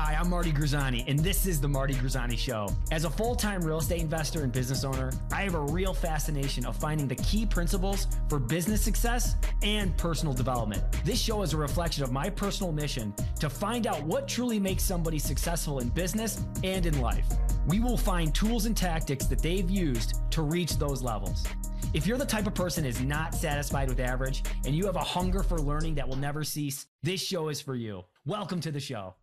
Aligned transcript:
Hi, 0.00 0.14
I'm 0.14 0.30
Marty 0.30 0.52
Grizzanti, 0.52 1.02
and 1.08 1.18
this 1.18 1.44
is 1.44 1.60
The 1.60 1.66
Marty 1.66 1.92
Grizzanti 1.92 2.38
Show. 2.38 2.68
As 2.92 3.02
a 3.02 3.10
full 3.10 3.34
time 3.34 3.60
real 3.62 3.78
estate 3.78 4.00
investor 4.00 4.44
and 4.44 4.52
business 4.52 4.84
owner, 4.84 5.10
I 5.32 5.42
have 5.42 5.56
a 5.56 5.60
real 5.60 5.92
fascination 5.92 6.64
of 6.66 6.76
finding 6.76 7.08
the 7.08 7.16
key 7.16 7.44
principles 7.44 8.06
for 8.28 8.38
business 8.38 8.80
success 8.80 9.34
and 9.64 9.96
personal 9.96 10.32
development. 10.32 10.84
This 11.04 11.20
show 11.20 11.42
is 11.42 11.52
a 11.52 11.56
reflection 11.56 12.04
of 12.04 12.12
my 12.12 12.30
personal 12.30 12.70
mission 12.70 13.12
to 13.40 13.50
find 13.50 13.88
out 13.88 14.00
what 14.04 14.28
truly 14.28 14.60
makes 14.60 14.84
somebody 14.84 15.18
successful 15.18 15.80
in 15.80 15.88
business 15.88 16.40
and 16.62 16.86
in 16.86 17.00
life. 17.00 17.26
We 17.66 17.80
will 17.80 17.98
find 17.98 18.32
tools 18.32 18.66
and 18.66 18.76
tactics 18.76 19.26
that 19.26 19.42
they've 19.42 19.68
used 19.68 20.14
to 20.30 20.42
reach 20.42 20.78
those 20.78 21.02
levels. 21.02 21.44
If 21.92 22.06
you're 22.06 22.18
the 22.18 22.24
type 22.24 22.46
of 22.46 22.54
person 22.54 22.84
is 22.84 23.00
not 23.00 23.34
satisfied 23.34 23.88
with 23.88 23.98
average 23.98 24.44
and 24.64 24.76
you 24.76 24.86
have 24.86 24.94
a 24.94 25.00
hunger 25.00 25.42
for 25.42 25.58
learning 25.58 25.96
that 25.96 26.08
will 26.08 26.14
never 26.14 26.44
cease, 26.44 26.86
this 27.02 27.20
show 27.20 27.48
is 27.48 27.60
for 27.60 27.74
you. 27.74 28.04
Welcome 28.26 28.60
to 28.60 28.70
the 28.70 28.78
show. 28.78 29.16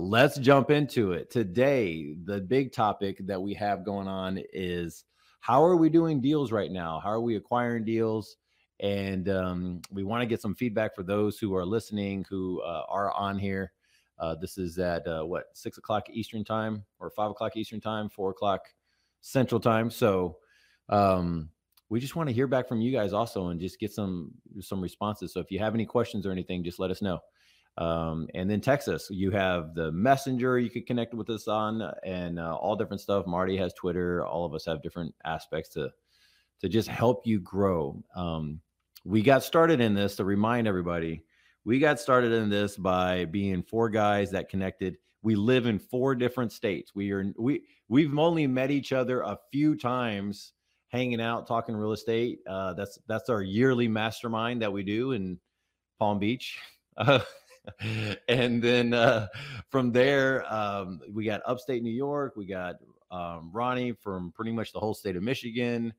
Let's 0.00 0.38
jump 0.38 0.70
into 0.70 1.10
it. 1.10 1.28
Today, 1.28 2.14
the 2.24 2.40
big 2.40 2.72
topic 2.72 3.18
that 3.26 3.42
we 3.42 3.52
have 3.54 3.84
going 3.84 4.06
on 4.06 4.40
is 4.52 5.04
how 5.40 5.64
are 5.64 5.74
we 5.74 5.90
doing 5.90 6.20
deals 6.20 6.52
right 6.52 6.70
now? 6.70 7.00
How 7.02 7.10
are 7.10 7.20
we 7.20 7.34
acquiring 7.34 7.84
deals? 7.84 8.36
And 8.78 9.28
um, 9.28 9.80
we 9.90 10.04
want 10.04 10.22
to 10.22 10.26
get 10.26 10.40
some 10.40 10.54
feedback 10.54 10.94
for 10.94 11.02
those 11.02 11.40
who 11.40 11.52
are 11.56 11.66
listening, 11.66 12.24
who 12.30 12.62
uh, 12.62 12.84
are 12.88 13.12
on 13.12 13.40
here. 13.40 13.72
Uh, 14.20 14.36
this 14.36 14.56
is 14.56 14.78
at 14.78 15.04
uh, 15.08 15.24
what 15.24 15.46
six 15.52 15.78
o'clock 15.78 16.08
Eastern 16.10 16.44
time 16.44 16.84
or 17.00 17.10
five 17.10 17.32
o'clock 17.32 17.56
Eastern 17.56 17.80
time, 17.80 18.08
four 18.08 18.30
o'clock 18.30 18.66
Central 19.20 19.60
Time. 19.60 19.90
So 19.90 20.38
um, 20.88 21.50
we 21.88 21.98
just 21.98 22.14
want 22.14 22.28
to 22.28 22.34
hear 22.34 22.46
back 22.46 22.68
from 22.68 22.80
you 22.80 22.92
guys 22.92 23.12
also 23.12 23.48
and 23.48 23.60
just 23.60 23.80
get 23.80 23.92
some 23.92 24.30
some 24.60 24.80
responses. 24.80 25.32
So 25.32 25.40
if 25.40 25.50
you 25.50 25.58
have 25.58 25.74
any 25.74 25.86
questions 25.86 26.24
or 26.24 26.30
anything, 26.30 26.62
just 26.62 26.78
let 26.78 26.92
us 26.92 27.02
know. 27.02 27.18
Um, 27.78 28.28
and 28.34 28.50
then 28.50 28.60
Texas. 28.60 29.08
You 29.10 29.30
have 29.30 29.74
the 29.74 29.90
messenger 29.92 30.58
you 30.58 30.68
could 30.68 30.86
connect 30.86 31.14
with 31.14 31.30
us 31.30 31.48
on, 31.48 31.82
and 32.04 32.38
uh, 32.38 32.54
all 32.56 32.76
different 32.76 33.00
stuff. 33.00 33.26
Marty 33.26 33.56
has 33.56 33.72
Twitter. 33.72 34.26
All 34.26 34.44
of 34.44 34.52
us 34.52 34.64
have 34.66 34.82
different 34.82 35.14
aspects 35.24 35.70
to 35.70 35.90
to 36.60 36.68
just 36.68 36.88
help 36.88 37.24
you 37.24 37.38
grow. 37.38 38.02
Um, 38.16 38.60
we 39.04 39.22
got 39.22 39.44
started 39.44 39.80
in 39.80 39.94
this 39.94 40.16
to 40.16 40.24
remind 40.24 40.66
everybody. 40.66 41.22
We 41.64 41.78
got 41.78 42.00
started 42.00 42.32
in 42.32 42.50
this 42.50 42.76
by 42.76 43.26
being 43.26 43.62
four 43.62 43.88
guys 43.88 44.30
that 44.32 44.48
connected 44.48 44.96
we 45.22 45.34
live 45.34 45.66
in 45.66 45.78
four 45.78 46.14
different 46.14 46.52
states. 46.52 46.94
We 46.94 47.10
are 47.12 47.32
we 47.36 47.62
we've 47.88 48.16
only 48.18 48.46
met 48.46 48.70
each 48.70 48.92
other 48.92 49.20
a 49.22 49.38
few 49.52 49.76
times, 49.76 50.52
hanging 50.88 51.20
out, 51.20 51.46
talking 51.46 51.76
real 51.76 51.92
estate. 51.92 52.40
Uh, 52.48 52.74
that's 52.74 52.98
that's 53.06 53.28
our 53.28 53.42
yearly 53.42 53.88
mastermind 53.88 54.62
that 54.62 54.72
we 54.72 54.82
do 54.82 55.12
in 55.12 55.38
Palm 55.98 56.18
Beach. 56.18 56.58
Uh, 56.96 57.20
and 58.28 58.62
then 58.62 58.94
uh, 58.94 59.28
from 59.68 59.92
there, 59.92 60.52
um, 60.52 61.00
we 61.10 61.24
got 61.24 61.40
upstate 61.46 61.82
New 61.82 61.90
York. 61.90 62.34
We 62.36 62.46
got 62.46 62.76
um, 63.10 63.50
Ronnie 63.52 63.92
from 63.92 64.32
pretty 64.32 64.52
much 64.52 64.72
the 64.72 64.80
whole 64.80 64.94
state 64.94 65.16
of 65.16 65.22
Michigan. 65.22 65.92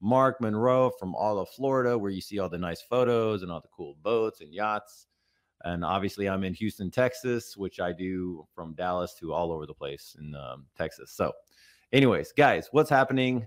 Mark 0.00 0.40
Monroe 0.40 0.90
from 0.98 1.14
all 1.14 1.38
of 1.38 1.48
Florida, 1.50 1.96
where 1.96 2.10
you 2.10 2.22
see 2.22 2.38
all 2.38 2.48
the 2.48 2.58
nice 2.58 2.80
photos 2.80 3.42
and 3.42 3.52
all 3.52 3.60
the 3.60 3.68
cool 3.68 3.96
boats 4.02 4.40
and 4.40 4.52
yachts. 4.52 5.06
And 5.64 5.84
obviously, 5.84 6.26
I'm 6.26 6.42
in 6.42 6.54
Houston, 6.54 6.90
Texas, 6.90 7.54
which 7.56 7.80
I 7.80 7.92
do 7.92 8.46
from 8.54 8.74
Dallas 8.74 9.14
to 9.20 9.34
all 9.34 9.52
over 9.52 9.66
the 9.66 9.74
place 9.74 10.16
in 10.18 10.34
um, 10.34 10.66
Texas. 10.76 11.12
So, 11.12 11.32
anyways, 11.92 12.32
guys, 12.32 12.68
what's 12.72 12.88
happening? 12.88 13.46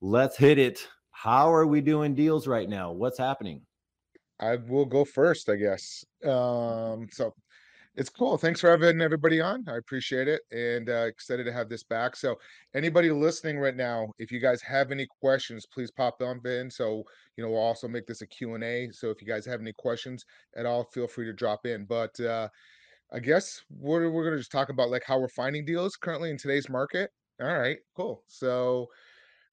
Let's 0.00 0.36
hit 0.36 0.58
it. 0.58 0.86
How 1.10 1.52
are 1.52 1.66
we 1.66 1.80
doing 1.80 2.14
deals 2.14 2.46
right 2.46 2.68
now? 2.68 2.92
What's 2.92 3.18
happening? 3.18 3.62
I 4.40 4.56
will 4.56 4.84
go 4.84 5.04
first, 5.04 5.48
I 5.48 5.56
guess. 5.56 6.04
Um, 6.24 7.08
so 7.10 7.34
it's 7.98 8.10
cool. 8.10 8.38
Thanks 8.38 8.60
for 8.60 8.70
having 8.70 9.00
everybody 9.00 9.40
on. 9.40 9.64
I 9.68 9.76
appreciate 9.76 10.28
it 10.28 10.42
and 10.52 10.88
uh, 10.88 11.06
excited 11.06 11.42
to 11.44 11.52
have 11.52 11.68
this 11.68 11.82
back. 11.82 12.14
So, 12.14 12.36
anybody 12.72 13.10
listening 13.10 13.58
right 13.58 13.74
now, 13.74 14.06
if 14.20 14.30
you 14.30 14.38
guys 14.38 14.62
have 14.62 14.92
any 14.92 15.08
questions, 15.20 15.66
please 15.66 15.90
pop 15.90 16.16
them 16.16 16.40
in. 16.44 16.70
So, 16.70 17.02
you 17.36 17.42
know, 17.42 17.50
we'll 17.50 17.60
also 17.60 17.88
make 17.88 18.06
this 18.06 18.22
a 18.22 18.26
Q&A. 18.28 18.88
So, 18.92 19.10
if 19.10 19.20
you 19.20 19.26
guys 19.26 19.44
have 19.46 19.60
any 19.60 19.72
questions 19.72 20.24
at 20.56 20.64
all, 20.64 20.84
feel 20.84 21.08
free 21.08 21.26
to 21.26 21.32
drop 21.32 21.66
in. 21.66 21.86
But 21.86 22.18
uh, 22.20 22.48
I 23.12 23.18
guess 23.18 23.62
we're, 23.68 24.08
we're 24.08 24.22
going 24.22 24.34
to 24.34 24.40
just 24.40 24.52
talk 24.52 24.68
about 24.68 24.90
like 24.90 25.02
how 25.04 25.18
we're 25.18 25.26
finding 25.28 25.64
deals 25.64 25.96
currently 25.96 26.30
in 26.30 26.38
today's 26.38 26.68
market. 26.68 27.10
All 27.42 27.58
right, 27.58 27.78
cool. 27.96 28.22
So, 28.28 28.86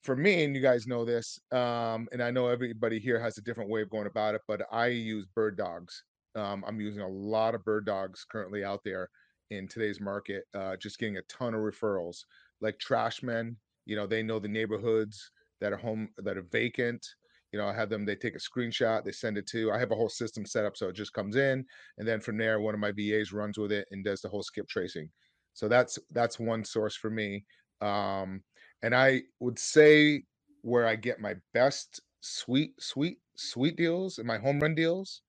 for 0.06 0.16
me, 0.16 0.44
and 0.44 0.56
you 0.56 0.62
guys 0.62 0.86
know 0.86 1.04
this, 1.04 1.40
um, 1.52 2.08
and 2.12 2.22
I 2.22 2.30
know 2.30 2.48
everybody 2.48 3.00
here 3.00 3.20
has 3.20 3.38
a 3.38 3.42
different 3.42 3.72
way 3.72 3.82
of 3.82 3.90
going 3.90 4.06
about 4.06 4.36
it, 4.36 4.42
but 4.48 4.62
I 4.72 4.88
use 4.88 5.26
bird 5.36 5.58
dogs. 5.58 6.04
Um, 6.36 6.64
I'm 6.68 6.80
using 6.80 7.02
a 7.02 7.08
lot 7.08 7.56
of 7.56 7.66
bird 7.66 7.86
dogs 7.86 8.24
currently 8.30 8.64
out 8.64 8.82
there 8.86 9.10
in 9.50 9.68
today's 9.68 10.00
market, 10.00 10.44
uh, 10.54 10.76
just 10.78 11.00
getting 11.00 11.18
a 11.18 11.24
ton 11.24 11.56
of 11.56 11.62
referrals. 11.62 12.18
Like 12.62 12.78
trashmen, 12.78 13.58
you 13.86 13.96
know, 13.96 14.06
they 14.06 14.22
know 14.22 14.38
the 14.38 14.48
neighborhoods 14.48 15.32
that 15.60 15.74
are 15.74 15.78
home 15.78 16.10
that 16.18 16.38
are 16.38 16.46
vacant. 16.52 17.06
You 17.52 17.60
know, 17.60 17.68
I 17.68 17.74
have 17.74 17.90
them, 17.90 18.06
they 18.06 18.16
take 18.16 18.36
a 18.36 18.40
screenshot, 18.40 19.04
they 19.04 19.12
send 19.12 19.38
it 19.38 19.48
to, 19.48 19.72
I 19.72 19.80
have 19.80 19.92
a 19.92 19.96
whole 19.96 20.10
system 20.10 20.46
set 20.46 20.66
up 20.66 20.78
so 20.78 20.90
it 20.90 20.96
just 20.96 21.14
comes 21.14 21.36
in. 21.36 21.66
And 21.98 22.08
then 22.08 22.20
from 22.20 22.38
there, 22.38 22.60
one 22.60 22.74
of 22.74 22.80
my 22.80 22.92
VAs 22.92 23.34
runs 23.34 23.58
with 23.58 23.72
it 23.72 23.88
and 23.92 24.04
does 24.04 24.22
the 24.22 24.30
whole 24.30 24.44
skip 24.44 24.68
tracing. 24.68 25.10
So 25.54 25.68
that's 25.68 25.98
that's 26.12 26.38
one 26.38 26.64
source 26.64 26.96
for 26.96 27.10
me. 27.10 27.46
Um, 27.82 28.44
and 28.86 28.94
I 28.94 29.24
would 29.40 29.58
say 29.58 30.22
where 30.62 30.86
I 30.86 30.96
get 30.96 31.20
my 31.20 31.34
best 31.56 32.02
sweet, 32.22 32.74
sweet, 32.80 33.18
sweet 33.36 33.76
deals 33.78 34.20
and 34.20 34.28
my 34.28 34.38
home 34.38 34.60
run 34.60 34.76
deals 34.76 35.24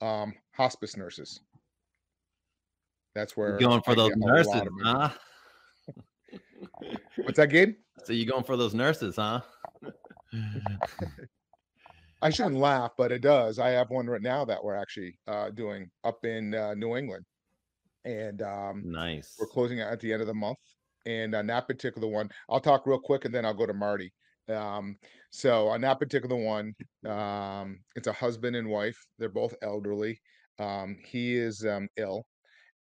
um, 0.00 0.34
hospice 0.56 0.96
nurses. 0.96 1.40
That's 3.14 3.36
where 3.36 3.50
You're 3.50 3.68
going 3.68 3.82
for 3.82 3.92
I 3.92 3.94
those 3.94 4.16
nurses, 4.16 4.68
huh? 4.82 5.10
What's 7.22 7.36
that, 7.38 7.50
Gabe? 7.50 7.76
So 8.04 8.12
you 8.12 8.26
going 8.26 8.44
for 8.44 8.56
those 8.56 8.74
nurses, 8.74 9.16
huh? 9.16 9.40
I 12.22 12.30
shouldn't 12.30 12.56
laugh, 12.56 12.92
but 12.96 13.10
it 13.10 13.20
does. 13.20 13.58
I 13.58 13.70
have 13.70 13.90
one 13.90 14.06
right 14.06 14.22
now 14.22 14.44
that 14.44 14.62
we're 14.62 14.76
actually 14.76 15.18
uh, 15.26 15.50
doing 15.50 15.90
up 16.04 16.24
in 16.24 16.54
uh, 16.54 16.74
New 16.74 16.96
England, 16.96 17.24
and 18.04 18.42
um, 18.42 18.82
nice. 18.86 19.34
We're 19.40 19.48
closing 19.48 19.80
at 19.80 19.98
the 19.98 20.12
end 20.12 20.20
of 20.20 20.28
the 20.28 20.34
month, 20.34 20.58
and 21.06 21.34
on 21.34 21.46
that 21.46 21.68
particular 21.68 22.08
one, 22.08 22.28
I'll 22.50 22.60
talk 22.60 22.86
real 22.86 22.98
quick, 22.98 23.24
and 23.24 23.34
then 23.34 23.44
I'll 23.46 23.54
go 23.54 23.66
to 23.66 23.74
Marty. 23.74 24.12
Um, 24.48 24.96
so 25.30 25.68
on 25.68 25.80
that 25.82 25.98
particular 25.98 26.36
one, 26.36 26.74
um, 27.06 27.80
it's 27.94 28.06
a 28.06 28.12
husband 28.12 28.56
and 28.56 28.68
wife. 28.68 28.98
They're 29.18 29.28
both 29.28 29.54
elderly. 29.62 30.20
Um, 30.58 30.96
he 31.04 31.36
is 31.36 31.64
um, 31.64 31.88
ill, 31.96 32.26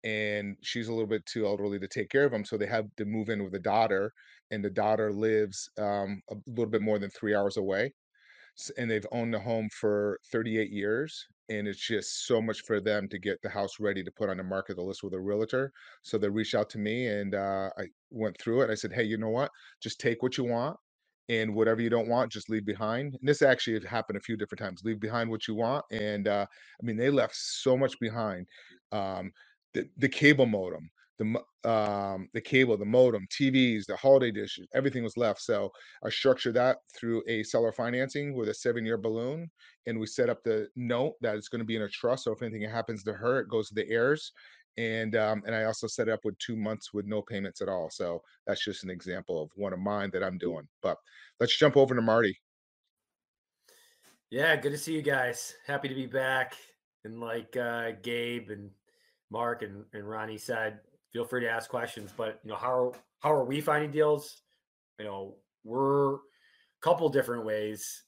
and 0.04 0.58
she's 0.62 0.88
a 0.88 0.94
little 0.94 1.08
bit 1.08 1.26
too 1.26 1.46
elderly 1.46 1.80
to 1.80 1.88
take 1.88 2.10
care 2.10 2.26
of 2.26 2.34
him. 2.34 2.46
So 2.46 2.58
they 2.58 2.68
have 2.68 2.86
to 2.98 3.06
move 3.06 3.30
in 3.30 3.44
with 3.44 3.56
a 3.56 3.60
daughter, 3.60 4.12
and 4.52 4.64
the 4.64 4.70
daughter 4.70 5.12
lives 5.12 5.70
um, 5.78 6.22
a 6.30 6.36
little 6.48 6.72
bit 6.72 6.82
more 6.82 7.00
than 7.00 7.10
three 7.10 7.36
hours 7.36 7.58
away. 7.58 7.94
And 8.78 8.90
they've 8.90 9.08
owned 9.12 9.34
the 9.34 9.40
home 9.40 9.70
for 9.80 10.20
38 10.32 10.70
years, 10.70 11.26
and 11.50 11.68
it's 11.68 11.86
just 11.86 12.26
so 12.26 12.42
much 12.42 12.62
for 12.62 12.80
them 12.82 13.08
to 13.10 13.20
get 13.20 13.42
the 13.42 13.50
house 13.50 13.80
ready 13.80 14.04
to 14.04 14.12
put 14.12 14.30
on 14.30 14.38
the 14.38 14.44
market, 14.44 14.76
the 14.76 14.82
list 14.84 15.04
with 15.04 15.14
a 15.14 15.20
realtor. 15.20 15.72
So 16.04 16.18
they 16.18 16.30
reached 16.30 16.56
out 16.56 16.70
to 16.72 16.80
me, 16.80 17.08
and 17.08 17.36
uh, 17.36 17.70
I 17.78 17.86
went 18.12 18.40
through 18.40 18.62
it. 18.62 18.70
I 18.70 18.76
said, 18.76 18.94
"Hey, 18.94 19.04
you 19.04 19.18
know 19.18 19.30
what? 19.30 19.52
Just 19.82 20.00
take 20.00 20.24
what 20.24 20.38
you 20.38 20.46
want 20.46 20.78
and 21.30 21.56
whatever 21.56 21.82
you 21.82 21.90
don't 21.90 22.10
want, 22.10 22.32
just 22.32 22.50
leave 22.50 22.66
behind. 22.66 23.16
And 23.20 23.28
this 23.28 23.42
actually 23.42 23.86
happened 23.86 24.18
a 24.18 24.22
few 24.22 24.36
different 24.38 24.60
times. 24.60 24.82
Leave 24.84 25.00
behind 25.00 25.30
what 25.30 25.48
you 25.48 25.56
want, 25.56 25.86
and 25.92 26.28
uh, 26.28 26.46
I 26.52 26.86
mean, 26.86 26.98
they 26.98 27.10
left 27.10 27.36
so 27.36 27.78
much 27.78 28.00
behind. 28.00 28.48
Um, 28.92 29.32
the 29.74 29.90
the 29.98 30.10
cable 30.10 30.46
modem, 30.46 30.90
the 31.20 31.70
um, 31.70 32.28
the 32.34 32.42
cable, 32.42 32.76
the 32.76 32.86
modem, 32.86 33.28
TVs, 33.32 33.86
the 33.86 33.96
holiday 33.96 34.32
dishes, 34.32 34.68
everything 34.74 35.04
was 35.04 35.18
left. 35.18 35.42
So 35.42 35.72
I 36.04 36.10
structured 36.10 36.56
that 36.56 36.78
through 36.98 37.24
a 37.28 37.44
seller 37.44 37.72
financing 37.72 38.34
with 38.36 38.50
a 38.50 38.54
seven 38.54 38.86
year 38.86 38.98
balloon, 38.98 39.50
and 39.86 40.00
we 40.00 40.08
set 40.08 40.30
up 40.30 40.44
the 40.44 40.68
note 40.76 41.14
that 41.22 41.36
it's 41.36 41.50
going 41.50 41.60
to 41.60 41.66
be 41.66 41.76
in 41.76 41.84
a 41.84 41.90
trust. 41.90 42.24
So 42.24 42.32
if 42.32 42.42
anything 42.42 42.68
happens 42.68 43.04
to 43.04 43.14
her, 43.14 43.40
it 43.40 43.50
goes 43.50 43.70
to 43.70 43.76
the 43.76 43.88
heirs 43.90 44.32
and 44.78 45.16
um, 45.16 45.44
and 45.46 45.56
I 45.56 45.66
also 45.66 45.88
set 45.88 46.08
it 46.08 46.12
up 46.12 46.26
with 46.26 46.38
two 46.40 46.56
months 46.56 46.94
with 46.94 47.06
no 47.06 47.22
payments 47.22 47.62
at 47.62 47.70
all. 47.70 47.90
So 47.90 48.24
that's 48.48 48.64
just 48.64 48.84
an 48.84 48.90
example 48.90 49.42
of 49.42 49.52
one 49.56 49.74
of 49.74 49.80
mine 49.80 50.10
that 50.14 50.24
I'm 50.24 50.38
doing. 50.38 50.68
But 50.82 50.98
let's 51.40 51.56
jump 51.56 51.78
over 51.78 51.94
to 51.94 52.02
Marty. 52.02 52.38
Yeah, 54.32 54.56
good 54.56 54.72
to 54.72 54.78
see 54.78 54.94
you 54.94 55.04
guys. 55.04 55.54
Happy 55.68 55.88
to 55.90 55.96
be 55.96 56.08
back. 56.08 56.56
And 57.06 57.20
like 57.20 57.56
uh, 57.56 57.92
Gabe 58.02 58.50
and 58.50 58.72
Mark 59.30 59.62
and, 59.62 59.86
and 59.94 60.10
Ronnie 60.10 60.38
said, 60.38 60.80
feel 61.14 61.24
free 61.24 61.42
to 61.42 61.50
ask 61.50 61.70
questions. 61.70 62.14
But 62.16 62.40
you 62.44 62.50
know, 62.50 62.58
how 62.58 62.94
how 63.20 63.32
are 63.32 63.46
we 63.46 63.62
finding 63.62 63.92
deals? 63.92 64.42
You 65.00 65.06
know, 65.06 65.36
we're 65.64 66.16
a 66.16 66.20
couple 66.82 67.08
different 67.10 67.46
ways. 67.46 68.04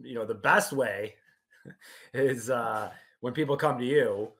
You 0.00 0.14
know, 0.14 0.24
the 0.24 0.34
best 0.34 0.72
way 0.72 1.16
is 2.14 2.50
uh, 2.50 2.90
when 3.20 3.32
people 3.32 3.56
come 3.56 3.78
to 3.78 3.84
you 3.84 4.30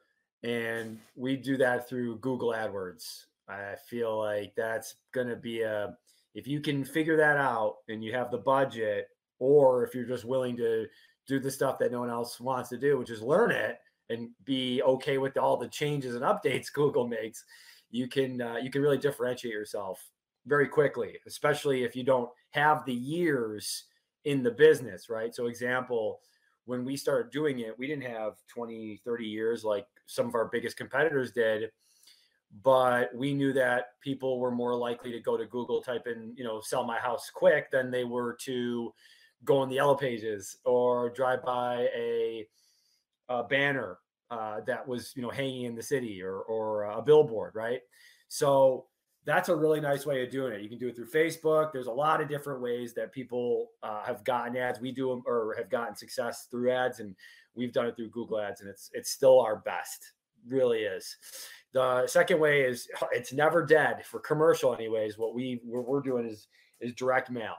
and 0.42 0.98
we 1.16 1.36
do 1.36 1.56
that 1.56 1.88
through 1.88 2.18
Google 2.18 2.50
AdWords. 2.50 3.24
I 3.48 3.74
feel 3.88 4.16
like 4.18 4.52
that's 4.56 4.94
going 5.12 5.26
to 5.26 5.36
be 5.36 5.62
a 5.62 5.96
if 6.34 6.46
you 6.46 6.60
can 6.60 6.84
figure 6.84 7.16
that 7.16 7.36
out 7.36 7.78
and 7.88 8.04
you 8.04 8.12
have 8.12 8.30
the 8.30 8.38
budget 8.38 9.08
or 9.40 9.84
if 9.84 9.94
you're 9.94 10.04
just 10.04 10.24
willing 10.24 10.56
to 10.58 10.86
do 11.26 11.40
the 11.40 11.50
stuff 11.50 11.78
that 11.78 11.90
no 11.90 12.00
one 12.00 12.10
else 12.10 12.38
wants 12.38 12.68
to 12.68 12.78
do, 12.78 12.98
which 12.98 13.10
is 13.10 13.22
learn 13.22 13.50
it 13.50 13.78
and 14.10 14.30
be 14.44 14.82
okay 14.82 15.18
with 15.18 15.36
all 15.36 15.56
the 15.56 15.68
changes 15.68 16.14
and 16.14 16.24
updates 16.24 16.72
Google 16.72 17.08
makes, 17.08 17.44
you 17.90 18.08
can 18.08 18.40
uh, 18.40 18.56
you 18.56 18.70
can 18.70 18.82
really 18.82 18.98
differentiate 18.98 19.52
yourself 19.52 20.04
very 20.46 20.68
quickly, 20.68 21.18
especially 21.26 21.84
if 21.84 21.94
you 21.94 22.02
don't 22.02 22.30
have 22.50 22.84
the 22.84 22.94
years 22.94 23.84
in 24.24 24.42
the 24.42 24.50
business, 24.50 25.08
right? 25.08 25.34
So 25.34 25.46
example, 25.46 26.20
when 26.64 26.84
we 26.84 26.96
started 26.96 27.30
doing 27.30 27.60
it, 27.60 27.78
we 27.78 27.86
didn't 27.86 28.04
have 28.04 28.34
20, 28.48 29.00
30 29.04 29.24
years 29.24 29.64
like 29.64 29.86
some 30.06 30.26
of 30.26 30.34
our 30.34 30.46
biggest 30.46 30.76
competitors 30.76 31.32
did, 31.32 31.70
but 32.62 33.14
we 33.14 33.34
knew 33.34 33.52
that 33.52 34.00
people 34.00 34.38
were 34.38 34.50
more 34.50 34.74
likely 34.74 35.12
to 35.12 35.20
go 35.20 35.36
to 35.36 35.46
Google, 35.46 35.80
type 35.82 36.06
in, 36.06 36.32
you 36.36 36.44
know, 36.44 36.60
sell 36.60 36.84
my 36.84 36.98
house 36.98 37.30
quick 37.32 37.70
than 37.70 37.90
they 37.90 38.04
were 38.04 38.36
to 38.42 38.92
go 39.44 39.58
on 39.58 39.68
the 39.68 39.76
yellow 39.76 39.94
pages 39.94 40.58
or 40.64 41.10
drive 41.10 41.42
by 41.42 41.88
a, 41.96 42.46
a 43.28 43.44
banner 43.44 43.98
uh, 44.30 44.60
that 44.66 44.86
was, 44.86 45.12
you 45.16 45.22
know, 45.22 45.30
hanging 45.30 45.64
in 45.64 45.74
the 45.74 45.82
city 45.82 46.22
or, 46.22 46.40
or 46.40 46.84
a 46.84 47.02
billboard, 47.02 47.54
right? 47.54 47.80
So 48.28 48.86
that's 49.24 49.48
a 49.48 49.54
really 49.54 49.80
nice 49.80 50.06
way 50.06 50.22
of 50.22 50.30
doing 50.30 50.52
it. 50.52 50.62
You 50.62 50.68
can 50.68 50.78
do 50.78 50.88
it 50.88 50.96
through 50.96 51.10
Facebook. 51.10 51.72
There's 51.72 51.88
a 51.88 51.92
lot 51.92 52.20
of 52.20 52.28
different 52.28 52.62
ways 52.62 52.94
that 52.94 53.12
people 53.12 53.68
uh, 53.82 54.02
have 54.04 54.24
gotten 54.24 54.56
ads. 54.56 54.80
We 54.80 54.92
do 54.92 55.08
them 55.10 55.22
or 55.26 55.54
have 55.58 55.68
gotten 55.68 55.94
success 55.94 56.46
through 56.50 56.70
ads, 56.70 57.00
and 57.00 57.14
we've 57.54 57.72
done 57.72 57.86
it 57.86 57.96
through 57.96 58.10
Google 58.10 58.40
Ads, 58.40 58.62
and 58.62 58.70
it's 58.70 58.90
it's 58.94 59.10
still 59.10 59.40
our 59.40 59.56
best. 59.56 60.12
Really 60.48 60.80
is. 60.80 61.16
The 61.72 62.06
second 62.06 62.40
way 62.40 62.62
is 62.62 62.88
it's 63.12 63.32
never 63.32 63.64
dead 63.64 64.06
for 64.06 64.20
commercial, 64.20 64.74
anyways. 64.74 65.18
What 65.18 65.34
we 65.34 65.60
what 65.64 65.86
we're 65.86 66.00
doing 66.00 66.26
is 66.26 66.48
is 66.80 66.94
direct 66.94 67.30
mail, 67.30 67.56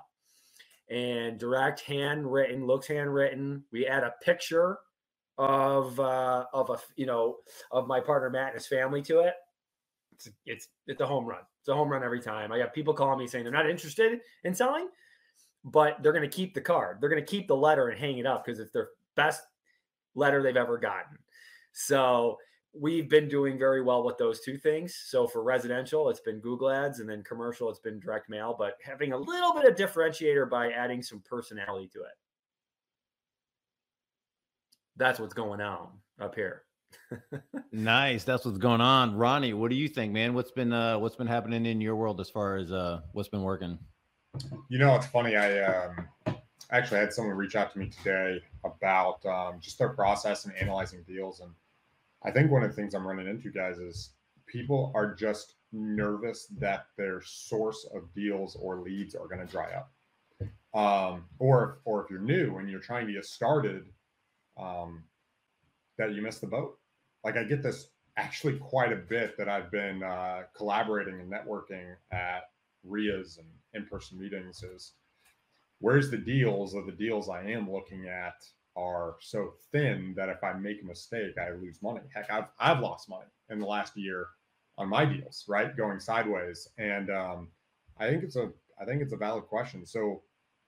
and 0.89 1.37
direct 1.37 1.81
handwritten 1.81 2.65
looks 2.65 2.87
handwritten. 2.87 3.63
We 3.71 3.85
add 3.85 4.03
a 4.03 4.15
picture 4.23 4.79
of 5.37 5.99
uh, 5.99 6.45
of 6.53 6.69
a 6.69 6.77
you 6.95 7.05
know 7.05 7.37
of 7.71 7.87
my 7.87 7.99
partner 7.99 8.29
Matt 8.29 8.47
and 8.47 8.55
his 8.55 8.67
family 8.67 9.01
to 9.03 9.19
it 9.21 9.33
it's 10.25 10.35
it's 10.45 10.67
it's 10.87 11.01
a 11.01 11.05
home 11.05 11.25
run. 11.25 11.41
It's 11.59 11.69
a 11.69 11.75
home 11.75 11.89
run 11.89 12.03
every 12.03 12.21
time. 12.21 12.51
I 12.51 12.57
got 12.57 12.73
people 12.73 12.93
calling 12.93 13.19
me 13.19 13.27
saying 13.27 13.43
they're 13.43 13.53
not 13.53 13.69
interested 13.69 14.19
in 14.43 14.53
selling, 14.53 14.87
but 15.63 16.01
they're 16.01 16.13
going 16.13 16.29
to 16.29 16.35
keep 16.35 16.53
the 16.53 16.61
card. 16.61 16.97
They're 16.99 17.09
going 17.09 17.23
to 17.23 17.29
keep 17.29 17.47
the 17.47 17.55
letter 17.55 17.89
and 17.89 17.99
hang 17.99 18.17
it 18.17 18.25
up 18.25 18.45
because 18.45 18.59
it's 18.59 18.71
their 18.71 18.89
best 19.15 19.43
letter 20.15 20.41
they've 20.41 20.55
ever 20.55 20.77
gotten. 20.77 21.17
So 21.73 22.37
we've 22.73 23.09
been 23.09 23.27
doing 23.27 23.57
very 23.57 23.81
well 23.81 24.03
with 24.03 24.17
those 24.17 24.41
two 24.41 24.57
things. 24.57 24.95
So 25.07 25.27
for 25.27 25.43
residential, 25.43 26.09
it's 26.09 26.21
been 26.21 26.39
Google 26.39 26.69
Ads, 26.69 26.99
and 26.99 27.09
then 27.09 27.23
commercial, 27.23 27.69
it's 27.69 27.79
been 27.79 27.99
direct 27.99 28.29
mail. 28.29 28.55
But 28.57 28.77
having 28.83 29.13
a 29.13 29.17
little 29.17 29.53
bit 29.53 29.65
of 29.65 29.75
differentiator 29.75 30.49
by 30.49 30.71
adding 30.71 31.01
some 31.01 31.21
personality 31.21 31.89
to 31.93 31.99
it. 32.01 32.17
That's 34.97 35.19
what's 35.19 35.33
going 35.33 35.61
on 35.61 35.87
up 36.19 36.35
here 36.35 36.63
nice. 37.71 38.25
That's 38.25 38.43
what's 38.43 38.57
going 38.57 38.81
on. 38.81 39.15
Ronnie, 39.15 39.53
what 39.53 39.69
do 39.69 39.77
you 39.77 39.87
think, 39.87 40.11
man? 40.11 40.33
What's 40.33 40.51
been 40.51 40.73
uh 40.73 40.99
what's 40.99 41.15
been 41.15 41.27
happening 41.27 41.65
in 41.65 41.79
your 41.79 41.95
world 41.95 42.19
as 42.19 42.29
far 42.29 42.57
as 42.57 42.71
uh 42.71 43.01
what's 43.13 43.29
been 43.29 43.43
working? 43.43 43.79
You 44.69 44.79
know, 44.79 44.95
it's 44.95 45.05
funny. 45.07 45.35
I 45.35 45.61
um 45.61 46.07
actually 46.71 46.99
had 46.99 47.13
someone 47.13 47.35
reach 47.35 47.55
out 47.55 47.71
to 47.73 47.79
me 47.79 47.89
today 47.89 48.41
about 48.63 49.25
um, 49.25 49.59
just 49.59 49.77
their 49.77 49.89
process 49.89 50.45
and 50.45 50.55
analyzing 50.55 51.03
deals. 51.03 51.41
And 51.41 51.51
I 52.23 52.31
think 52.31 52.49
one 52.49 52.63
of 52.63 52.69
the 52.69 52.75
things 52.75 52.93
I'm 52.93 53.05
running 53.05 53.27
into, 53.27 53.51
guys, 53.51 53.77
is 53.77 54.11
people 54.47 54.91
are 54.95 55.13
just 55.13 55.55
nervous 55.73 56.47
that 56.59 56.87
their 56.97 57.21
source 57.21 57.85
of 57.93 58.13
deals 58.13 58.55
or 58.55 58.79
leads 58.79 59.15
are 59.15 59.27
going 59.27 59.45
to 59.45 59.51
dry 59.51 59.71
up. 59.73 59.91
Um, 60.73 61.25
or, 61.39 61.79
or 61.83 62.03
if 62.03 62.09
you're 62.09 62.19
new 62.19 62.57
and 62.57 62.69
you're 62.69 62.79
trying 62.79 63.05
to 63.07 63.13
get 63.13 63.25
started, 63.25 63.85
um, 64.57 65.03
that 65.97 66.13
you 66.13 66.21
missed 66.21 66.41
the 66.41 66.47
boat 66.47 66.77
like 67.23 67.37
I 67.37 67.43
get 67.43 67.63
this 67.63 67.87
actually 68.17 68.57
quite 68.57 68.91
a 68.91 68.97
bit 68.97 69.37
that 69.37 69.47
I've 69.47 69.71
been 69.71 70.03
uh, 70.03 70.43
collaborating 70.55 71.19
and 71.19 71.31
networking 71.31 71.95
at 72.11 72.49
RIAs 72.83 73.37
and 73.37 73.47
in-person 73.73 74.19
meetings 74.19 74.63
is 74.63 74.93
where's 75.79 76.11
the 76.11 76.17
deals 76.17 76.73
or 76.73 76.83
the 76.83 76.91
deals 76.91 77.29
I 77.29 77.43
am 77.43 77.71
looking 77.71 78.07
at 78.07 78.35
are 78.75 79.15
so 79.19 79.53
thin 79.71 80.13
that 80.15 80.29
if 80.29 80.43
I 80.43 80.53
make 80.53 80.81
a 80.81 80.85
mistake, 80.85 81.37
I 81.37 81.51
lose 81.51 81.81
money. 81.81 82.01
Heck, 82.13 82.31
I've 82.31 82.45
I've 82.59 82.79
lost 82.79 83.09
money 83.09 83.27
in 83.49 83.59
the 83.59 83.65
last 83.65 83.97
year 83.97 84.27
on 84.77 84.89
my 84.89 85.05
deals, 85.05 85.45
right? 85.47 85.75
Going 85.75 85.99
sideways. 85.99 86.67
And 86.77 87.09
um, 87.09 87.49
I 87.99 88.07
think 88.07 88.23
it's 88.23 88.37
a 88.37 88.51
I 88.79 88.85
think 88.85 89.01
it's 89.01 89.13
a 89.13 89.17
valid 89.17 89.43
question. 89.45 89.85
So, 89.85 90.21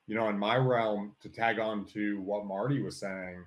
you 0.08 0.16
know, 0.16 0.28
in 0.30 0.38
my 0.38 0.58
realm, 0.58 1.16
to 1.22 1.30
tag 1.30 1.60
on 1.60 1.86
to 1.94 2.20
what 2.22 2.46
Marty 2.46 2.82
was 2.82 3.00
saying, 3.00 3.46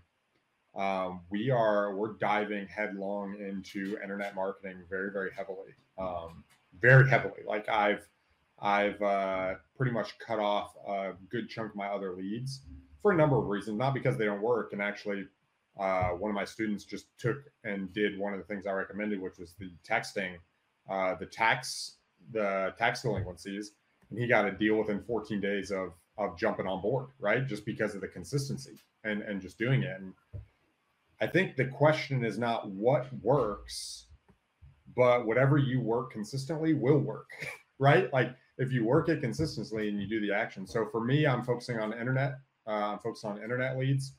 um, 0.76 1.20
we 1.30 1.50
are 1.50 1.94
we're 1.94 2.12
diving 2.14 2.66
headlong 2.66 3.36
into 3.40 3.98
internet 4.02 4.34
marketing 4.34 4.76
very 4.90 5.10
very 5.10 5.30
heavily. 5.34 5.74
Um, 5.98 6.44
very 6.80 7.08
heavily. 7.08 7.42
Like 7.46 7.68
i've 7.68 8.06
i've 8.60 9.00
uh, 9.02 9.54
pretty 9.76 9.92
much 9.92 10.18
cut 10.18 10.38
off 10.38 10.74
a 10.86 11.12
good 11.30 11.48
chunk 11.48 11.70
of 11.70 11.76
my 11.76 11.88
other 11.88 12.12
leads 12.12 12.62
for 13.02 13.12
a 13.12 13.16
number 13.16 13.38
of 13.38 13.46
reasons 13.46 13.78
not 13.78 13.94
because 13.94 14.16
they 14.16 14.24
don't 14.26 14.42
work. 14.42 14.72
And 14.72 14.82
actually 14.82 15.26
uh, 15.78 16.10
one 16.10 16.30
of 16.30 16.34
my 16.34 16.44
students 16.44 16.84
just 16.84 17.06
took 17.18 17.36
and 17.64 17.92
did 17.92 18.18
one 18.18 18.32
of 18.32 18.38
the 18.38 18.44
things 18.44 18.66
i 18.66 18.72
recommended 18.72 19.20
which 19.20 19.38
was 19.38 19.54
the 19.58 19.70
texting 19.86 20.36
uh, 20.88 21.14
the 21.16 21.26
tax 21.26 21.96
the 22.32 22.74
tax 22.78 23.02
delinquencies. 23.02 23.72
And 24.10 24.18
he 24.18 24.26
got 24.26 24.46
a 24.46 24.52
deal 24.52 24.76
within 24.76 25.02
14 25.02 25.40
days 25.40 25.70
of 25.70 25.92
of 26.18 26.38
jumping 26.38 26.66
on 26.66 26.82
board 26.82 27.06
right? 27.18 27.46
Just 27.46 27.64
because 27.64 27.94
of 27.94 28.02
the 28.02 28.08
consistency 28.08 28.78
and 29.04 29.22
and 29.22 29.40
just 29.40 29.58
doing 29.58 29.82
it. 29.82 30.00
And 30.00 30.12
I 31.20 31.26
think 31.26 31.56
the 31.56 31.66
question 31.66 32.24
is 32.24 32.38
not 32.38 32.68
what 32.70 33.06
works, 33.22 34.06
but 34.94 35.26
whatever 35.26 35.56
you 35.58 35.80
work 35.80 36.12
consistently 36.12 36.74
will 36.74 36.98
work, 36.98 37.30
right? 37.78 38.12
Like 38.12 38.34
if 38.58 38.72
you 38.72 38.84
work 38.84 39.08
it 39.08 39.20
consistently 39.20 39.88
and 39.88 40.00
you 40.00 40.06
do 40.06 40.20
the 40.20 40.32
action. 40.32 40.66
So 40.66 40.86
for 40.86 41.02
me, 41.02 41.26
I'm 41.26 41.44
focusing 41.44 41.78
on 41.78 41.92
internet. 41.92 42.38
Uh, 42.66 42.92
I'm 42.92 42.98
focused 42.98 43.24
on 43.24 43.42
internet 43.42 43.78
leads, 43.78 44.14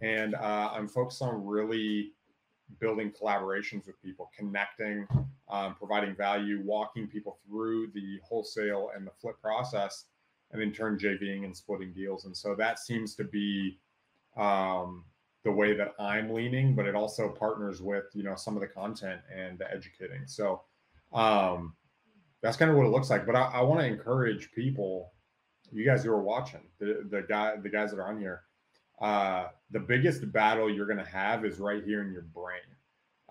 and 0.00 0.34
uh, 0.34 0.70
I'm 0.72 0.88
focused 0.88 1.22
on 1.22 1.44
really 1.44 2.12
building 2.78 3.12
collaborations 3.12 3.86
with 3.86 4.00
people, 4.00 4.30
connecting, 4.36 5.06
um, 5.50 5.74
providing 5.74 6.14
value, 6.14 6.62
walking 6.64 7.06
people 7.08 7.38
through 7.46 7.88
the 7.94 8.18
wholesale 8.24 8.90
and 8.96 9.06
the 9.06 9.10
flip 9.20 9.36
process, 9.42 10.06
and 10.52 10.62
in 10.62 10.72
turn 10.72 10.98
JVing 10.98 11.44
and 11.44 11.54
splitting 11.54 11.92
deals. 11.92 12.24
And 12.24 12.36
so 12.36 12.54
that 12.54 12.78
seems 12.78 13.14
to 13.16 13.24
be 13.24 13.78
um, 14.36 15.04
the 15.44 15.52
way 15.52 15.74
that 15.74 15.94
I'm 15.98 16.32
leaning, 16.32 16.74
but 16.74 16.86
it 16.86 16.94
also 16.94 17.28
partners 17.28 17.80
with 17.80 18.04
you 18.14 18.22
know 18.22 18.34
some 18.34 18.56
of 18.56 18.60
the 18.60 18.68
content 18.68 19.20
and 19.34 19.58
the 19.58 19.70
educating. 19.72 20.26
So 20.26 20.62
um, 21.12 21.74
that's 22.42 22.56
kind 22.56 22.70
of 22.70 22.76
what 22.76 22.86
it 22.86 22.90
looks 22.90 23.10
like. 23.10 23.26
But 23.26 23.36
I, 23.36 23.42
I 23.42 23.60
want 23.62 23.80
to 23.80 23.86
encourage 23.86 24.52
people, 24.52 25.12
you 25.72 25.84
guys 25.84 26.04
who 26.04 26.12
are 26.12 26.22
watching, 26.22 26.62
the 26.78 27.06
the 27.10 27.22
guy 27.22 27.56
the 27.56 27.70
guys 27.70 27.90
that 27.90 27.98
are 27.98 28.08
on 28.08 28.18
here. 28.18 28.42
Uh, 29.00 29.48
the 29.70 29.80
biggest 29.80 30.30
battle 30.30 30.68
you're 30.68 30.86
going 30.86 30.98
to 30.98 31.04
have 31.04 31.46
is 31.46 31.58
right 31.58 31.82
here 31.82 32.02
in 32.02 32.12
your 32.12 32.26
brain. 32.34 32.60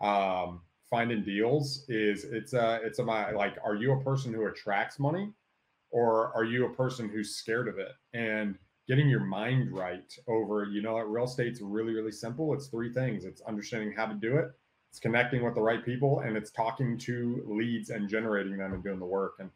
Um, 0.01 0.61
finding 0.89 1.23
deals 1.23 1.85
is 1.87 2.23
it's 2.25 2.53
a 2.53 2.79
it's 2.83 2.99
a 2.99 3.03
my 3.03 3.31
like 3.31 3.57
are 3.63 3.75
you 3.75 3.93
a 3.93 4.03
person 4.03 4.33
who 4.33 4.47
attracts 4.47 4.97
money 4.97 5.31
or 5.91 6.35
are 6.35 6.43
you 6.43 6.65
a 6.65 6.73
person 6.73 7.07
who's 7.07 7.35
scared 7.35 7.67
of 7.67 7.77
it 7.77 7.91
and 8.13 8.57
getting 8.89 9.07
your 9.07 9.23
mind 9.23 9.71
right 9.71 10.17
over, 10.27 10.65
you 10.65 10.81
know, 10.81 10.97
real 10.97 11.25
estate's 11.25 11.61
really, 11.61 11.93
really 11.93 12.11
simple. 12.11 12.53
It's 12.55 12.67
three 12.67 12.91
things 12.91 13.23
it's 13.23 13.41
understanding 13.41 13.93
how 13.95 14.07
to 14.07 14.15
do 14.15 14.37
it, 14.37 14.51
it's 14.89 14.99
connecting 14.99 15.45
with 15.45 15.53
the 15.53 15.61
right 15.61 15.85
people, 15.85 16.21
and 16.21 16.35
it's 16.35 16.49
talking 16.49 16.97
to 16.97 17.43
leads 17.47 17.91
and 17.91 18.09
generating 18.09 18.57
them 18.57 18.73
and 18.73 18.83
doing 18.83 18.99
the 18.99 19.05
work. 19.05 19.35
And 19.39 19.51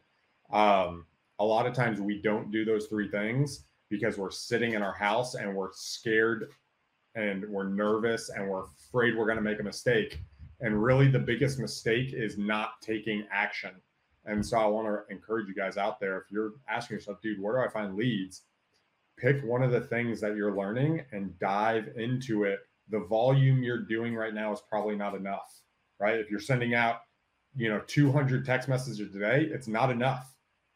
um, 0.52 1.04
a 1.40 1.44
lot 1.44 1.66
of 1.66 1.74
times 1.74 2.00
we 2.00 2.22
don't 2.22 2.52
do 2.52 2.64
those 2.64 2.86
three 2.86 3.08
things 3.08 3.64
because 3.90 4.16
we're 4.16 4.30
sitting 4.30 4.74
in 4.74 4.82
our 4.82 4.94
house 4.94 5.34
and 5.34 5.54
we're 5.54 5.72
scared 5.72 6.50
and 7.16 7.44
we're 7.48 7.68
nervous 7.68 8.30
and 8.30 8.48
we're 8.48 8.64
afraid 8.64 9.16
we're 9.16 9.26
going 9.26 9.36
to 9.36 9.42
make 9.42 9.58
a 9.58 9.64
mistake. 9.64 10.20
And 10.60 10.80
really, 10.80 11.10
the 11.10 11.18
biggest 11.18 11.58
mistake 11.58 12.12
is 12.12 12.38
not 12.38 12.80
taking 12.80 13.26
action. 13.32 13.72
And 14.26 14.46
so 14.46 14.58
I 14.58 14.66
want 14.66 14.86
to 14.86 15.12
encourage 15.12 15.48
you 15.48 15.54
guys 15.54 15.76
out 15.76 15.98
there 15.98 16.18
if 16.18 16.30
you're 16.30 16.52
asking 16.68 16.98
yourself, 16.98 17.20
dude, 17.20 17.42
where 17.42 17.56
do 17.56 17.68
I 17.68 17.72
find 17.72 17.96
leads? 17.96 18.42
Pick 19.16 19.42
one 19.44 19.62
of 19.62 19.70
the 19.70 19.80
things 19.80 20.20
that 20.20 20.36
you're 20.36 20.56
learning 20.56 21.04
and 21.12 21.38
dive 21.38 21.88
into 21.96 22.44
it. 22.44 22.60
The 22.90 23.00
volume 23.00 23.62
you're 23.62 23.82
doing 23.82 24.14
right 24.14 24.34
now 24.34 24.52
is 24.52 24.60
probably 24.68 24.96
not 24.96 25.14
enough, 25.14 25.62
right? 25.98 26.16
If 26.16 26.30
you're 26.30 26.40
sending 26.40 26.74
out, 26.74 27.00
you 27.56 27.68
know, 27.68 27.80
200 27.86 28.44
text 28.44 28.68
messages 28.68 29.12
today, 29.12 29.48
it's 29.50 29.68
not 29.68 29.90
enough, 29.90 30.34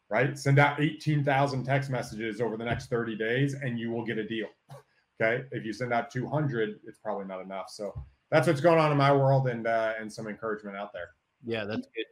right? 0.09 0.37
Send 0.37 0.59
out 0.59 0.79
18,000 0.79 1.63
text 1.63 1.89
messages 1.89 2.41
over 2.41 2.57
the 2.57 2.65
next 2.65 2.87
30 2.87 3.15
days 3.15 3.53
and 3.53 3.77
you 3.79 3.91
will 3.91 4.05
get 4.05 4.17
a 4.17 4.27
deal. 4.27 4.47
Okay. 5.21 5.43
If 5.51 5.65
you 5.65 5.73
send 5.73 5.91
out 5.91 6.09
200, 6.09 6.79
it's 6.87 6.97
probably 6.97 7.25
not 7.25 7.41
enough. 7.41 7.69
So 7.69 7.93
that's 8.31 8.47
what's 8.47 8.61
going 8.61 8.79
on 8.79 8.89
in 8.89 8.97
my 8.97 9.11
world 9.11 9.49
and, 9.49 9.67
uh, 9.67 9.91
and 9.99 10.09
some 10.09 10.29
encouragement 10.29 10.77
out 10.77 10.93
there. 10.93 11.09
Yeah, 11.43 11.65
that's 11.65 11.87
good. 11.93 12.05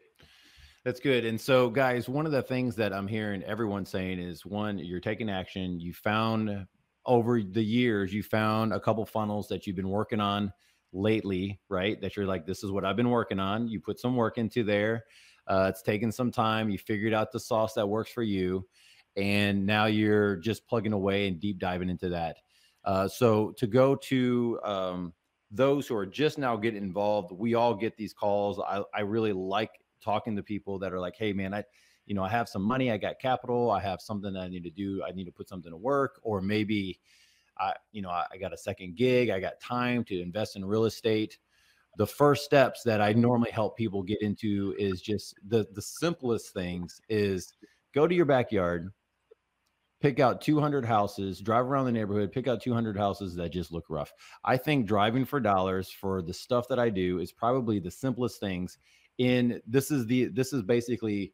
That's 0.87 1.01
good. 1.01 1.25
And 1.25 1.39
so, 1.41 1.69
guys, 1.69 2.07
one 2.07 2.25
of 2.25 2.31
the 2.31 2.41
things 2.41 2.73
that 2.77 2.93
I'm 2.93 3.09
hearing 3.09 3.43
everyone 3.43 3.85
saying 3.85 4.19
is 4.19 4.45
one, 4.45 4.79
you're 4.79 5.01
taking 5.01 5.29
action. 5.29 5.81
You 5.81 5.91
found 5.91 6.65
over 7.05 7.41
the 7.41 7.61
years, 7.61 8.13
you 8.13 8.23
found 8.23 8.71
a 8.71 8.79
couple 8.79 9.05
funnels 9.05 9.49
that 9.49 9.67
you've 9.67 9.75
been 9.75 9.89
working 9.89 10.21
on 10.21 10.53
lately, 10.93 11.59
right? 11.67 11.99
That 11.99 12.15
you're 12.15 12.25
like, 12.25 12.45
this 12.45 12.63
is 12.63 12.71
what 12.71 12.85
I've 12.85 12.95
been 12.95 13.09
working 13.09 13.37
on. 13.37 13.67
You 13.67 13.81
put 13.81 13.99
some 13.99 14.15
work 14.15 14.37
into 14.37 14.63
there. 14.63 15.03
Uh, 15.45 15.67
it's 15.69 15.81
taken 15.81 16.09
some 16.09 16.31
time. 16.31 16.69
You 16.69 16.77
figured 16.77 17.13
out 17.13 17.33
the 17.33 17.39
sauce 17.41 17.73
that 17.73 17.85
works 17.85 18.13
for 18.13 18.23
you. 18.23 18.65
And 19.17 19.65
now 19.65 19.87
you're 19.87 20.37
just 20.37 20.65
plugging 20.69 20.93
away 20.93 21.27
and 21.27 21.37
deep 21.37 21.59
diving 21.59 21.89
into 21.89 22.07
that. 22.07 22.37
Uh, 22.85 23.09
so 23.09 23.51
to 23.57 23.67
go 23.67 23.93
to 23.93 24.57
um, 24.63 25.13
those 25.51 25.85
who 25.85 25.97
are 25.97 26.05
just 26.05 26.37
now 26.37 26.55
getting 26.55 26.81
involved, 26.81 27.33
we 27.33 27.55
all 27.55 27.75
get 27.75 27.97
these 27.97 28.13
calls. 28.13 28.57
I, 28.57 28.83
I 28.95 29.01
really 29.01 29.33
like 29.33 29.71
talking 30.01 30.35
to 30.35 30.43
people 30.43 30.79
that 30.79 30.93
are 30.93 30.99
like, 30.99 31.15
hey, 31.15 31.33
man, 31.33 31.53
I, 31.53 31.63
you 32.05 32.15
know, 32.15 32.23
I 32.23 32.29
have 32.29 32.47
some 32.49 32.61
money, 32.61 32.91
I 32.91 32.97
got 32.97 33.19
capital, 33.19 33.69
I 33.69 33.81
have 33.81 34.01
something 34.01 34.33
that 34.33 34.41
I 34.41 34.47
need 34.47 34.63
to 34.63 34.69
do, 34.69 35.03
I 35.07 35.11
need 35.11 35.25
to 35.25 35.31
put 35.31 35.49
something 35.49 35.71
to 35.71 35.77
work, 35.77 36.19
or 36.23 36.41
maybe 36.41 36.99
I, 37.59 37.73
you 37.91 38.01
know, 38.01 38.09
I, 38.09 38.25
I 38.31 38.37
got 38.37 38.53
a 38.53 38.57
second 38.57 38.95
gig, 38.95 39.29
I 39.29 39.39
got 39.39 39.59
time 39.59 40.03
to 40.05 40.21
invest 40.21 40.55
in 40.55 40.65
real 40.65 40.85
estate. 40.85 41.37
The 41.97 42.07
first 42.07 42.45
steps 42.45 42.83
that 42.83 43.01
I 43.01 43.13
normally 43.13 43.51
help 43.51 43.75
people 43.75 44.03
get 44.03 44.21
into 44.21 44.75
is 44.77 45.01
just 45.01 45.35
the 45.47 45.67
the 45.73 45.81
simplest 45.81 46.53
things 46.53 47.01
is 47.09 47.53
go 47.93 48.07
to 48.07 48.13
your 48.13 48.25
backyard, 48.25 48.91
pick 49.99 50.19
out 50.19 50.41
200 50.41 50.85
houses, 50.85 51.39
drive 51.39 51.65
around 51.65 51.85
the 51.85 51.91
neighborhood, 51.91 52.31
pick 52.31 52.47
out 52.47 52.61
200 52.61 52.95
houses 52.95 53.35
that 53.35 53.51
just 53.51 53.71
look 53.71 53.85
rough. 53.89 54.13
I 54.45 54.57
think 54.57 54.85
driving 54.85 55.25
for 55.25 55.39
dollars 55.39 55.89
for 55.89 56.21
the 56.21 56.33
stuff 56.33 56.67
that 56.67 56.79
I 56.79 56.89
do 56.89 57.19
is 57.19 57.31
probably 57.31 57.79
the 57.79 57.91
simplest 57.91 58.39
things 58.39 58.77
in 59.17 59.61
this 59.65 59.91
is 59.91 60.05
the 60.05 60.25
this 60.25 60.53
is 60.53 60.63
basically 60.63 61.33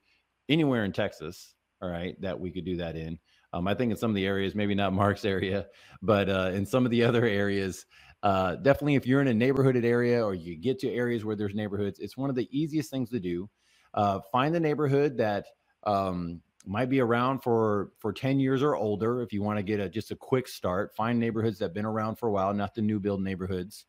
anywhere 0.50 0.86
in 0.86 0.92
Texas, 0.92 1.56
all 1.82 1.90
right, 1.90 2.20
that 2.22 2.40
we 2.40 2.52
could 2.52 2.66
do 2.66 2.78
that 2.78 2.96
in. 2.96 3.18
Um, 3.54 3.68
I 3.68 3.76
think 3.76 3.92
in 3.92 3.98
some 3.98 4.10
of 4.10 4.16
the 4.16 4.26
areas, 4.26 4.56
maybe 4.56 4.74
not 4.74 4.94
Mark's 4.94 5.26
area, 5.26 5.68
but 6.02 6.30
uh, 6.30 6.52
in 6.54 6.66
some 6.66 6.86
of 6.86 6.92
the 6.92 7.04
other 7.04 7.26
areas, 7.26 7.86
uh, 8.24 8.56
definitely 8.56 8.96
if 8.96 9.06
you're 9.06 9.22
in 9.22 9.28
a 9.28 9.34
neighborhooded 9.34 9.86
area 9.86 10.24
or 10.24 10.34
you 10.34 10.56
get 10.56 10.80
to 10.80 10.92
areas 10.92 11.24
where 11.24 11.36
there's 11.36 11.54
neighborhoods, 11.54 12.00
it's 12.00 12.18
one 12.18 12.30
of 12.30 12.36
the 12.36 12.48
easiest 12.52 12.90
things 12.90 13.10
to 13.10 13.20
do. 13.20 13.50
Uh, 13.94 14.20
find 14.32 14.56
the 14.56 14.60
neighborhood 14.60 15.18
that 15.18 15.46
um, 15.84 16.42
might 16.66 16.90
be 16.90 17.00
around 17.00 17.40
for 17.40 17.92
for 18.00 18.12
10 18.12 18.40
years 18.40 18.64
or 18.64 18.76
older. 18.76 19.22
If 19.22 19.34
you 19.34 19.44
want 19.44 19.60
to 19.60 19.64
get 19.64 19.80
a 19.80 19.90
just 19.90 20.12
a 20.12 20.16
quick 20.16 20.48
start, 20.48 20.96
find 20.96 21.20
neighborhoods 21.20 21.60
that've 21.60 21.76
been 21.76 21.86
around 21.86 22.16
for 22.16 22.30
a 22.30 22.32
while, 22.32 22.54
not 22.54 22.74
the 22.74 22.82
new 22.82 23.00
build 23.00 23.22
neighborhoods. 23.22 23.86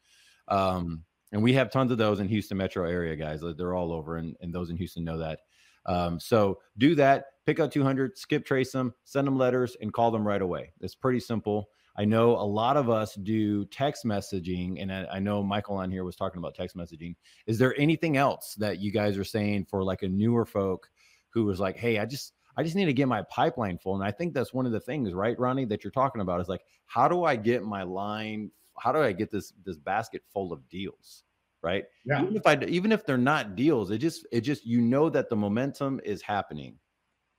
Um, 0.49 1.05
and 1.35 1.43
we 1.43 1.53
have 1.53 1.69
tons 1.69 1.91
of 1.91 1.99
those 1.99 2.21
in 2.21 2.29
Houston 2.29 2.57
metro 2.57 2.89
area, 2.89 3.17
guys. 3.17 3.43
They're 3.59 3.75
all 3.75 3.93
over, 3.93 4.19
and, 4.19 4.37
and 4.41 4.55
those 4.55 4.71
in 4.71 4.77
Houston 4.77 5.03
know 5.03 5.19
that. 5.19 5.41
Um, 5.85 6.21
so 6.21 6.61
do 6.79 6.95
that. 6.95 7.25
Pick 7.45 7.59
out 7.59 7.73
200, 7.73 8.17
skip 8.17 8.47
trace 8.47 8.71
them, 8.71 8.95
send 9.05 9.27
them 9.27 9.37
letters, 9.37 9.77
and 9.81 9.93
call 9.93 10.13
them 10.13 10.25
right 10.25 10.41
away. 10.41 10.73
It's 10.81 10.95
pretty 10.95 11.19
simple. 11.19 11.69
I 11.97 12.05
know 12.05 12.37
a 12.37 12.47
lot 12.47 12.77
of 12.77 12.89
us 12.89 13.17
do 13.17 13.65
text 13.67 14.05
messaging, 14.05 14.81
and 14.81 14.93
I, 14.93 15.07
I, 15.15 15.19
know 15.19 15.43
Michael 15.43 15.77
on 15.77 15.91
here 15.91 16.05
was 16.05 16.17
talking 16.17 16.39
about 16.39 16.55
text 16.55 16.77
messaging. 16.77 17.17
Is 17.47 17.59
there 17.59 17.79
anything 17.79 18.17
else 18.17 18.55
that 18.59 18.79
you 18.79 18.93
guys 18.93 19.19
are 19.19 19.25
saying 19.25 19.67
for 19.69 19.83
like 19.83 20.03
a 20.03 20.09
newer 20.09 20.45
folk 20.45 20.89
who 21.31 21.45
was 21.45 21.59
like, 21.59 21.77
"Hey, 21.77 21.99
I 21.99 22.07
just 22.07 22.33
I 22.57 22.63
just 22.63 22.77
need 22.77 22.87
to 22.87 22.93
get 22.93 23.09
my 23.09 23.23
pipeline 23.23 23.79
full," 23.79 23.97
and 23.97 24.05
I 24.05 24.13
think 24.13 24.35
that's 24.35 24.55
one 24.55 24.67
of 24.67 24.73
the 24.73 24.81
things, 24.81 25.13
right, 25.13 25.39
Ronnie, 25.39 25.67
that 25.67 25.83
you're 25.83 25.91
talking 25.91 26.21
about 26.21 26.41
is 26.41 26.49
like, 26.49 26.63
how 26.87 27.09
do 27.09 27.25
I 27.25 27.37
get 27.37 27.65
my 27.65 27.83
line? 27.83 28.51
How 28.79 28.93
do 28.93 28.99
I 29.01 29.13
get 29.13 29.31
this 29.31 29.53
this 29.65 29.77
basket 29.77 30.23
full 30.33 30.53
of 30.53 30.69
deals? 30.69 31.25
right? 31.65 31.85
Yeah. 32.05 32.23
Even 32.23 32.37
if 32.37 32.47
I 32.47 32.63
even 32.67 32.93
if 32.93 33.05
they're 33.07 33.17
not 33.17 33.57
deals, 33.57 33.91
it 33.91 33.99
just 33.99 34.27
it 34.31 34.43
just 34.43 34.65
you 34.65 34.81
know 34.81 35.09
that 35.09 35.31
the 35.31 35.35
momentum 35.37 36.01
is 36.05 36.23
happening. 36.23 36.77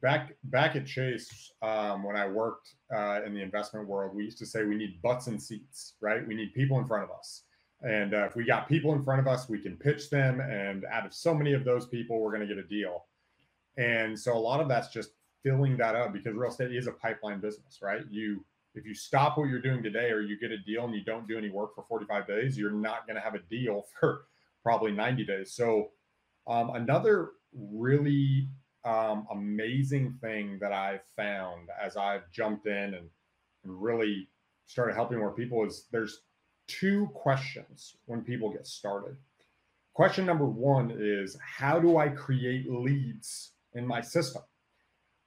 Back 0.02 0.34
back 0.46 0.76
at 0.76 0.86
Chase, 0.86 1.52
um, 1.62 2.04
when 2.04 2.18
I 2.18 2.28
worked 2.28 2.74
uh, 2.94 3.22
in 3.26 3.34
the 3.34 3.42
investment 3.42 3.88
world, 3.88 4.16
we 4.16 4.24
used 4.24 4.40
to 4.40 4.46
say 4.46 4.66
we 4.66 4.76
need 4.76 5.02
butts 5.02 5.28
and 5.28 5.42
seats, 5.42 5.94
right? 6.02 6.28
We 6.28 6.36
need 6.36 6.54
people 6.54 6.80
in 6.80 6.86
front 6.86 7.04
of 7.04 7.12
us, 7.12 7.44
and 7.82 8.14
uh, 8.14 8.26
if 8.26 8.36
we 8.36 8.46
got 8.46 8.68
people 8.68 8.94
in 8.94 9.04
front 9.04 9.22
of 9.22 9.28
us, 9.28 9.48
we 9.48 9.60
can 9.60 9.78
pitch 9.78 10.10
them, 10.10 10.42
and 10.42 10.86
out 10.92 11.06
of 11.06 11.14
so 11.14 11.34
many 11.34 11.54
of 11.54 11.64
those 11.64 11.86
people, 11.86 12.20
we're 12.20 12.36
going 12.36 12.48
to 12.48 12.54
get 12.54 12.58
a 12.58 12.68
deal. 12.68 13.06
And 13.78 14.18
so 14.20 14.34
a 14.34 14.40
lot 14.40 14.60
of 14.60 14.68
that's 14.68 14.88
just 14.88 15.12
filling 15.44 15.78
that 15.78 15.96
up 15.96 16.14
because 16.14 16.34
real 16.34 16.50
estate 16.50 16.74
is 16.74 16.88
a 16.88 16.94
pipeline 16.94 17.40
business, 17.40 17.80
right? 17.82 18.02
You 18.10 18.44
if 18.76 18.86
you 18.86 18.94
stop 18.94 19.38
what 19.38 19.50
you're 19.50 19.62
doing 19.62 19.84
today 19.84 20.12
or 20.12 20.22
you 20.22 20.40
get 20.40 20.52
a 20.52 20.58
deal 20.58 20.86
and 20.86 20.94
you 20.94 21.04
don't 21.04 21.28
do 21.28 21.38
any 21.38 21.50
work 21.50 21.76
for 21.76 21.84
45 21.88 22.28
days, 22.28 22.58
you're 22.58 22.72
not 22.72 23.08
going 23.08 23.16
to 23.16 23.22
have 23.22 23.36
a 23.36 23.40
deal 23.50 23.86
for 24.00 24.26
probably 24.64 24.92
90 24.92 25.26
days. 25.26 25.54
So, 25.54 25.92
um, 26.48 26.72
another 26.72 27.30
really 27.54 28.48
um, 28.84 29.28
amazing 29.32 30.18
thing 30.22 30.60
that 30.62 30.72
I've 30.72 31.04
found 31.16 31.70
as 31.82 31.98
I've 31.98 32.30
jumped 32.32 32.68
in 32.68 32.94
and, 32.94 33.10
and 33.64 33.82
really 33.82 34.30
started 34.68 34.94
helping 34.94 35.18
more 35.18 35.32
people 35.32 35.66
is 35.66 35.88
there's 35.92 36.22
two 36.68 37.08
questions 37.14 37.96
when 38.06 38.22
people 38.22 38.52
get 38.52 38.68
started. 38.68 39.18
Question 39.94 40.26
number 40.26 40.46
one 40.46 40.92
is 40.98 41.38
How 41.42 41.80
do 41.80 41.98
I 41.98 42.10
create 42.10 42.70
leads 42.70 43.54
in 43.74 43.88
my 43.88 44.02
system? 44.02 44.42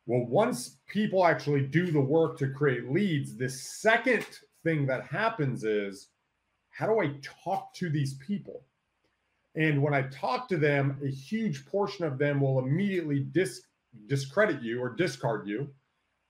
Well, 0.08 0.24
once 0.24 0.78
people 0.86 1.26
actually 1.26 1.66
do 1.66 1.92
the 1.92 2.00
work 2.00 2.38
to 2.38 2.48
create 2.48 2.90
leads, 2.90 3.36
the 3.36 3.48
second 3.48 4.26
thing 4.64 4.86
that 4.86 5.04
happens 5.04 5.64
is 5.64 6.08
how 6.70 6.86
do 6.86 6.98
I 6.98 7.12
talk 7.44 7.74
to 7.74 7.90
these 7.90 8.14
people? 8.14 8.64
And 9.54 9.82
when 9.82 9.92
I 9.92 10.02
talk 10.02 10.48
to 10.48 10.56
them, 10.56 10.98
a 11.04 11.10
huge 11.10 11.66
portion 11.66 12.06
of 12.06 12.16
them 12.16 12.40
will 12.40 12.58
immediately 12.58 13.20
dis- 13.20 13.66
discredit 14.06 14.62
you 14.62 14.80
or 14.80 14.88
discard 14.88 15.46
you. 15.46 15.68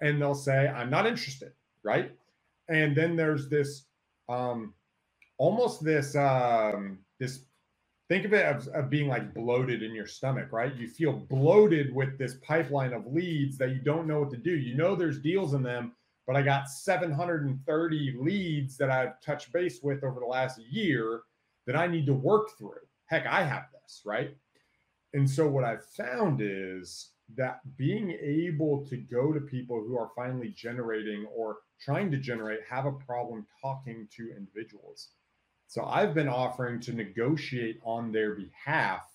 And 0.00 0.20
they'll 0.20 0.35
say, 0.35 0.66
I'm 0.66 0.90
not 0.90 1.06
interested. 1.06 1.52
Right. 1.85 2.11
And 2.68 2.97
then 2.97 3.14
there's 3.14 3.49
this 3.49 3.85
um, 4.28 4.75
almost 5.38 5.85
this 5.85 6.16
um, 6.16 6.99
this 7.20 7.44
think 8.08 8.24
of 8.24 8.32
it 8.32 8.44
as 8.44 8.68
being 8.88 9.08
like 9.08 9.34
bloated 9.34 9.82
in 9.82 9.94
your 9.94 10.06
stomach, 10.06 10.50
right? 10.50 10.74
You 10.74 10.88
feel 10.88 11.12
bloated 11.12 11.94
with 11.94 12.18
this 12.18 12.34
pipeline 12.42 12.92
of 12.92 13.06
leads 13.06 13.58
that 13.58 13.70
you 13.70 13.80
don't 13.80 14.06
know 14.06 14.20
what 14.20 14.30
to 14.30 14.36
do. 14.36 14.56
You 14.56 14.76
know 14.76 14.94
there's 14.94 15.20
deals 15.20 15.52
in 15.52 15.62
them, 15.62 15.92
but 16.26 16.34
I 16.34 16.42
got 16.42 16.70
730 16.70 18.16
leads 18.18 18.76
that 18.78 18.90
I've 18.90 19.20
touched 19.20 19.52
base 19.52 19.80
with 19.82 20.04
over 20.04 20.20
the 20.20 20.26
last 20.26 20.58
year 20.58 21.22
that 21.66 21.76
I 21.76 21.86
need 21.86 22.06
to 22.06 22.14
work 22.14 22.56
through. 22.58 22.80
Heck, 23.06 23.26
I 23.26 23.42
have 23.42 23.66
this, 23.72 24.02
right? 24.04 24.34
And 25.12 25.28
so 25.28 25.46
what 25.48 25.64
I've 25.64 25.84
found 25.84 26.40
is 26.42 27.10
that 27.36 27.60
being 27.76 28.10
able 28.22 28.86
to 28.86 28.96
go 28.96 29.32
to 29.32 29.40
people 29.40 29.82
who 29.82 29.98
are 29.98 30.10
finally 30.16 30.48
generating 30.56 31.26
or 31.34 31.58
trying 31.78 32.10
to 32.10 32.16
generate 32.16 32.60
have 32.68 32.86
a 32.86 32.92
problem 32.92 33.46
talking 33.60 34.08
to 34.16 34.34
individuals 34.34 35.10
so 35.68 35.84
I've 35.84 36.14
been 36.14 36.28
offering 36.28 36.80
to 36.80 36.94
negotiate 36.94 37.78
on 37.84 38.10
their 38.10 38.34
behalf 38.34 39.06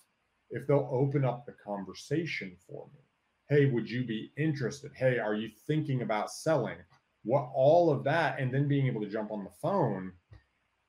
if 0.50 0.68
they'll 0.68 0.88
open 0.92 1.24
up 1.24 1.44
the 1.44 1.52
conversation 1.52 2.56
for 2.64 2.86
me. 2.94 3.00
Hey, 3.48 3.66
would 3.66 3.90
you 3.90 4.04
be 4.04 4.30
interested? 4.38 4.92
Hey, 4.94 5.18
are 5.18 5.34
you 5.34 5.50
thinking 5.66 6.02
about 6.02 6.30
selling? 6.30 6.76
What 7.24 7.50
all 7.52 7.90
of 7.90 8.04
that, 8.04 8.38
and 8.38 8.54
then 8.54 8.68
being 8.68 8.86
able 8.86 9.00
to 9.00 9.10
jump 9.10 9.32
on 9.32 9.42
the 9.42 9.50
phone. 9.50 10.12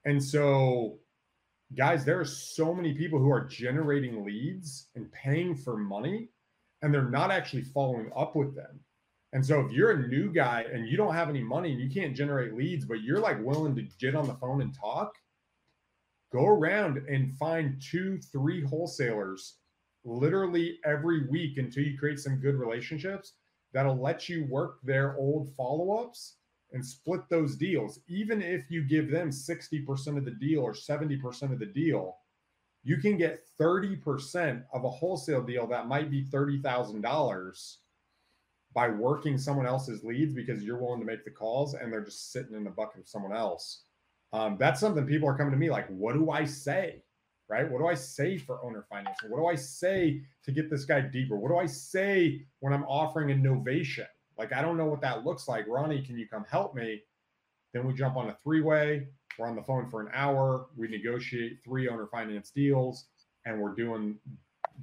And 0.05 0.23
so, 0.23 0.99
guys, 1.75 2.05
there 2.05 2.19
are 2.19 2.25
so 2.25 2.71
many 2.71 2.93
people 2.93 3.17
who 3.17 3.31
are 3.31 3.45
generating 3.45 4.23
leads 4.23 4.89
and 4.93 5.11
paying 5.13 5.55
for 5.55 5.77
money, 5.77 6.29
and 6.83 6.93
they're 6.93 7.09
not 7.09 7.31
actually 7.31 7.63
following 7.63 8.11
up 8.15 8.35
with 8.35 8.55
them. 8.55 8.79
And 9.33 9.43
so, 9.43 9.61
if 9.61 9.71
you're 9.71 9.91
a 9.91 10.07
new 10.07 10.31
guy 10.31 10.65
and 10.71 10.87
you 10.87 10.95
don't 10.95 11.15
have 11.15 11.29
any 11.29 11.41
money 11.41 11.71
and 11.71 11.81
you 11.81 11.89
can't 11.89 12.15
generate 12.15 12.53
leads, 12.53 12.85
but 12.85 13.01
you're 13.01 13.19
like 13.19 13.43
willing 13.43 13.75
to 13.75 13.87
get 13.99 14.13
on 14.13 14.27
the 14.27 14.35
phone 14.35 14.61
and 14.61 14.71
talk, 14.79 15.11
go 16.35 16.47
around 16.47 16.97
and 16.97 17.33
find 17.37 17.81
two, 17.81 18.19
three 18.19 18.61
wholesalers 18.61 19.55
literally 20.03 20.79
every 20.83 21.27
week 21.29 21.57
until 21.57 21.83
you 21.83 21.97
create 21.97 22.19
some 22.19 22.41
good 22.41 22.55
relationships 22.55 23.33
that'll 23.73 24.01
let 24.01 24.27
you 24.27 24.45
work 24.49 24.79
their 24.83 25.15
old 25.15 25.49
follow 25.55 26.03
ups 26.03 26.35
and 26.73 26.85
split 26.85 27.21
those 27.29 27.55
deals. 27.55 28.01
Even 28.09 28.41
if 28.41 28.69
you 28.69 28.83
give 28.83 29.09
them 29.09 29.29
60% 29.29 30.17
of 30.17 30.25
the 30.25 30.31
deal 30.31 30.59
or 30.59 30.73
70% 30.73 31.53
of 31.53 31.59
the 31.59 31.65
deal, 31.65 32.17
you 32.83 32.97
can 32.97 33.17
get 33.17 33.45
30% 33.57 34.61
of 34.73 34.83
a 34.83 34.89
wholesale 34.89 35.41
deal 35.41 35.65
that 35.67 35.87
might 35.87 36.11
be 36.11 36.25
$30,000 36.25 37.75
by 38.73 38.89
working 38.89 39.37
someone 39.37 39.65
else's 39.65 40.03
leads 40.03 40.33
because 40.33 40.63
you're 40.63 40.77
willing 40.77 40.99
to 40.99 41.05
make 41.05 41.23
the 41.23 41.31
calls 41.31 41.75
and 41.75 41.93
they're 41.93 42.03
just 42.03 42.33
sitting 42.33 42.55
in 42.55 42.65
the 42.65 42.69
bucket 42.69 42.99
of 42.99 43.07
someone 43.07 43.33
else. 43.33 43.84
Um, 44.35 44.57
that's 44.59 44.81
something 44.81 45.05
people 45.05 45.29
are 45.29 45.37
coming 45.37 45.53
to 45.53 45.57
me 45.57 45.69
like, 45.69 45.87
what 45.87 46.13
do 46.13 46.29
I 46.29 46.43
say? 46.43 47.01
Right? 47.47 47.71
What 47.71 47.79
do 47.79 47.87
I 47.87 47.93
say 47.93 48.37
for 48.37 48.61
owner 48.61 48.85
financing? 48.89 49.29
What 49.29 49.37
do 49.37 49.45
I 49.45 49.55
say 49.55 50.23
to 50.43 50.51
get 50.51 50.69
this 50.69 50.83
guy 50.83 50.99
deeper? 50.99 51.37
What 51.37 51.49
do 51.49 51.57
I 51.57 51.67
say 51.67 52.41
when 52.59 52.73
I'm 52.73 52.83
offering 52.83 53.31
a 53.31 53.35
novation? 53.35 54.07
Like, 54.37 54.51
I 54.51 54.61
don't 54.61 54.75
know 54.75 54.87
what 54.87 54.99
that 55.01 55.23
looks 55.23 55.47
like. 55.47 55.65
Ronnie, 55.69 56.01
can 56.01 56.17
you 56.17 56.27
come 56.27 56.43
help 56.49 56.75
me? 56.75 57.01
Then 57.73 57.87
we 57.87 57.93
jump 57.93 58.17
on 58.17 58.27
a 58.27 58.37
three 58.43 58.61
way. 58.61 59.07
We're 59.39 59.47
on 59.47 59.55
the 59.55 59.63
phone 59.63 59.89
for 59.89 60.01
an 60.01 60.09
hour. 60.13 60.67
We 60.75 60.89
negotiate 60.89 61.59
three 61.63 61.87
owner 61.87 62.07
finance 62.07 62.49
deals 62.49 63.05
and 63.45 63.61
we're 63.61 63.75
doing 63.75 64.17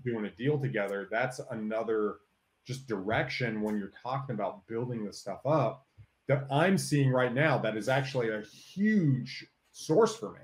doing 0.03 0.25
a 0.25 0.31
deal 0.31 0.59
together. 0.59 1.09
That's 1.11 1.41
another 1.51 2.17
just 2.67 2.87
direction 2.87 3.61
when 3.61 3.77
you're 3.77 3.93
talking 4.03 4.35
about 4.35 4.67
building 4.67 5.05
this 5.05 5.19
stuff 5.19 5.41
up 5.45 5.85
that 6.29 6.47
I'm 6.51 6.79
seeing 6.79 7.11
right 7.11 7.35
now 7.35 7.59
that 7.59 7.77
is 7.77 7.89
actually 7.89 8.31
a 8.31 8.43
huge 8.43 9.47
source 9.73 10.17
for 10.17 10.33
me 10.33 10.41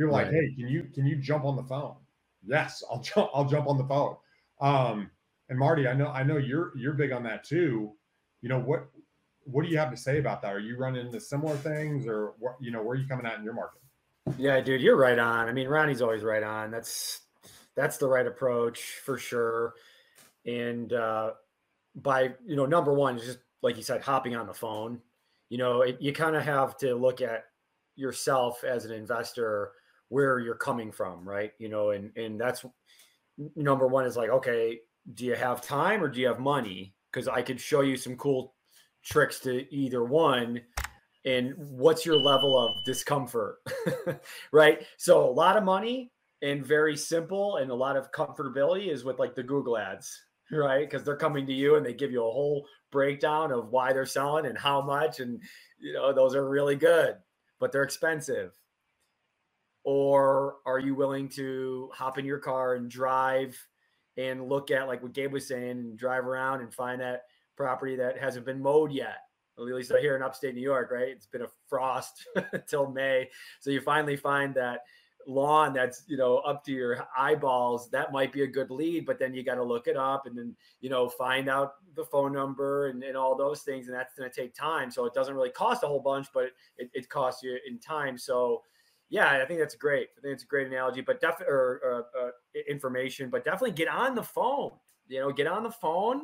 People 0.00 0.14
Right. 0.16 0.24
like, 0.28 0.32
hey, 0.32 0.54
can 0.56 0.66
you 0.66 0.84
can 0.94 1.04
you 1.04 1.16
jump 1.16 1.44
on 1.44 1.56
the 1.56 1.62
phone? 1.62 1.96
Yes, 2.42 2.82
I'll 2.90 3.02
jump. 3.02 3.28
I'll 3.34 3.44
jump 3.44 3.68
on 3.68 3.76
the 3.76 3.84
phone. 3.84 4.16
Um, 4.58 5.10
and 5.50 5.58
Marty, 5.58 5.86
I 5.86 5.92
know 5.92 6.06
I 6.06 6.22
know 6.22 6.38
you're 6.38 6.74
you're 6.74 6.94
big 6.94 7.12
on 7.12 7.22
that 7.24 7.44
too. 7.44 7.92
You 8.40 8.48
know 8.48 8.58
what 8.58 8.88
what 9.44 9.62
do 9.62 9.68
you 9.68 9.76
have 9.76 9.90
to 9.90 9.98
say 9.98 10.18
about 10.18 10.40
that? 10.40 10.54
Are 10.54 10.58
you 10.58 10.78
running 10.78 11.04
into 11.04 11.20
similar 11.20 11.54
things, 11.56 12.06
or 12.06 12.32
what? 12.38 12.56
You 12.62 12.70
know, 12.70 12.82
where 12.82 12.96
are 12.96 12.98
you 12.98 13.06
coming 13.06 13.26
out 13.26 13.36
in 13.36 13.44
your 13.44 13.52
market? 13.52 13.82
Yeah, 14.38 14.58
dude, 14.62 14.80
you're 14.80 14.96
right 14.96 15.18
on. 15.18 15.50
I 15.50 15.52
mean, 15.52 15.68
Ronnie's 15.68 16.00
always 16.00 16.22
right 16.22 16.42
on. 16.42 16.70
That's 16.70 17.20
that's 17.74 17.98
the 17.98 18.08
right 18.08 18.26
approach 18.26 18.80
for 19.04 19.18
sure. 19.18 19.74
And 20.46 20.94
uh, 20.94 21.32
by 21.94 22.32
you 22.46 22.56
know, 22.56 22.64
number 22.64 22.94
one 22.94 23.18
is 23.18 23.26
just 23.26 23.38
like 23.60 23.76
you 23.76 23.82
said, 23.82 24.00
hopping 24.00 24.34
on 24.34 24.46
the 24.46 24.54
phone. 24.54 25.02
You 25.50 25.58
know, 25.58 25.82
it, 25.82 25.98
you 26.00 26.12
kind 26.12 26.36
of 26.36 26.42
have 26.42 26.78
to 26.78 26.94
look 26.94 27.20
at 27.20 27.44
yourself 27.96 28.64
as 28.64 28.86
an 28.86 28.92
investor 28.92 29.72
where 30.08 30.38
you're 30.38 30.54
coming 30.54 30.90
from, 30.90 31.28
right? 31.28 31.52
You 31.58 31.68
know, 31.68 31.90
and 31.90 32.16
and 32.16 32.40
that's 32.40 32.64
number 33.54 33.86
one 33.86 34.06
is 34.06 34.16
like, 34.16 34.30
okay, 34.30 34.78
do 35.14 35.26
you 35.26 35.34
have 35.34 35.60
time 35.60 36.02
or 36.02 36.08
do 36.08 36.20
you 36.20 36.28
have 36.28 36.40
money? 36.40 36.94
Because 37.12 37.28
I 37.28 37.42
could 37.42 37.60
show 37.60 37.82
you 37.82 37.96
some 37.96 38.16
cool 38.16 38.54
tricks 39.04 39.40
to 39.40 39.72
either 39.74 40.04
one 40.04 40.60
and 41.24 41.54
what's 41.56 42.06
your 42.06 42.16
level 42.16 42.58
of 42.58 42.82
discomfort 42.84 43.56
right 44.52 44.86
so 44.96 45.28
a 45.28 45.30
lot 45.30 45.56
of 45.56 45.64
money 45.64 46.10
and 46.42 46.64
very 46.64 46.96
simple 46.96 47.56
and 47.56 47.70
a 47.70 47.74
lot 47.74 47.96
of 47.96 48.10
comfortability 48.12 48.90
is 48.90 49.04
with 49.04 49.18
like 49.18 49.34
the 49.34 49.42
google 49.42 49.76
ads 49.76 50.24
right 50.52 50.88
because 50.88 51.04
they're 51.04 51.16
coming 51.16 51.46
to 51.46 51.52
you 51.52 51.76
and 51.76 51.84
they 51.84 51.92
give 51.92 52.10
you 52.10 52.20
a 52.20 52.30
whole 52.30 52.66
breakdown 52.90 53.52
of 53.52 53.68
why 53.68 53.92
they're 53.92 54.06
selling 54.06 54.46
and 54.46 54.58
how 54.58 54.80
much 54.80 55.20
and 55.20 55.40
you 55.78 55.92
know 55.92 56.12
those 56.12 56.34
are 56.34 56.48
really 56.48 56.76
good 56.76 57.16
but 57.58 57.72
they're 57.72 57.82
expensive 57.82 58.52
or 59.84 60.56
are 60.66 60.78
you 60.78 60.94
willing 60.94 61.28
to 61.28 61.88
hop 61.94 62.18
in 62.18 62.24
your 62.24 62.38
car 62.38 62.74
and 62.74 62.90
drive 62.90 63.56
and 64.16 64.48
look 64.48 64.70
at 64.70 64.88
like 64.88 65.02
what 65.02 65.12
gabe 65.12 65.32
was 65.32 65.46
saying 65.46 65.70
and 65.70 65.98
drive 65.98 66.26
around 66.26 66.60
and 66.60 66.74
find 66.74 67.00
that 67.00 67.22
property 67.56 67.96
that 67.96 68.18
hasn't 68.18 68.44
been 68.44 68.60
mowed 68.60 68.92
yet 68.92 69.18
at 69.68 69.74
least 69.74 69.92
here 70.00 70.16
in 70.16 70.22
upstate 70.22 70.54
New 70.54 70.62
York, 70.62 70.90
right? 70.90 71.08
It's 71.08 71.26
been 71.26 71.42
a 71.42 71.48
frost 71.68 72.26
until 72.52 72.90
May. 72.90 73.28
So 73.60 73.70
you 73.70 73.80
finally 73.80 74.16
find 74.16 74.54
that 74.54 74.80
lawn 75.26 75.72
that's, 75.72 76.04
you 76.06 76.16
know, 76.16 76.38
up 76.38 76.64
to 76.64 76.72
your 76.72 77.06
eyeballs. 77.16 77.90
That 77.90 78.12
might 78.12 78.32
be 78.32 78.42
a 78.42 78.46
good 78.46 78.70
lead, 78.70 79.06
but 79.06 79.18
then 79.18 79.34
you 79.34 79.44
got 79.44 79.56
to 79.56 79.64
look 79.64 79.86
it 79.86 79.96
up 79.96 80.26
and 80.26 80.36
then, 80.36 80.56
you 80.80 80.90
know, 80.90 81.08
find 81.08 81.48
out 81.48 81.74
the 81.94 82.04
phone 82.04 82.32
number 82.32 82.88
and, 82.88 83.02
and 83.02 83.16
all 83.16 83.36
those 83.36 83.62
things. 83.62 83.86
And 83.86 83.96
that's 83.96 84.14
going 84.14 84.30
to 84.30 84.34
take 84.34 84.54
time. 84.54 84.90
So 84.90 85.04
it 85.04 85.14
doesn't 85.14 85.34
really 85.34 85.50
cost 85.50 85.82
a 85.82 85.86
whole 85.86 86.00
bunch, 86.00 86.28
but 86.32 86.50
it, 86.78 86.90
it 86.94 87.08
costs 87.08 87.42
you 87.42 87.58
in 87.68 87.78
time. 87.78 88.18
So, 88.18 88.62
yeah, 89.08 89.40
I 89.42 89.44
think 89.44 89.58
that's 89.58 89.74
great. 89.74 90.08
I 90.16 90.20
think 90.20 90.34
it's 90.34 90.44
a 90.44 90.46
great 90.46 90.68
analogy, 90.68 91.00
but 91.00 91.20
definitely, 91.20 91.52
or 91.52 92.04
uh, 92.18 92.30
information, 92.68 93.28
but 93.28 93.44
definitely 93.44 93.72
get 93.72 93.88
on 93.88 94.14
the 94.14 94.22
phone, 94.22 94.70
you 95.08 95.20
know, 95.20 95.32
get 95.32 95.48
on 95.48 95.64
the 95.64 95.70
phone. 95.70 96.22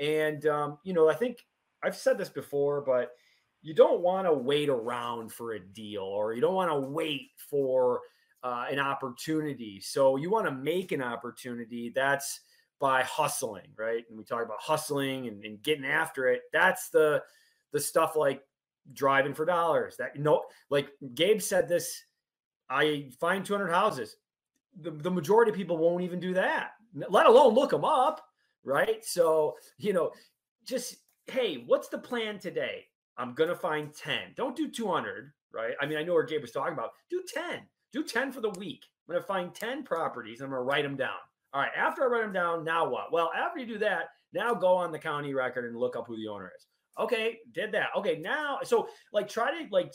And, 0.00 0.44
um, 0.46 0.78
you 0.84 0.92
know, 0.92 1.08
I 1.08 1.14
think 1.14 1.44
I've 1.82 1.96
said 1.96 2.18
this 2.18 2.28
before, 2.28 2.80
but 2.80 3.12
you 3.62 3.74
don't 3.74 4.00
want 4.00 4.26
to 4.26 4.32
wait 4.32 4.68
around 4.68 5.32
for 5.32 5.52
a 5.52 5.60
deal 5.60 6.02
or 6.02 6.32
you 6.32 6.40
don't 6.40 6.54
want 6.54 6.70
to 6.70 6.78
wait 6.78 7.30
for 7.50 8.00
uh, 8.42 8.66
an 8.70 8.78
opportunity. 8.78 9.80
So 9.80 10.16
you 10.16 10.30
want 10.30 10.46
to 10.46 10.52
make 10.52 10.92
an 10.92 11.02
opportunity. 11.02 11.92
That's 11.94 12.40
by 12.78 13.02
hustling, 13.02 13.68
right? 13.76 14.04
And 14.08 14.16
we 14.16 14.24
talk 14.24 14.44
about 14.44 14.60
hustling 14.60 15.26
and, 15.26 15.44
and 15.44 15.62
getting 15.62 15.84
after 15.84 16.28
it. 16.28 16.42
That's 16.52 16.90
the 16.90 17.22
the 17.72 17.80
stuff 17.80 18.16
like 18.16 18.42
driving 18.92 19.34
for 19.34 19.44
dollars. 19.44 19.96
That 19.96 20.14
you 20.16 20.22
know, 20.22 20.44
like 20.70 20.88
Gabe 21.14 21.40
said 21.40 21.68
this. 21.68 22.02
I 22.70 23.08
find 23.18 23.44
200 23.46 23.68
houses. 23.68 24.16
The, 24.82 24.90
the 24.90 25.10
majority 25.10 25.50
of 25.50 25.56
people 25.56 25.78
won't 25.78 26.04
even 26.04 26.20
do 26.20 26.34
that, 26.34 26.72
let 27.08 27.26
alone 27.26 27.54
look 27.54 27.70
them 27.70 27.84
up, 27.84 28.20
right? 28.62 29.04
So 29.04 29.56
you 29.78 29.92
know, 29.92 30.12
just 30.64 30.96
hey, 31.26 31.64
what's 31.66 31.88
the 31.88 31.98
plan 31.98 32.38
today? 32.38 32.84
I'm 33.16 33.34
to 33.34 33.56
find 33.56 33.92
10. 33.92 34.34
Don't 34.36 34.54
do 34.54 34.70
200, 34.70 35.32
right? 35.52 35.74
I 35.80 35.86
mean, 35.86 35.98
I 35.98 36.04
know 36.04 36.14
where 36.14 36.24
Gabe 36.24 36.40
was 36.40 36.52
talking 36.52 36.72
about. 36.72 36.92
Do 37.10 37.22
10. 37.26 37.62
Do 37.92 38.04
10 38.04 38.32
for 38.32 38.40
the 38.40 38.50
week. 38.50 38.84
I'm 39.08 39.14
going 39.14 39.22
to 39.22 39.26
find 39.26 39.54
10 39.54 39.84
properties. 39.84 40.40
I'm 40.40 40.50
going 40.50 40.60
to 40.60 40.64
write 40.64 40.84
them 40.84 40.96
down. 40.96 41.16
All 41.52 41.62
right. 41.62 41.70
After 41.76 42.04
I 42.04 42.06
write 42.06 42.22
them 42.22 42.32
down, 42.32 42.64
now 42.64 42.88
what? 42.88 43.12
Well, 43.12 43.30
after 43.34 43.58
you 43.58 43.66
do 43.66 43.78
that, 43.78 44.10
now 44.32 44.52
go 44.54 44.74
on 44.74 44.92
the 44.92 44.98
county 44.98 45.32
record 45.32 45.64
and 45.64 45.76
look 45.76 45.96
up 45.96 46.06
who 46.06 46.16
the 46.16 46.28
owner 46.28 46.52
is. 46.56 46.66
Okay. 46.98 47.38
Did 47.52 47.72
that. 47.72 47.88
Okay. 47.96 48.18
Now, 48.18 48.58
so 48.62 48.88
like 49.12 49.28
try 49.28 49.50
to 49.50 49.68
like, 49.70 49.92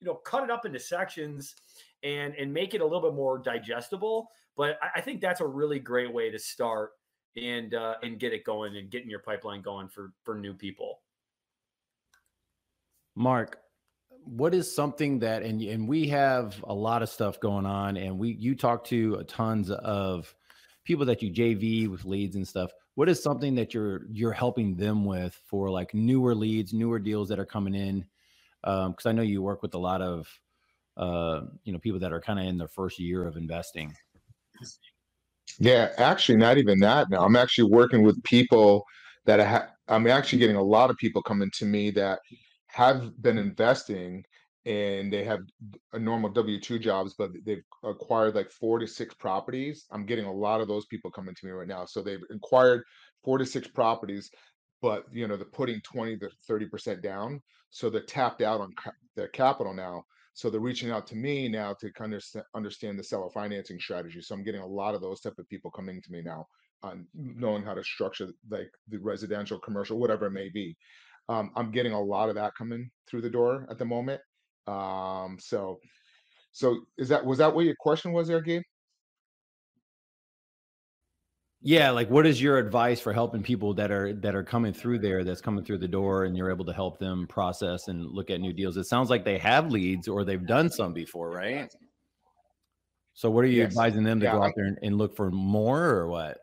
you 0.00 0.08
know, 0.08 0.14
cut 0.14 0.42
it 0.42 0.50
up 0.50 0.66
into 0.66 0.80
sections 0.80 1.54
and, 2.02 2.34
and 2.34 2.52
make 2.52 2.74
it 2.74 2.80
a 2.80 2.84
little 2.84 3.02
bit 3.02 3.14
more 3.14 3.38
digestible. 3.38 4.28
But 4.56 4.78
I, 4.82 4.98
I 4.98 5.00
think 5.00 5.20
that's 5.20 5.40
a 5.40 5.46
really 5.46 5.78
great 5.78 6.12
way 6.12 6.30
to 6.30 6.38
start 6.38 6.90
and 7.36 7.74
uh, 7.74 7.94
and 8.02 8.18
get 8.18 8.32
it 8.32 8.44
going 8.44 8.76
and 8.76 8.90
getting 8.90 9.08
your 9.08 9.20
pipeline 9.20 9.62
going 9.62 9.88
for 9.88 10.12
for 10.24 10.34
new 10.34 10.54
people. 10.54 11.00
Mark, 13.14 13.58
what 14.24 14.54
is 14.54 14.74
something 14.74 15.18
that 15.20 15.42
and 15.42 15.60
and 15.62 15.88
we 15.88 16.08
have 16.08 16.62
a 16.66 16.74
lot 16.74 17.02
of 17.02 17.08
stuff 17.08 17.40
going 17.40 17.66
on, 17.66 17.96
and 17.96 18.18
we 18.18 18.32
you 18.32 18.54
talk 18.54 18.84
to 18.84 19.22
tons 19.24 19.70
of 19.70 20.34
people 20.84 21.06
that 21.06 21.22
you 21.22 21.30
JV 21.30 21.88
with 21.88 22.04
leads 22.04 22.36
and 22.36 22.46
stuff. 22.46 22.70
What 22.94 23.08
is 23.08 23.22
something 23.22 23.54
that 23.56 23.74
you're 23.74 24.06
you're 24.10 24.32
helping 24.32 24.76
them 24.76 25.04
with 25.04 25.38
for 25.46 25.70
like 25.70 25.94
newer 25.94 26.34
leads, 26.34 26.72
newer 26.72 26.98
deals 26.98 27.28
that 27.28 27.38
are 27.38 27.46
coming 27.46 27.74
in? 27.74 28.04
Because 28.62 29.06
um, 29.06 29.10
I 29.10 29.12
know 29.12 29.22
you 29.22 29.42
work 29.42 29.62
with 29.62 29.74
a 29.74 29.78
lot 29.78 30.02
of 30.02 30.28
uh, 30.96 31.42
you 31.64 31.72
know 31.72 31.78
people 31.78 32.00
that 32.00 32.12
are 32.12 32.20
kind 32.20 32.38
of 32.38 32.46
in 32.46 32.58
their 32.58 32.68
first 32.68 32.98
year 32.98 33.26
of 33.26 33.36
investing. 33.36 33.94
Yeah, 35.58 35.90
actually, 35.98 36.38
not 36.38 36.58
even 36.58 36.78
that 36.80 37.10
now. 37.10 37.24
I'm 37.24 37.36
actually 37.36 37.70
working 37.70 38.02
with 38.02 38.22
people 38.22 38.84
that 39.24 39.40
I 39.40 39.44
ha- 39.44 39.68
I'm 39.88 40.06
actually 40.06 40.38
getting 40.38 40.56
a 40.56 40.62
lot 40.62 40.90
of 40.90 40.96
people 40.96 41.22
coming 41.22 41.50
to 41.54 41.64
me 41.64 41.90
that 41.92 42.20
have 42.72 43.20
been 43.20 43.38
investing 43.38 44.24
and 44.64 45.12
they 45.12 45.24
have 45.24 45.40
a 45.92 45.98
normal 45.98 46.30
W 46.30 46.60
2 46.60 46.78
jobs, 46.78 47.14
but 47.18 47.30
they've 47.44 47.64
acquired 47.82 48.34
like 48.34 48.50
four 48.50 48.78
to 48.78 48.86
six 48.86 49.14
properties. 49.14 49.86
I'm 49.90 50.06
getting 50.06 50.24
a 50.24 50.32
lot 50.32 50.60
of 50.60 50.68
those 50.68 50.86
people 50.86 51.10
coming 51.10 51.34
to 51.34 51.46
me 51.46 51.52
right 51.52 51.66
now. 51.66 51.84
So 51.84 52.00
they've 52.00 52.22
acquired 52.30 52.82
four 53.24 53.38
to 53.38 53.46
six 53.46 53.66
properties, 53.66 54.30
but 54.80 55.04
you 55.12 55.26
know, 55.26 55.36
they're 55.36 55.46
putting 55.46 55.80
20 55.80 56.16
to 56.18 56.30
30% 56.48 57.02
down. 57.02 57.40
So 57.70 57.90
they're 57.90 58.02
tapped 58.02 58.40
out 58.40 58.60
on 58.60 58.72
ca- 58.74 58.92
their 59.16 59.28
capital 59.28 59.74
now. 59.74 60.04
So 60.34 60.48
they're 60.48 60.60
reaching 60.60 60.90
out 60.90 61.06
to 61.08 61.16
me 61.16 61.48
now 61.48 61.74
to 61.80 61.92
kind 61.92 62.14
of 62.14 62.24
understand 62.54 62.98
the 62.98 63.04
seller 63.04 63.28
financing 63.34 63.78
strategy. 63.80 64.22
So 64.22 64.34
I'm 64.34 64.44
getting 64.44 64.62
a 64.62 64.66
lot 64.66 64.94
of 64.94 65.02
those 65.02 65.20
type 65.20 65.38
of 65.38 65.48
people 65.48 65.70
coming 65.70 66.00
to 66.00 66.12
me 66.12 66.22
now 66.22 66.46
on 66.82 67.06
knowing 67.14 67.62
how 67.62 67.74
to 67.74 67.84
structure 67.84 68.28
like 68.48 68.70
the 68.88 68.98
residential, 68.98 69.58
commercial, 69.58 69.98
whatever 69.98 70.26
it 70.26 70.32
may 70.32 70.48
be. 70.48 70.76
Um, 71.32 71.50
I'm 71.56 71.70
getting 71.70 71.92
a 71.92 72.00
lot 72.00 72.28
of 72.28 72.34
that 72.34 72.54
coming 72.54 72.90
through 73.06 73.22
the 73.22 73.30
door 73.30 73.66
at 73.70 73.78
the 73.78 73.84
moment. 73.86 74.20
Um, 74.66 75.38
so, 75.40 75.78
so 76.52 76.84
is 76.98 77.08
that 77.08 77.24
was 77.24 77.38
that 77.38 77.54
what 77.54 77.64
your 77.64 77.76
question 77.80 78.12
was 78.12 78.28
there, 78.28 78.42
Gabe? 78.42 78.62
Yeah, 81.64 81.90
like 81.90 82.10
what 82.10 82.26
is 82.26 82.42
your 82.42 82.58
advice 82.58 83.00
for 83.00 83.12
helping 83.12 83.42
people 83.42 83.72
that 83.74 83.90
are 83.92 84.12
that 84.14 84.34
are 84.34 84.42
coming 84.42 84.72
through 84.72 84.98
there 84.98 85.22
that's 85.24 85.40
coming 85.40 85.64
through 85.64 85.78
the 85.78 85.88
door 85.88 86.24
and 86.24 86.36
you're 86.36 86.50
able 86.50 86.64
to 86.64 86.72
help 86.72 86.98
them 86.98 87.26
process 87.28 87.88
and 87.88 88.04
look 88.04 88.30
at 88.30 88.40
new 88.40 88.52
deals? 88.52 88.76
It 88.76 88.84
sounds 88.84 89.10
like 89.10 89.24
they 89.24 89.38
have 89.38 89.70
leads 89.70 90.08
or 90.08 90.24
they've 90.24 90.44
done 90.46 90.70
some 90.70 90.92
before, 90.92 91.30
right? 91.30 91.70
So 93.14 93.30
what 93.30 93.44
are 93.44 93.48
you 93.48 93.62
Yes. 93.62 93.70
advising 93.70 94.02
them 94.04 94.20
to 94.20 94.26
Yeah, 94.26 94.32
go 94.32 94.42
out 94.42 94.52
there 94.56 94.66
and, 94.66 94.78
and 94.82 94.98
look 94.98 95.16
for 95.16 95.30
more 95.30 95.84
or 95.84 96.08
what? 96.08 96.38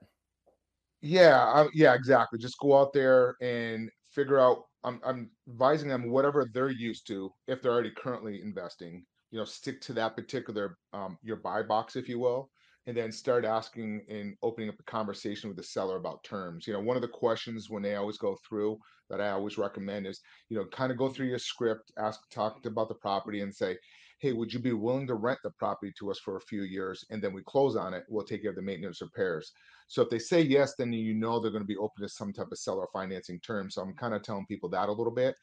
Yeah, 1.02 1.38
I, 1.43 1.67
yeah, 1.73 1.93
exactly. 1.93 2.39
Just 2.39 2.60
go 2.60 2.78
out 2.78 2.93
there 2.93 3.36
and 3.41 3.89
figure 4.12 4.39
out. 4.39 4.65
I'm 4.84 5.00
I'm 5.06 5.30
advising 5.50 5.89
them 5.89 6.10
whatever 6.10 6.46
they're 6.54 6.70
used 6.70 7.08
to 7.08 7.32
if 7.48 7.62
they're 7.62 7.72
already 7.72 7.92
currently 7.92 8.42
investing. 8.42 9.06
You 9.32 9.39
know, 9.39 9.46
stick 9.46 9.82
to 9.82 9.94
that 9.94 10.15
particular 10.15 10.78
um, 10.94 11.18
your 11.22 11.38
buy 11.38 11.62
box, 11.63 11.96
if 11.96 12.10
you 12.10 12.20
will, 12.20 12.50
and 12.88 12.98
then 12.98 13.12
start 13.12 13.46
asking 13.46 14.02
and 14.10 14.36
opening 14.42 14.70
up 14.70 14.80
a 14.80 14.92
conversation 14.92 15.50
with 15.50 15.58
the 15.58 15.63
seller 15.63 15.98
about 15.98 16.24
terms. 16.24 16.65
You 16.65 16.74
know, 16.74 16.80
one 16.80 16.96
of 16.96 17.02
the 17.02 17.08
questions 17.08 17.70
when 17.70 17.84
they 17.84 17.96
always 17.96 18.18
go 18.18 18.38
through 18.48 18.80
that 19.10 19.22
I 19.22 19.30
always 19.30 19.58
recommend 19.58 20.08
is, 20.08 20.20
you 20.50 20.58
know, 20.58 20.65
kind 20.72 20.92
of 20.92 20.98
go 20.98 21.10
through 21.10 21.28
your 21.28 21.39
script, 21.39 21.92
ask, 21.98 22.20
talk 22.32 22.65
about 22.65 22.89
the 22.89 22.96
property, 22.96 23.42
and 23.42 23.54
say, 23.54 23.78
hey, 24.19 24.34
would 24.34 24.53
you 24.53 24.60
be 24.60 24.73
willing 24.73 25.08
to 25.08 25.15
rent 25.15 25.39
the 25.43 25.49
property 25.51 25.93
to 25.97 26.12
us 26.12 26.19
for 26.19 26.36
a 26.36 26.41
few 26.41 26.63
years, 26.63 27.05
and 27.10 27.21
then 27.21 27.34
we 27.34 27.41
close 27.43 27.75
on 27.75 27.93
it? 27.93 28.03
We'll 28.10 28.25
take 28.25 28.41
care 28.41 28.51
of 28.51 28.55
the 28.55 28.62
maintenance 28.62 29.01
repairs. 29.01 29.53
So 29.88 30.01
if 30.01 30.10
they 30.10 30.19
say 30.19 30.41
yes, 30.41 30.75
then 30.77 30.91
you 30.91 31.13
know 31.13 31.39
they're 31.39 31.51
going 31.51 31.63
to 31.63 31.67
be 31.67 31.77
open 31.77 32.03
to 32.03 32.10
some 32.10 32.34
type 32.34 32.51
of 32.51 32.58
seller 32.58 32.86
financing 32.93 33.39
term. 33.39 33.71
So 33.71 33.82
I'm 33.82 33.95
kind 33.95 34.13
of 34.13 34.21
telling 34.21 34.45
people 34.45 34.69
that 34.69 34.89
a 34.89 34.91
little 34.91 35.13
bit. 35.13 35.36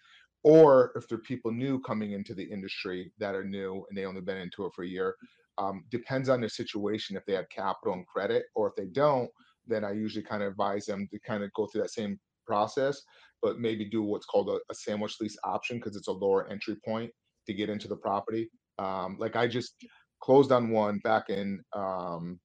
Or 0.44 0.92
if 0.94 1.08
they're 1.08 1.18
people 1.18 1.50
new 1.50 1.80
coming 1.80 2.12
into 2.12 2.34
the 2.34 2.44
industry 2.44 3.12
that 3.18 3.34
are 3.34 3.44
new 3.44 3.84
and 3.88 3.96
they 3.96 4.04
only 4.04 4.20
been 4.20 4.36
into 4.36 4.66
it 4.66 4.72
for 4.76 4.84
a 4.84 4.88
year, 4.88 5.16
um, 5.58 5.84
depends 5.90 6.28
on 6.28 6.40
their 6.40 6.50
situation 6.50 7.16
if 7.16 7.24
they 7.24 7.32
have 7.32 7.48
capital 7.48 7.94
and 7.94 8.06
credit, 8.06 8.44
or 8.54 8.68
if 8.68 8.76
they 8.76 8.86
don't, 8.86 9.30
then 9.66 9.84
I 9.84 9.92
usually 9.92 10.24
kind 10.24 10.42
of 10.42 10.50
advise 10.50 10.86
them 10.86 11.08
to 11.10 11.18
kind 11.18 11.42
of 11.42 11.52
go 11.54 11.66
through 11.66 11.82
that 11.82 11.90
same 11.90 12.20
process, 12.46 13.02
but 13.42 13.58
maybe 13.58 13.84
do 13.84 14.02
what's 14.02 14.26
called 14.26 14.50
a, 14.50 14.58
a 14.70 14.74
sandwich 14.74 15.16
lease 15.20 15.36
option 15.44 15.78
because 15.78 15.96
it's 15.96 16.08
a 16.08 16.12
lower 16.12 16.48
entry 16.48 16.76
point 16.84 17.10
to 17.46 17.54
get 17.54 17.70
into 17.70 17.88
the 17.88 17.96
property. 17.96 18.50
Um, 18.78 19.16
like 19.18 19.36
I 19.36 19.46
just 19.46 19.74
closed 20.22 20.52
on 20.52 20.70
one 20.70 20.98
back 20.98 21.30
in 21.30 21.60
um, 21.74 22.40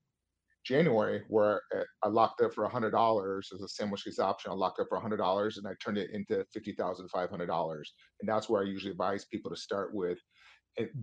January 0.65 1.24
where 1.28 1.62
I 2.04 2.08
locked 2.08 2.41
up 2.41 2.54
for 2.54 2.67
hundred 2.70 2.91
dollars 2.91 3.50
as 3.54 3.62
a 3.62 3.67
sandwich 3.67 4.06
lease 4.06 4.20
option. 4.20 4.52
I 4.52 4.56
locked 4.56 4.80
up 4.80 4.88
for 4.89 5.00
hundred 5.00 5.17
dollars 5.17 5.58
and 5.58 5.67
I 5.67 5.72
turned 5.84 5.98
it 5.98 6.12
into 6.12 6.46
fifty 6.54 6.74
thousand 6.74 7.10
five 7.10 7.30
hundred 7.30 7.48
dollars. 7.48 7.94
And 8.20 8.30
that's 8.30 8.50
where 8.50 8.62
I 8.62 8.65
usually 8.65 8.91
advise 8.91 9.26
people 9.26 9.50
to 9.52 9.58
start 9.58 9.94
with 9.94 10.20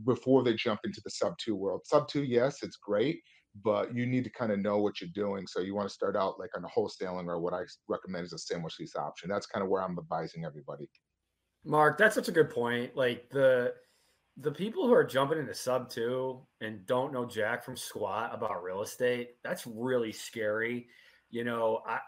before 0.04 0.42
they 0.42 0.54
jump 0.54 0.80
into 0.84 1.00
the 1.04 1.10
sub 1.10 1.34
two 1.38 1.56
world. 1.56 1.82
Sub 1.84 2.08
two, 2.08 2.22
yes, 2.22 2.62
it's 2.62 2.76
great, 2.76 3.20
but 3.64 3.94
you 3.94 4.06
need 4.06 4.24
to 4.24 4.30
kind 4.30 4.52
of 4.52 4.60
know 4.60 4.78
what 4.78 5.00
you're 5.00 5.10
doing. 5.14 5.46
So 5.46 5.60
you 5.60 5.74
want 5.74 5.88
to 5.88 5.94
start 5.94 6.16
out 6.16 6.38
like 6.38 6.50
on 6.56 6.64
a 6.64 6.68
wholesaling 6.68 7.26
or 7.26 7.40
what 7.40 7.52
I 7.52 7.62
recommend 7.88 8.26
is 8.26 8.32
a 8.32 8.38
sandwich 8.38 8.76
lease 8.78 8.96
option. 8.96 9.28
That's 9.28 9.46
kind 9.46 9.62
of 9.62 9.68
where 9.70 9.82
I'm 9.82 9.98
advising 9.98 10.44
everybody. 10.44 10.88
Mark, 11.64 11.98
that's 11.98 12.14
such 12.14 12.28
a 12.28 12.32
good 12.32 12.50
point. 12.50 12.96
Like 12.96 13.28
the 13.30 13.74
the 14.40 14.53
people 14.53 14.87
who 14.87 14.92
are 14.92 15.05
jumping 15.05 15.38
into 15.38 15.55
sub 15.55 15.90
two 15.90 16.40
and 16.61 16.87
don't 16.87 17.12
know 17.12 17.27
jack 17.27 17.64
from 17.64 17.77
squat 17.77 18.31
about 18.33 18.62
real 18.62 18.83
estate, 18.83 19.31
that's 19.42 19.66
really 19.66 20.12
scary. 20.12 20.88
You 21.31 21.44
know, 21.44 21.83
I, 21.87 21.98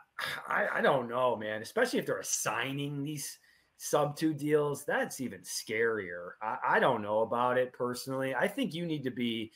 I 0.48 0.78
I, 0.78 0.80
don't 0.80 1.08
know, 1.08 1.36
man. 1.36 1.62
Especially 1.62 1.98
if 1.98 2.06
they're 2.06 2.18
assigning 2.18 3.02
these 3.02 3.38
sub 3.78 4.16
two 4.16 4.32
deals, 4.32 4.84
that's 4.84 5.20
even 5.20 5.40
scarier. 5.40 6.32
I, 6.42 6.56
I 6.68 6.80
don't 6.80 7.02
know 7.02 7.20
about 7.20 7.58
it 7.58 7.72
personally. 7.72 8.34
I 8.34 8.46
think 8.46 8.74
you 8.74 8.86
need 8.86 9.04
to 9.04 9.10
be 9.10 9.50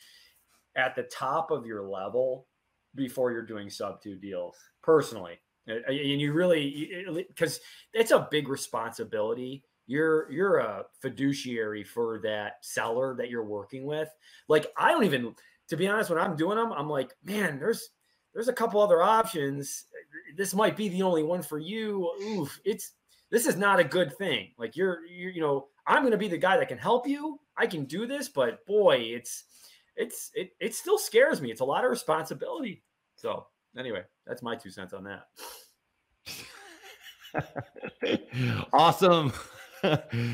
at 0.75 0.95
the 0.95 1.03
top 1.03 1.51
of 1.51 1.65
your 1.65 1.83
level 1.83 2.47
before 2.95 3.31
you're 3.31 3.45
doing 3.45 3.69
sub 3.69 4.01
two 4.01 4.15
deals 4.15 4.57
personally. 4.81 5.39
And 5.67 6.21
you 6.21 6.31
really, 6.31 7.25
because 7.27 7.59
it's 7.93 8.11
a 8.11 8.27
big 8.29 8.47
responsibility 8.47 9.63
you're 9.87 10.29
you're 10.31 10.57
a 10.57 10.85
fiduciary 10.99 11.83
for 11.83 12.19
that 12.23 12.53
seller 12.61 13.15
that 13.15 13.29
you're 13.29 13.45
working 13.45 13.85
with. 13.85 14.09
Like 14.47 14.67
i 14.77 14.91
don't 14.91 15.03
even 15.03 15.35
to 15.67 15.77
be 15.77 15.87
honest 15.87 16.09
when 16.09 16.19
i'm 16.19 16.35
doing 16.35 16.57
them 16.57 16.71
i'm 16.71 16.89
like 16.89 17.15
man 17.23 17.59
there's 17.59 17.89
there's 18.33 18.47
a 18.49 18.53
couple 18.53 18.81
other 18.81 19.01
options. 19.01 19.85
This 20.35 20.53
might 20.53 20.75
be 20.75 20.89
the 20.89 21.03
only 21.03 21.23
one 21.23 21.41
for 21.41 21.57
you. 21.57 22.11
Oof 22.23 22.59
it's 22.65 22.93
this 23.31 23.45
is 23.45 23.55
not 23.55 23.79
a 23.79 23.83
good 23.83 24.15
thing. 24.17 24.51
Like 24.57 24.75
you're, 24.75 25.05
you're 25.05 25.31
you 25.31 25.41
know 25.41 25.67
i'm 25.87 26.01
going 26.01 26.11
to 26.11 26.17
be 26.17 26.27
the 26.27 26.37
guy 26.37 26.57
that 26.57 26.67
can 26.67 26.77
help 26.77 27.07
you. 27.07 27.39
I 27.57 27.67
can 27.67 27.85
do 27.85 28.07
this 28.07 28.27
but 28.29 28.65
boy 28.65 28.97
it's 28.97 29.43
it's 29.95 30.31
it, 30.33 30.51
it 30.59 30.75
still 30.75 30.97
scares 30.97 31.41
me. 31.41 31.51
It's 31.51 31.61
a 31.61 31.65
lot 31.65 31.85
of 31.85 31.91
responsibility. 31.91 32.83
So 33.15 33.47
anyway 33.77 34.01
that's 34.25 34.41
my 34.41 34.55
two 34.55 34.71
cents 34.71 34.93
on 34.93 35.03
that. 35.03 35.27
Awesome 38.71 39.33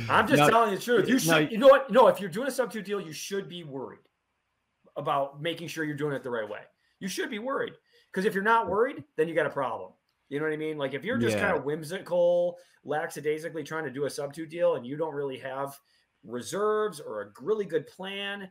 I'm 0.09 0.27
just 0.27 0.39
no, 0.39 0.49
telling 0.49 0.71
you 0.71 0.77
the 0.77 0.83
truth. 0.83 1.07
You 1.07 1.19
should, 1.19 1.29
no, 1.29 1.37
you 1.37 1.57
know 1.57 1.67
what? 1.67 1.91
No, 1.91 2.07
if 2.07 2.19
you're 2.19 2.29
doing 2.29 2.47
a 2.47 2.51
sub 2.51 2.71
two 2.71 2.81
deal, 2.81 3.01
you 3.01 3.13
should 3.13 3.47
be 3.47 3.63
worried 3.63 3.99
about 4.97 5.41
making 5.41 5.67
sure 5.67 5.83
you're 5.83 5.95
doing 5.95 6.13
it 6.13 6.23
the 6.23 6.29
right 6.29 6.47
way. 6.47 6.61
You 6.99 7.07
should 7.07 7.29
be 7.29 7.39
worried 7.39 7.73
because 8.11 8.25
if 8.25 8.33
you're 8.33 8.43
not 8.43 8.69
worried, 8.69 9.03
then 9.17 9.27
you 9.27 9.35
got 9.35 9.45
a 9.45 9.51
problem. 9.51 9.91
You 10.29 10.39
know 10.39 10.45
what 10.45 10.53
I 10.53 10.57
mean? 10.57 10.77
Like 10.77 10.93
if 10.93 11.03
you're 11.03 11.17
just 11.17 11.37
yeah. 11.37 11.47
kind 11.47 11.57
of 11.57 11.65
whimsical, 11.65 12.57
lackadaisically 12.83 13.63
trying 13.63 13.83
to 13.83 13.91
do 13.91 14.05
a 14.05 14.09
sub 14.09 14.33
two 14.33 14.45
deal 14.45 14.75
and 14.75 14.85
you 14.85 14.95
don't 14.95 15.13
really 15.13 15.37
have 15.39 15.77
reserves 16.23 16.99
or 16.99 17.21
a 17.21 17.43
really 17.43 17.65
good 17.65 17.87
plan, 17.87 18.49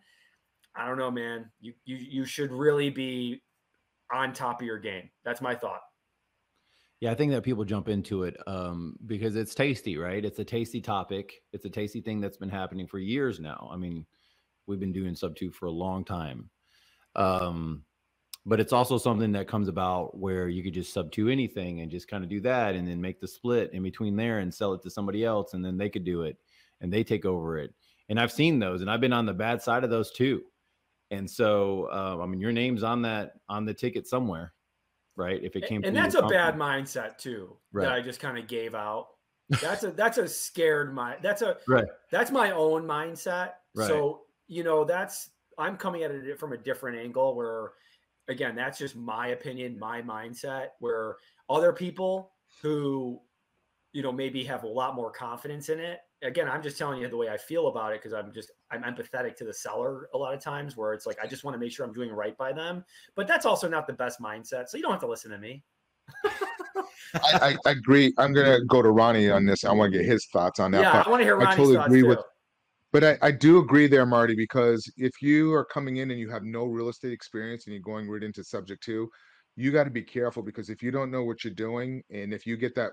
I 0.74 0.86
don't 0.86 0.98
know, 0.98 1.10
man. 1.10 1.50
You 1.60 1.72
you 1.84 1.96
you 1.96 2.24
should 2.24 2.52
really 2.52 2.90
be 2.90 3.42
on 4.12 4.32
top 4.32 4.60
of 4.60 4.66
your 4.66 4.78
game. 4.78 5.10
That's 5.24 5.40
my 5.40 5.54
thought. 5.54 5.80
Yeah, 7.00 7.10
I 7.10 7.14
think 7.14 7.32
that 7.32 7.42
people 7.42 7.64
jump 7.64 7.88
into 7.88 8.24
it 8.24 8.36
um, 8.46 8.96
because 9.06 9.34
it's 9.34 9.54
tasty, 9.54 9.96
right? 9.96 10.22
It's 10.22 10.38
a 10.38 10.44
tasty 10.44 10.82
topic. 10.82 11.42
It's 11.52 11.64
a 11.64 11.70
tasty 11.70 12.02
thing 12.02 12.20
that's 12.20 12.36
been 12.36 12.50
happening 12.50 12.86
for 12.86 12.98
years 12.98 13.40
now. 13.40 13.70
I 13.72 13.76
mean, 13.76 14.04
we've 14.66 14.80
been 14.80 14.92
doing 14.92 15.14
sub 15.14 15.34
two 15.34 15.50
for 15.50 15.64
a 15.64 15.70
long 15.70 16.04
time. 16.04 16.50
Um, 17.16 17.84
but 18.44 18.60
it's 18.60 18.74
also 18.74 18.98
something 18.98 19.32
that 19.32 19.48
comes 19.48 19.68
about 19.68 20.16
where 20.18 20.48
you 20.48 20.62
could 20.62 20.74
just 20.74 20.92
sub 20.92 21.10
two 21.10 21.28
anything 21.30 21.80
and 21.80 21.90
just 21.90 22.08
kind 22.08 22.22
of 22.22 22.28
do 22.28 22.40
that 22.40 22.74
and 22.74 22.86
then 22.86 23.00
make 23.00 23.20
the 23.20 23.28
split 23.28 23.72
in 23.72 23.82
between 23.82 24.16
there 24.16 24.38
and 24.38 24.52
sell 24.52 24.74
it 24.74 24.82
to 24.82 24.90
somebody 24.90 25.24
else 25.24 25.54
and 25.54 25.64
then 25.64 25.78
they 25.78 25.88
could 25.88 26.04
do 26.04 26.22
it 26.22 26.36
and 26.82 26.92
they 26.92 27.02
take 27.02 27.24
over 27.24 27.58
it. 27.58 27.74
And 28.10 28.20
I've 28.20 28.32
seen 28.32 28.58
those 28.58 28.82
and 28.82 28.90
I've 28.90 29.00
been 29.00 29.12
on 29.12 29.26
the 29.26 29.32
bad 29.32 29.62
side 29.62 29.84
of 29.84 29.90
those 29.90 30.10
too. 30.10 30.42
And 31.10 31.28
so, 31.28 31.88
uh, 31.90 32.22
I 32.22 32.26
mean, 32.26 32.40
your 32.40 32.52
name's 32.52 32.82
on 32.82 33.02
that 33.02 33.32
on 33.48 33.64
the 33.64 33.74
ticket 33.74 34.06
somewhere 34.06 34.52
right? 35.20 35.40
If 35.42 35.54
it 35.54 35.66
came, 35.66 35.84
and 35.84 35.94
that's 35.94 36.14
a 36.14 36.22
bad 36.22 36.56
mindset 36.56 37.18
too 37.18 37.56
right. 37.72 37.84
that 37.84 37.92
I 37.92 38.00
just 38.00 38.20
kind 38.20 38.38
of 38.38 38.48
gave 38.48 38.74
out. 38.74 39.08
That's 39.60 39.84
a 39.84 39.90
that's 39.90 40.18
a 40.18 40.26
scared 40.26 40.94
mind. 40.94 41.18
That's 41.22 41.42
a 41.42 41.56
right. 41.68 41.86
That's 42.10 42.30
my 42.30 42.52
own 42.52 42.84
mindset. 42.84 43.52
Right. 43.74 43.88
So 43.88 44.22
you 44.48 44.64
know, 44.64 44.84
that's 44.84 45.30
I'm 45.58 45.76
coming 45.76 46.02
at 46.02 46.10
it 46.10 46.38
from 46.38 46.52
a 46.52 46.56
different 46.56 46.98
angle 46.98 47.34
where, 47.34 47.72
again, 48.28 48.54
that's 48.54 48.78
just 48.78 48.96
my 48.96 49.28
opinion, 49.28 49.78
my 49.78 50.02
mindset. 50.02 50.68
Where 50.78 51.16
other 51.48 51.72
people 51.72 52.32
who, 52.62 53.20
you 53.92 54.02
know, 54.02 54.12
maybe 54.12 54.42
have 54.44 54.64
a 54.64 54.68
lot 54.68 54.94
more 54.94 55.10
confidence 55.10 55.68
in 55.68 55.80
it 55.80 56.00
again, 56.22 56.48
I'm 56.48 56.62
just 56.62 56.78
telling 56.78 57.00
you 57.00 57.08
the 57.08 57.16
way 57.16 57.28
I 57.28 57.36
feel 57.36 57.68
about 57.68 57.92
it 57.92 58.02
because 58.02 58.12
I'm 58.12 58.32
just 58.32 58.50
I'm 58.70 58.82
empathetic 58.82 59.36
to 59.36 59.44
the 59.44 59.54
seller 59.54 60.08
a 60.14 60.18
lot 60.18 60.34
of 60.34 60.40
times 60.40 60.76
where 60.76 60.92
it's 60.92 61.06
like 61.06 61.18
I 61.22 61.26
just 61.26 61.44
want 61.44 61.54
to 61.54 61.58
make 61.58 61.72
sure 61.72 61.86
I'm 61.86 61.92
doing 61.92 62.10
right 62.10 62.36
by 62.36 62.52
them. 62.52 62.84
But 63.16 63.26
that's 63.26 63.46
also 63.46 63.68
not 63.68 63.86
the 63.86 63.92
best 63.92 64.20
mindset. 64.20 64.68
So 64.68 64.76
you 64.76 64.82
don't 64.82 64.92
have 64.92 65.00
to 65.00 65.08
listen 65.08 65.30
to 65.30 65.38
me. 65.38 65.62
I, 67.14 67.56
I, 67.66 67.70
agree. 67.70 68.12
I'm 68.18 68.32
gonna 68.32 68.64
go 68.66 68.82
to 68.82 68.90
Ronnie 68.90 69.30
on 69.30 69.44
this. 69.46 69.64
I 69.64 69.72
want 69.72 69.92
to 69.92 69.98
get 69.98 70.06
his 70.06 70.26
thoughts 70.32 70.60
on 70.60 70.70
that. 70.72 70.82
Yeah, 70.82 71.02
I 71.04 71.08
want 71.08 71.20
to 71.20 71.24
hear 71.24 71.36
Ronnie's 71.36 71.54
I 71.54 71.56
totally 71.56 71.76
agree 71.76 72.02
too. 72.02 72.08
with 72.08 72.18
but 72.92 73.04
I, 73.04 73.18
I 73.22 73.30
do 73.30 73.58
agree 73.58 73.86
there, 73.86 74.06
Marty, 74.06 74.34
because 74.34 74.90
if 74.96 75.22
you 75.22 75.52
are 75.52 75.64
coming 75.64 75.98
in 75.98 76.10
and 76.10 76.18
you 76.18 76.28
have 76.30 76.42
no 76.42 76.64
real 76.64 76.88
estate 76.88 77.12
experience 77.12 77.66
and 77.66 77.74
you're 77.74 77.82
going 77.82 78.08
right 78.08 78.22
into 78.22 78.42
subject 78.42 78.82
to, 78.84 79.08
you 79.56 79.70
got 79.70 79.84
to 79.84 79.90
be 79.90 80.02
careful 80.02 80.42
because 80.42 80.70
if 80.70 80.82
you 80.82 80.90
don't 80.90 81.10
know 81.10 81.22
what 81.22 81.44
you're 81.44 81.54
doing 81.54 82.02
and 82.10 82.32
if 82.32 82.46
you 82.46 82.56
get 82.56 82.74
that 82.74 82.90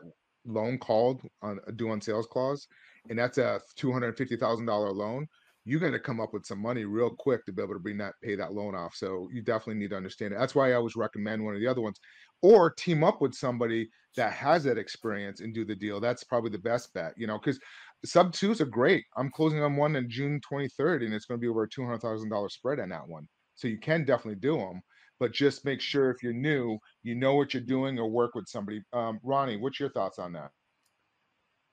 loan 0.47 0.77
called 0.77 1.21
on 1.41 1.59
a 1.67 1.71
due 1.71 1.89
on 1.89 2.01
sales 2.01 2.27
clause 2.27 2.67
and 3.09 3.17
that's 3.17 3.37
a 3.37 3.61
two 3.75 3.91
hundred 3.91 4.17
fifty 4.17 4.35
thousand 4.35 4.65
dollar 4.65 4.91
loan, 4.91 5.27
you 5.65 5.79
got 5.79 5.91
to 5.91 5.99
come 5.99 6.19
up 6.19 6.33
with 6.33 6.45
some 6.45 6.59
money 6.59 6.85
real 6.85 7.09
quick 7.09 7.45
to 7.45 7.51
be 7.51 7.61
able 7.61 7.73
to 7.73 7.79
bring 7.79 7.97
that 7.97 8.13
pay 8.21 8.35
that 8.35 8.53
loan 8.53 8.75
off. 8.75 8.95
So 8.95 9.27
you 9.31 9.41
definitely 9.41 9.75
need 9.75 9.89
to 9.91 9.97
understand 9.97 10.33
it. 10.33 10.39
That's 10.39 10.55
why 10.55 10.71
I 10.71 10.75
always 10.75 10.95
recommend 10.95 11.43
one 11.43 11.53
of 11.53 11.59
the 11.59 11.67
other 11.67 11.81
ones, 11.81 11.99
or 12.41 12.71
team 12.71 13.03
up 13.03 13.21
with 13.21 13.33
somebody 13.33 13.89
that 14.15 14.33
has 14.33 14.63
that 14.63 14.77
experience 14.77 15.41
and 15.41 15.53
do 15.53 15.65
the 15.65 15.75
deal. 15.75 15.99
That's 15.99 16.23
probably 16.23 16.51
the 16.51 16.57
best 16.57 16.93
bet, 16.93 17.13
you 17.17 17.27
know, 17.27 17.37
because 17.37 17.59
sub 18.05 18.33
twos 18.33 18.61
are 18.61 18.65
great. 18.65 19.05
I'm 19.15 19.31
closing 19.31 19.61
on 19.61 19.75
one 19.75 19.95
in 19.95 20.09
June 20.09 20.41
23rd, 20.51 21.05
and 21.05 21.13
it's 21.13 21.25
going 21.25 21.39
to 21.39 21.41
be 21.41 21.49
over 21.49 21.63
a 21.63 21.69
two 21.69 21.83
hundred 21.83 22.01
thousand 22.01 22.29
dollar 22.29 22.49
spread 22.49 22.79
on 22.79 22.89
that 22.89 23.07
one. 23.07 23.27
So 23.55 23.67
you 23.67 23.79
can 23.79 24.05
definitely 24.05 24.39
do 24.39 24.57
them, 24.57 24.81
but 25.19 25.31
just 25.31 25.65
make 25.65 25.81
sure 25.81 26.09
if 26.09 26.21
you're 26.21 26.33
new, 26.33 26.77
you 27.03 27.15
know 27.15 27.35
what 27.35 27.53
you're 27.53 27.63
doing 27.63 27.97
or 27.99 28.09
work 28.09 28.35
with 28.35 28.47
somebody. 28.47 28.81
Um, 28.93 29.19
Ronnie, 29.23 29.57
what's 29.57 29.79
your 29.79 29.89
thoughts 29.89 30.19
on 30.19 30.33
that? 30.33 30.51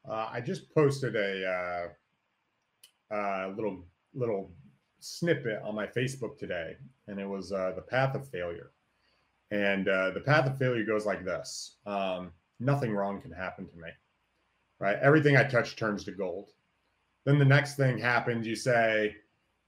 Uh, 0.08 0.28
I 0.32 0.40
just 0.40 0.72
posted 0.74 1.16
a 1.16 1.90
uh, 3.10 3.14
uh, 3.14 3.52
little 3.56 3.84
little 4.14 4.52
snippet 5.00 5.60
on 5.62 5.74
my 5.74 5.86
Facebook 5.86 6.38
today, 6.38 6.76
and 7.08 7.18
it 7.18 7.28
was 7.28 7.52
uh, 7.52 7.72
the 7.74 7.82
path 7.82 8.14
of 8.14 8.28
failure. 8.28 8.72
And 9.50 9.88
uh, 9.88 10.10
the 10.10 10.20
path 10.20 10.46
of 10.46 10.58
failure 10.58 10.84
goes 10.84 11.06
like 11.06 11.24
this: 11.24 11.76
um, 11.86 12.32
Nothing 12.60 12.92
wrong 12.92 13.20
can 13.20 13.32
happen 13.32 13.66
to 13.66 13.76
me. 13.76 13.88
Right? 14.78 14.98
Everything 15.00 15.36
I 15.36 15.44
touch 15.44 15.76
turns 15.76 16.04
to 16.04 16.12
gold. 16.12 16.50
Then 17.24 17.38
the 17.38 17.44
next 17.44 17.76
thing 17.76 17.96
happens. 17.96 18.46
You 18.46 18.56
say, 18.56 19.16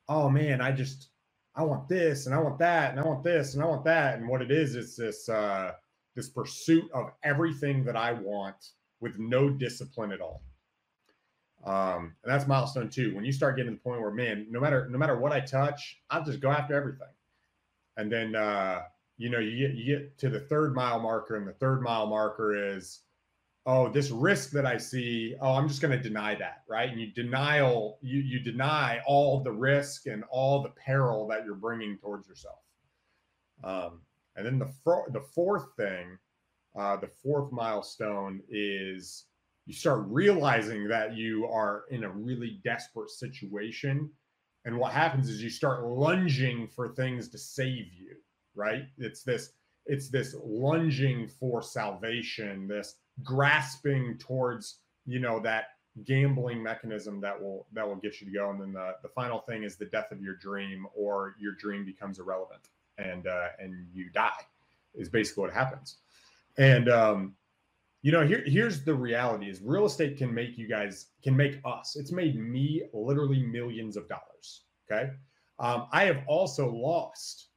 "Oh 0.08 0.28
man, 0.28 0.60
I 0.60 0.72
just 0.72 1.08
I 1.57 1.62
want 1.64 1.88
this, 1.88 2.27
and 2.27 2.35
I 2.35 2.38
want 2.38 2.59
that, 2.59 2.90
and 2.90 3.01
I 3.01 3.05
want 3.05 3.25
this, 3.25 3.55
and 3.55 3.62
I 3.62 3.66
want 3.66 3.85
that." 3.85 4.19
And 4.19 4.29
what 4.29 4.42
it 4.42 4.51
is 4.51 4.77
is 4.77 4.97
this 4.97 5.29
uh, 5.29 5.73
this 6.14 6.29
pursuit 6.29 6.85
of 6.92 7.11
everything 7.25 7.85
that 7.85 7.97
I 7.97 8.12
want 8.12 8.71
with 9.01 9.19
no 9.19 9.49
discipline 9.49 10.12
at 10.12 10.21
all. 10.21 10.42
Um, 11.64 12.14
and 12.23 12.33
that's 12.33 12.47
milestone 12.47 12.90
two. 12.90 13.14
When 13.14 13.25
you 13.25 13.33
start 13.33 13.57
getting 13.57 13.73
to 13.73 13.77
the 13.77 13.83
point 13.83 14.01
where, 14.01 14.12
man, 14.12 14.47
no 14.51 14.61
matter 14.61 14.88
no 14.90 14.99
matter 14.99 15.19
what 15.19 15.33
I 15.33 15.40
touch, 15.40 15.99
I'll 16.11 16.25
just 16.25 16.40
go 16.40 16.51
after 16.51 16.75
everything. 16.75 17.09
And 17.97 18.12
then 18.12 18.37
uh, 18.37 18.83
you 19.19 19.31
know, 19.31 19.38
you 19.38 19.66
get 19.66 19.77
you 19.77 19.99
get 19.99 20.19
to 20.19 20.29
the 20.29 20.40
third 20.40 20.75
mile 20.75 21.01
marker, 21.01 21.37
and 21.37 21.47
the 21.47 21.53
third 21.55 21.83
mile 21.83 22.07
marker 22.07 22.75
is, 22.77 23.01
oh, 23.66 23.88
this 23.88 24.11
risk 24.11 24.50
that 24.52 24.64
I 24.64 24.79
see, 24.79 25.35
oh, 25.40 25.55
I'm 25.55 25.68
just 25.68 25.83
going 25.83 25.96
to 25.96 26.02
deny 26.02 26.35
that, 26.37 26.62
right? 26.68 26.88
And 26.88 27.00
you 27.00 27.12
denial, 27.12 27.98
you 28.00 28.20
you 28.20 28.40
deny 28.40 29.00
all 29.07 29.42
the 29.42 29.52
risk 29.52 30.07
and 30.07 30.24
all 30.31 30.62
the 30.62 30.70
peril 30.70 31.26
that 31.29 31.44
you're 31.44 31.55
bringing 31.55 31.98
towards 31.98 32.29
yourself. 32.29 32.61
Um, 33.64 34.00
and 34.37 34.46
then 34.46 34.59
the 34.59 34.70
fr- 34.85 35.11
the 35.11 35.20
fourth 35.20 35.74
thing 35.76 36.18
uh, 36.76 36.96
the 36.96 37.09
fourth 37.22 37.50
milestone 37.52 38.42
is 38.50 39.24
you 39.64 39.72
start 39.72 40.05
realizing 40.07 40.87
that 40.88 41.16
you 41.16 41.46
are 41.46 41.85
in 41.90 42.05
a 42.05 42.11
really 42.11 42.61
desperate 42.64 43.11
situation. 43.11 44.11
And 44.64 44.76
what 44.79 44.92
happens 44.92 45.29
is 45.29 45.42
you 45.42 45.50
start 45.50 45.85
lunging 45.85 46.68
for 46.68 46.94
things 46.94 47.29
to 47.31 47.38
save 47.38 47.92
you, 47.94 48.16
right? 48.55 48.83
It's 48.98 49.22
this, 49.22 49.52
it's 49.87 50.11
this 50.11 50.37
lunging 50.44 51.29
for 51.29 51.62
salvation, 51.62 52.68
this 52.68 52.96
grasping 53.22 54.16
towards, 54.18 54.79
you 55.07 55.18
know, 55.18 55.40
that 55.40 55.68
gambling 56.05 56.62
mechanism 56.62 57.20
that 57.22 57.40
will 57.40 57.66
that 57.72 57.87
will 57.87 57.96
get 57.96 58.20
you 58.20 58.26
to 58.26 58.33
go. 58.33 58.50
And 58.50 58.61
then 58.61 58.72
the, 58.72 58.96
the 59.02 59.09
final 59.09 59.40
thing 59.40 59.62
is 59.62 59.76
the 59.76 59.87
death 59.87 60.12
of 60.12 60.20
your 60.20 60.35
dream 60.35 60.87
or 60.94 61.35
your 61.38 61.52
dream 61.52 61.85
becomes 61.85 62.18
irrelevant 62.18 62.68
and 62.98 63.26
uh, 63.26 63.48
and 63.59 63.87
you 63.92 64.11
die 64.11 64.44
is 64.94 65.09
basically 65.09 65.42
what 65.42 65.52
happens. 65.52 65.96
And 66.59 66.88
um, 66.88 67.35
you 68.07 68.12
know 68.12 68.24
here, 68.24 68.44
here's 68.46 68.85
the 68.85 68.94
reality 68.94 69.50
is 69.50 69.61
real 69.62 69.85
estate 69.85 70.16
can 70.16 70.33
make 70.33 70.57
you 70.57 70.68
guys 70.68 71.07
can 71.24 71.37
make 71.37 71.61
us 71.64 71.96
it's 71.96 72.12
made 72.12 72.38
me 72.38 72.83
literally 72.92 73.42
millions 73.42 73.96
of 73.96 74.09
dollars 74.09 74.62
okay? 74.88 75.11
Um, 75.59 75.88
i 75.90 76.05
have 76.05 76.22
also 76.29 76.70
lost 76.70 77.48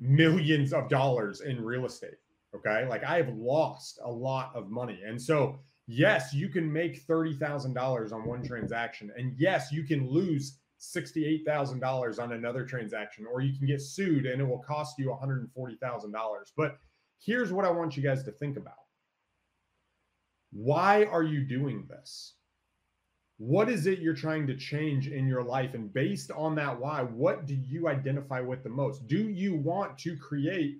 millions 0.00 0.72
of 0.72 0.88
dollars 0.88 1.42
in 1.42 1.62
real 1.62 1.84
estate 1.84 2.16
okay 2.56 2.86
like 2.88 3.04
i 3.04 3.16
have 3.16 3.28
lost 3.36 3.98
a 4.04 4.10
lot 4.10 4.50
of 4.54 4.70
money 4.70 5.00
and 5.06 5.20
so 5.20 5.58
yes, 5.86 6.34
you 6.34 6.48
can 6.48 6.70
make 6.70 7.06
$30,000 7.06 8.12
on 8.12 8.24
one 8.26 8.42
transaction. 8.42 9.12
And 9.16 9.34
yes, 9.38 9.72
you 9.72 9.84
can 9.84 10.08
lose 10.08 10.58
$68,000 10.80 12.20
on 12.20 12.32
another 12.32 12.64
transaction, 12.64 13.24
or 13.30 13.40
you 13.40 13.56
can 13.56 13.66
get 13.66 13.80
sued 13.80 14.26
and 14.26 14.40
it 14.40 14.44
will 14.44 14.62
cost 14.66 14.98
you 14.98 15.06
$140,000. 15.06 16.12
But 16.56 16.78
here's 17.18 17.52
what 17.52 17.64
I 17.64 17.70
want 17.70 17.96
you 17.96 18.02
guys 18.02 18.22
to 18.24 18.32
think 18.32 18.56
about 18.56 18.74
why 20.52 21.04
are 21.04 21.22
you 21.22 21.44
doing 21.44 21.86
this? 21.88 22.34
What 23.38 23.68
is 23.68 23.86
it 23.86 23.98
you're 23.98 24.14
trying 24.14 24.46
to 24.46 24.56
change 24.56 25.08
in 25.08 25.26
your 25.28 25.42
life? 25.42 25.74
And 25.74 25.92
based 25.92 26.30
on 26.30 26.54
that 26.54 26.78
why, 26.78 27.02
what 27.02 27.46
do 27.46 27.54
you 27.54 27.88
identify 27.88 28.40
with 28.40 28.62
the 28.62 28.70
most? 28.70 29.06
Do 29.06 29.28
you 29.28 29.56
want 29.56 29.98
to 29.98 30.16
create 30.16 30.78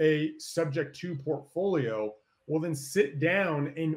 a 0.00 0.32
subject 0.38 0.96
to 1.00 1.16
portfolio? 1.16 2.12
Well, 2.46 2.60
then 2.60 2.74
sit 2.74 3.18
down 3.18 3.74
and 3.76 3.96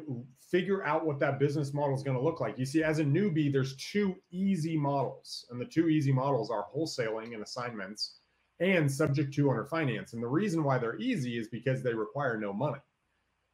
figure 0.50 0.84
out 0.84 1.06
what 1.06 1.20
that 1.20 1.38
business 1.38 1.72
model 1.72 1.94
is 1.94 2.02
going 2.02 2.16
to 2.16 2.22
look 2.22 2.40
like. 2.40 2.58
You 2.58 2.66
see, 2.66 2.82
as 2.82 2.98
a 2.98 3.04
newbie, 3.04 3.52
there's 3.52 3.76
two 3.76 4.16
easy 4.32 4.76
models, 4.76 5.46
and 5.50 5.60
the 5.60 5.64
two 5.64 5.88
easy 5.88 6.12
models 6.12 6.50
are 6.50 6.66
wholesaling 6.74 7.34
and 7.34 7.42
assignments 7.42 8.16
and 8.58 8.90
subject 8.90 9.32
to 9.34 9.48
owner 9.50 9.64
finance. 9.64 10.12
And 10.12 10.22
the 10.22 10.28
reason 10.28 10.64
why 10.64 10.78
they're 10.78 10.98
easy 10.98 11.38
is 11.38 11.48
because 11.48 11.82
they 11.82 11.94
require 11.94 12.36
no 12.36 12.52
money. 12.52 12.80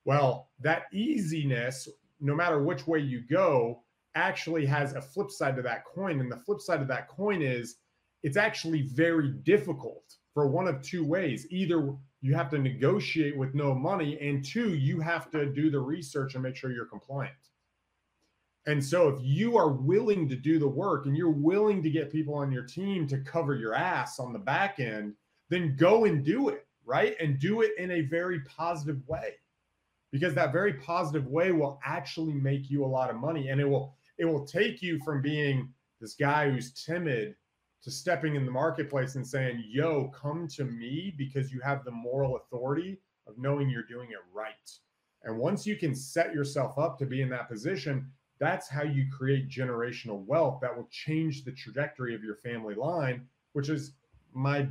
Well, 0.05 0.49
that 0.61 0.85
easiness, 0.93 1.89
no 2.21 2.35
matter 2.35 2.63
which 2.63 2.87
way 2.87 3.01
you 3.01 3.23
go, 3.29 3.83
actually 4.15 4.65
has 4.67 4.95
a 4.95 5.01
flip 5.01 5.31
side 5.31 5.57
to 5.57 5.63
that 5.63 5.85
coin. 5.85 6.21
And 6.21 6.33
the 6.33 6.39
flip 6.39 6.61
side 6.61 6.81
of 6.81 6.89
that 6.89 7.09
coin 7.09 7.43
is 7.43 7.77
it's 8.23 8.37
actually 8.37 8.83
very 8.83 9.31
difficult 9.45 10.15
for 10.33 10.49
one 10.49 10.67
of 10.67 10.83
two 10.83 11.05
ways. 11.05 11.47
Either 11.51 11.95
you 12.23 12.35
have 12.35 12.51
to 12.51 12.59
negotiate 12.59 13.37
with 13.37 13.55
no 13.55 13.75
money 13.75 14.19
and 14.21 14.45
two 14.45 14.75
you 14.75 15.01
have 15.01 15.31
to 15.31 15.47
do 15.47 15.71
the 15.71 15.79
research 15.79 16.35
and 16.35 16.43
make 16.43 16.57
sure 16.57 16.73
you're 16.73 16.87
compliant. 16.87 17.35
And 18.67 18.85
so 18.85 19.09
if 19.09 19.19
you 19.23 19.57
are 19.57 19.71
willing 19.71 20.29
to 20.29 20.37
do 20.37 20.59
the 20.59 20.67
work 20.67 21.07
and 21.07 21.17
you're 21.17 21.31
willing 21.31 21.83
to 21.83 21.91
get 21.91 22.11
people 22.11 22.35
on 22.35 22.51
your 22.51 22.65
team 22.65 23.07
to 23.09 23.19
cover 23.19 23.55
your 23.55 23.75
ass 23.75 24.19
on 24.19 24.33
the 24.33 24.39
back 24.39 24.81
end 24.81 25.15
then 25.49 25.77
go 25.77 26.07
and 26.07 26.25
do 26.25 26.49
it 26.49 26.67
right? 26.87 27.17
And 27.21 27.39
do 27.39 27.61
it 27.61 27.73
in 27.77 27.91
a 27.91 28.03
very 28.03 28.41
positive 28.41 29.07
way. 29.07 29.35
Because 30.13 30.33
that 30.35 30.53
very 30.53 30.75
positive 30.75 31.27
way 31.27 31.53
will 31.53 31.79
actually 31.85 32.33
make 32.33 32.71
you 32.71 32.85
a 32.85 32.87
lot 32.87 33.11
of 33.11 33.17
money 33.17 33.49
and 33.49 33.61
it 33.61 33.69
will 33.69 33.95
it 34.19 34.25
will 34.25 34.47
take 34.47 34.81
you 34.81 34.99
from 35.01 35.21
being 35.21 35.69
this 36.01 36.15
guy 36.15 36.49
who's 36.49 36.73
timid 36.73 37.35
to 37.87 37.93
stepping 37.93 38.35
in 38.35 38.45
the 38.45 38.51
marketplace 38.51 39.15
and 39.15 39.25
saying, 39.25 39.63
yo, 39.69 40.09
come 40.09 40.49
to 40.49 40.65
me 40.65 41.15
because 41.17 41.53
you 41.53 41.61
have 41.61 41.85
the 41.85 41.91
moral 41.93 42.35
authority 42.35 42.99
of 43.29 43.39
knowing 43.39 43.71
you're 43.71 43.85
doing 43.85 44.11
it 44.11 44.19
right. 44.35 44.51
And 45.23 45.39
once 45.39 45.65
you 45.65 45.77
can 45.77 45.95
set 45.95 46.35
yourself 46.35 46.77
up 46.81 46.99
to 46.99 47.07
be 47.07 47.23
in 47.23 47.29
that 47.29 47.49
position, 47.49 48.11
that's 48.41 48.69
how 48.69 48.83
you 48.83 49.07
create 49.17 49.49
generational 49.49 50.27
wealth 50.27 50.59
that 50.63 50.77
will 50.77 50.89
change 50.91 51.45
the 51.45 51.53
trajectory 51.53 52.13
of 52.13 52.25
your 52.25 52.35
family 52.35 52.75
line, 52.75 53.25
which 53.53 53.69
is 53.69 53.93
my 54.35 54.67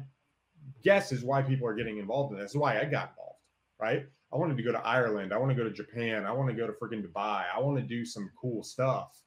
guess 0.84 1.14
is 1.14 1.24
why 1.24 1.42
people 1.42 1.66
are 1.66 1.74
getting 1.74 2.00
involved 2.00 2.34
in 2.34 2.40
this. 2.40 2.52
Is 2.52 2.58
why 2.58 2.82
I 2.82 2.84
got 2.84 3.12
involved, 3.12 3.40
right? 3.80 4.06
I 4.34 4.36
wanted 4.36 4.58
to 4.58 4.64
go 4.64 4.74
to 4.74 4.86
Ireland. 4.86 5.32
I 5.32 5.38
want 5.38 5.52
to 5.52 5.56
go 5.56 5.64
to 5.64 5.72
Japan. 5.72 6.26
I 6.26 6.34
want 6.34 6.50
to 6.50 6.54
go 6.56 6.68
to 6.68 6.74
freaking 6.74 7.02
Dubai. 7.02 7.46
I 7.56 7.62
want 7.62 7.78
to 7.78 7.84
do 7.84 8.04
some 8.04 8.30
cool 8.38 8.62
stuff. 8.62 9.22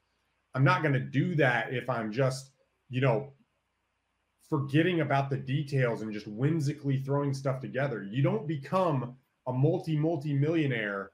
I'm 0.55 0.65
not 0.65 0.83
going 0.83 0.93
to 0.93 1.01
do 1.01 1.35
that 1.37 1.73
if 1.73 1.89
I'm 1.89 2.13
just, 2.13 2.51
you 2.91 3.01
know, 3.01 3.33
forgetting 4.49 5.01
about 5.01 5.31
the 5.31 5.37
details 5.37 6.03
and 6.03 6.13
just 6.13 6.27
whimsically 6.27 6.99
throwing 6.99 7.35
stuff 7.35 7.61
together. 7.61 8.03
You 8.03 8.23
don't 8.23 8.47
become 8.47 9.17
a 9.47 9.53
multi 9.53 9.97
multi 9.97 10.35
millionaire 10.35 11.13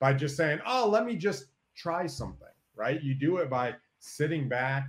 by 0.00 0.12
just 0.14 0.36
saying, 0.36 0.60
"Oh, 0.66 0.88
let 0.88 1.04
me 1.04 1.16
just 1.16 1.46
try 1.74 2.06
something." 2.06 2.48
Right? 2.74 3.02
You 3.02 3.14
do 3.14 3.38
it 3.38 3.48
by 3.50 3.76
sitting 3.98 4.48
back 4.48 4.88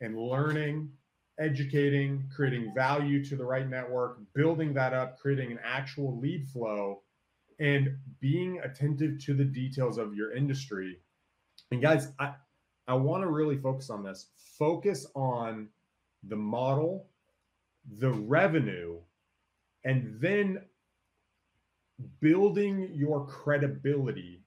and 0.00 0.18
learning, 0.18 0.92
educating, 1.38 2.28
creating 2.34 2.72
value 2.74 3.24
to 3.24 3.36
the 3.36 3.44
right 3.44 3.68
network, 3.68 4.18
building 4.34 4.74
that 4.74 4.92
up, 4.92 5.18
creating 5.18 5.50
an 5.50 5.58
actual 5.64 6.18
lead 6.18 6.46
flow 6.48 7.02
and 7.58 7.96
being 8.20 8.58
attentive 8.60 9.18
to 9.18 9.34
the 9.34 9.44
details 9.44 9.98
of 9.98 10.14
your 10.14 10.32
industry. 10.32 10.98
And 11.70 11.80
guys, 11.80 12.12
I 12.18 12.34
I 12.88 12.94
want 12.94 13.22
to 13.22 13.28
really 13.28 13.56
focus 13.56 13.90
on 13.90 14.02
this. 14.02 14.30
Focus 14.58 15.06
on 15.14 15.68
the 16.28 16.36
model, 16.36 17.06
the 17.98 18.10
revenue, 18.10 18.98
and 19.84 20.16
then 20.20 20.62
building 22.20 22.90
your 22.92 23.26
credibility 23.26 24.42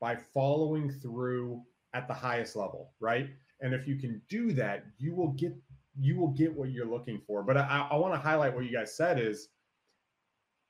by 0.00 0.16
following 0.16 0.90
through 0.90 1.62
at 1.94 2.08
the 2.08 2.14
highest 2.14 2.56
level, 2.56 2.92
right? 3.00 3.28
And 3.60 3.74
if 3.74 3.86
you 3.86 3.96
can 3.96 4.22
do 4.28 4.52
that, 4.52 4.84
you 4.98 5.14
will 5.14 5.32
get 5.32 5.54
you 5.98 6.16
will 6.16 6.28
get 6.28 6.54
what 6.54 6.70
you're 6.70 6.86
looking 6.86 7.20
for. 7.26 7.42
But 7.42 7.56
I, 7.58 7.88
I 7.90 7.96
want 7.96 8.14
to 8.14 8.20
highlight 8.20 8.54
what 8.54 8.64
you 8.64 8.72
guys 8.72 8.96
said 8.96 9.18
is 9.18 9.48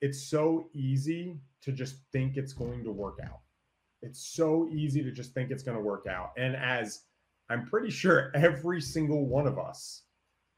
it's 0.01 0.23
so 0.23 0.69
easy 0.73 1.39
to 1.63 1.73
just 1.73 1.97
think 2.11 2.37
it's 2.37 2.55
going 2.55 2.83
to 2.85 2.91
work 2.91 3.19
out. 3.23 3.41
It's 4.03 4.21
so 4.35 4.69
easy 4.73 5.03
to 5.03 5.13
just 5.13 5.35
think 5.35 5.51
it's 5.51 5.63
going 5.63 5.77
to 5.77 5.83
work 5.83 6.07
out. 6.09 6.33
And 6.39 6.57
as 6.57 7.03
I'm 7.51 7.67
pretty 7.67 7.91
sure 7.91 8.33
every 8.35 8.81
single 8.81 9.27
one 9.27 9.47
of 9.47 9.59
us 9.59 10.03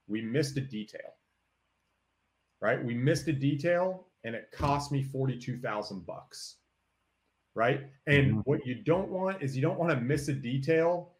we 0.09 0.21
missed 0.21 0.57
a 0.57 0.61
detail, 0.61 1.17
right? 2.61 2.83
We 2.83 2.95
missed 2.95 3.29
a 3.29 3.33
detail 3.33 4.07
and 4.25 4.35
it 4.35 4.51
cost 4.53 4.93
me 4.93 5.03
42,000 5.03 6.07
bucks, 6.07 6.57
right? 7.55 7.81
And 8.07 8.27
mm-hmm. 8.27 8.41
what 8.41 8.67
you 8.67 8.77
don't 8.77 9.09
want 9.09 9.43
is 9.43 9.57
you 9.57 9.63
don't 9.63 9.79
want 9.79 9.91
to 9.93 10.01
miss 10.01 10.29
a 10.29 10.33
detail 10.33 11.13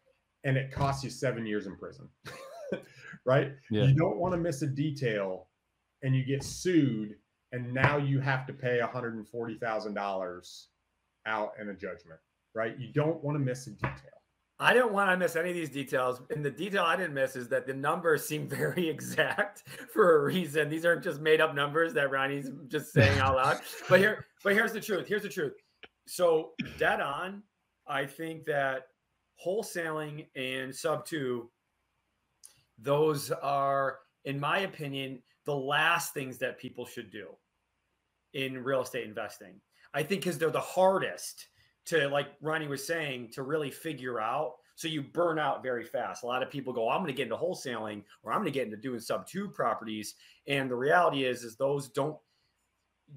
and 0.43 0.57
it 0.57 0.71
costs 0.71 1.03
you 1.03 1.09
seven 1.09 1.45
years 1.45 1.67
in 1.67 1.75
prison, 1.77 2.07
right? 3.25 3.51
Yeah. 3.71 3.83
You 3.83 3.95
don't 3.95 4.17
want 4.17 4.33
to 4.33 4.37
miss 4.37 4.61
a 4.61 4.67
detail 4.67 5.47
and 6.01 6.15
you 6.15 6.25
get 6.25 6.43
sued 6.43 7.15
and 7.51 7.73
now 7.73 7.97
you 7.97 8.19
have 8.19 8.47
to 8.47 8.53
pay 8.53 8.79
$140,000 8.83 10.65
out 11.25 11.51
in 11.61 11.69
a 11.69 11.73
judgment, 11.73 12.19
right? 12.55 12.77
You 12.79 12.91
don't 12.91 13.23
want 13.23 13.35
to 13.35 13.39
miss 13.39 13.67
a 13.67 13.71
detail. 13.71 14.22
I 14.59 14.73
didn't 14.73 14.93
want 14.93 15.09
to 15.09 15.17
miss 15.17 15.35
any 15.35 15.49
of 15.49 15.55
these 15.55 15.69
details. 15.69 16.21
And 16.29 16.45
the 16.45 16.51
detail 16.51 16.83
I 16.83 16.95
didn't 16.95 17.13
miss 17.13 17.35
is 17.35 17.47
that 17.49 17.65
the 17.65 17.73
numbers 17.73 18.25
seem 18.27 18.47
very 18.47 18.87
exact 18.87 19.63
for 19.91 20.17
a 20.17 20.23
reason. 20.23 20.69
These 20.69 20.85
aren't 20.85 21.03
just 21.03 21.19
made 21.19 21.41
up 21.41 21.55
numbers 21.55 21.93
that 21.93 22.11
Ronnie's 22.11 22.51
just 22.67 22.93
saying 22.93 23.19
out 23.19 23.35
loud. 23.35 23.59
but 23.89 23.99
here, 23.99 24.25
but 24.43 24.53
here's 24.53 24.73
the 24.73 24.81
truth. 24.81 25.07
Here's 25.07 25.23
the 25.23 25.29
truth. 25.29 25.53
So 26.07 26.51
dead 26.77 27.01
on, 27.01 27.43
I 27.87 28.05
think 28.05 28.45
that 28.45 28.87
wholesaling 29.43 30.27
and 30.35 30.73
sub 30.73 31.05
two, 31.05 31.49
those 32.77 33.31
are, 33.31 33.99
in 34.25 34.39
my 34.39 34.59
opinion, 34.59 35.21
the 35.45 35.55
last 35.55 36.13
things 36.13 36.37
that 36.39 36.57
people 36.57 36.85
should 36.85 37.11
do 37.11 37.27
in 38.33 38.63
real 38.63 38.81
estate 38.81 39.05
investing. 39.05 39.59
I 39.93 40.03
think 40.03 40.21
because 40.21 40.37
they're 40.37 40.49
the 40.49 40.59
hardest 40.59 41.47
to 41.85 42.07
like 42.07 42.27
Ronnie 42.41 42.67
was 42.67 42.85
saying 42.85 43.31
to 43.33 43.43
really 43.43 43.71
figure 43.71 44.19
out. 44.19 44.53
So 44.75 44.87
you 44.87 45.03
burn 45.03 45.37
out 45.37 45.61
very 45.61 45.83
fast. 45.83 46.23
A 46.23 46.25
lot 46.25 46.41
of 46.41 46.49
people 46.49 46.73
go, 46.73 46.89
I'm 46.89 47.01
going 47.01 47.07
to 47.07 47.13
get 47.13 47.23
into 47.23 47.37
wholesaling 47.37 48.03
or 48.23 48.31
I'm 48.31 48.39
going 48.39 48.51
to 48.51 48.59
get 48.59 48.65
into 48.65 48.77
doing 48.77 48.99
sub 48.99 49.27
two 49.27 49.47
properties. 49.49 50.15
And 50.47 50.69
the 50.69 50.75
reality 50.75 51.25
is, 51.25 51.43
is 51.43 51.55
those 51.55 51.89
don't, 51.89 52.17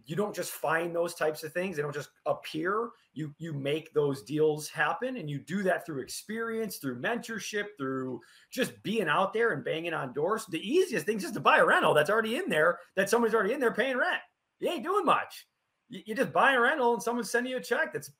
you 0.05 0.17
don't 0.17 0.35
just 0.35 0.51
find 0.51 0.95
those 0.95 1.15
types 1.15 1.43
of 1.45 1.53
things. 1.53 1.77
They 1.77 1.83
don't 1.83 1.95
just 1.95 2.11
appear. 2.27 2.91
You, 3.15 3.35
you 3.39 3.55
make 3.55 3.95
those 3.95 4.23
deals 4.23 4.69
happen 4.69 5.17
and 5.17 5.31
you 5.31 5.39
do 5.39 5.63
that 5.63 5.87
through 5.87 6.03
experience, 6.03 6.77
through 6.77 7.01
mentorship, 7.01 7.69
through 7.79 8.21
just 8.51 8.83
being 8.83 9.09
out 9.09 9.33
there 9.33 9.53
and 9.53 9.65
banging 9.65 9.95
on 9.95 10.13
doors. 10.13 10.45
The 10.51 10.61
easiest 10.61 11.07
thing 11.07 11.17
is 11.17 11.23
just 11.23 11.35
to 11.35 11.41
buy 11.41 11.59
a 11.59 11.65
rental 11.65 11.95
that's 11.95 12.11
already 12.11 12.37
in 12.37 12.51
there, 12.51 12.81
that 12.97 13.09
somebody's 13.09 13.35
already 13.35 13.55
in 13.55 13.61
there 13.61 13.73
paying 13.73 13.97
rent. 13.97 14.21
You 14.61 14.69
ain't 14.69 14.85
doing 14.85 15.07
much. 15.07 15.47
You, 15.89 16.03
you 16.05 16.15
just 16.15 16.33
buy 16.33 16.53
a 16.53 16.61
rental 16.61 16.93
and 16.93 17.03
someone's 17.03 17.31
sending 17.31 17.53
you 17.53 17.57
a 17.57 17.63
check 17.63 17.95
that's 17.95 18.11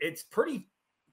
it's 0.00 0.22
pretty 0.22 0.66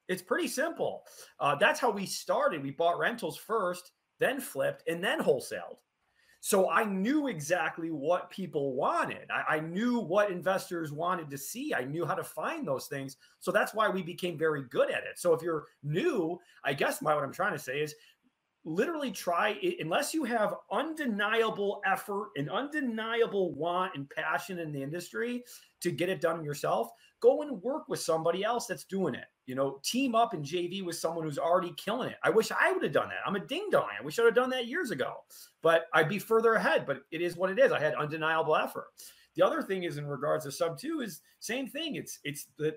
it's 0.08 0.22
pretty 0.24 0.48
simple. 0.48 1.04
Uh, 1.40 1.56
that's 1.56 1.80
how 1.80 1.92
we 1.92 2.06
started. 2.06 2.64
We 2.64 2.72
bought 2.72 2.98
rentals 2.98 3.38
first, 3.38 3.92
then 4.18 4.42
flipped, 4.42 4.84
and 4.88 5.04
then 5.04 5.20
wholesaled. 5.20 5.78
So 6.42 6.70
I 6.70 6.86
knew 6.86 7.28
exactly 7.28 7.92
what 7.92 8.30
people 8.30 8.74
wanted. 8.74 9.30
I, 9.30 9.58
I, 9.58 9.60
knew 9.60 10.00
what 10.00 10.32
investors 10.32 10.92
wanted 10.92 11.30
to 11.32 11.38
see. 11.38 11.74
I 11.74 11.84
knew 11.84 12.06
how 12.06 12.16
to 12.16 12.24
find 12.24 12.66
those 12.66 12.88
things. 12.88 13.18
So 13.40 13.52
that's 13.52 13.74
why 13.74 13.90
we 13.90 14.02
became 14.02 14.38
very 14.38 14.64
good 14.70 14.90
at 14.90 15.04
it. 15.04 15.20
So 15.20 15.34
if 15.34 15.42
you're 15.42 15.66
new, 15.84 16.40
I 16.64 16.74
guess 16.74 17.02
my 17.02 17.14
what 17.14 17.26
I'm 17.26 17.34
trying 17.34 17.54
to 17.54 17.60
say 17.60 17.82
is 17.82 17.94
literally 18.70 19.12
try 19.12 19.58
unless 19.80 20.14
you 20.14 20.24
have 20.24 20.54
undeniable 20.72 21.82
effort 21.86 22.30
and 22.38 22.50
undeniable 22.50 23.54
want 23.54 23.96
and 23.96 24.10
passion 24.10 24.60
in 24.60 24.72
the 24.72 24.82
industry 24.82 25.44
to 25.82 25.92
get 25.92 26.08
it 26.08 26.22
done 26.22 26.44
yourself 26.44 26.92
go 27.20 27.42
and 27.42 27.62
work 27.64 27.90
with 27.90 28.00
somebody 28.00 28.44
else 28.44 28.68
that's 28.68 28.84
doing 28.84 29.16
it. 29.16 29.26
You 29.46 29.56
know 29.56 29.80
team 29.84 30.14
up 30.14 30.36
in 30.36 30.44
jv 30.44 30.86
with 30.86 30.96
someone 30.96 31.24
who's 31.24 31.40
already 31.40 31.74
killing 31.76 32.10
it. 32.10 32.18
I 32.24 32.30
wish 32.30 32.52
i 32.52 32.72
would 32.72 32.84
have 32.84 32.92
done 32.92 33.10
that. 33.10 33.26
I'm 33.26 33.36
a 33.36 33.46
ding 33.46 33.68
dong 33.72 33.88
i 34.00 34.04
wish 34.04 34.20
i'd 34.20 34.26
have 34.26 34.36
done 34.36 34.52
that 34.52 34.68
years 34.68 34.92
ago. 34.92 35.16
But 35.64 35.88
i'd 35.94 36.08
be 36.08 36.20
further 36.20 36.54
ahead 36.54 36.86
but 36.86 37.02
it 37.12 37.22
is 37.22 37.36
what 37.36 37.50
it 37.50 37.58
is. 37.58 37.72
I 37.72 37.80
had 37.80 37.96
undeniable 37.96 38.56
effort. 38.56 38.90
The 39.36 39.46
other 39.46 39.64
thing 39.64 39.84
is 39.84 39.98
in 39.98 40.06
regards 40.06 40.46
to 40.46 40.52
sub 40.52 40.78
two 40.78 41.02
is 41.02 41.22
same 41.40 41.68
thing. 41.68 41.96
It's 41.96 42.20
it's 42.24 42.48
the 42.58 42.76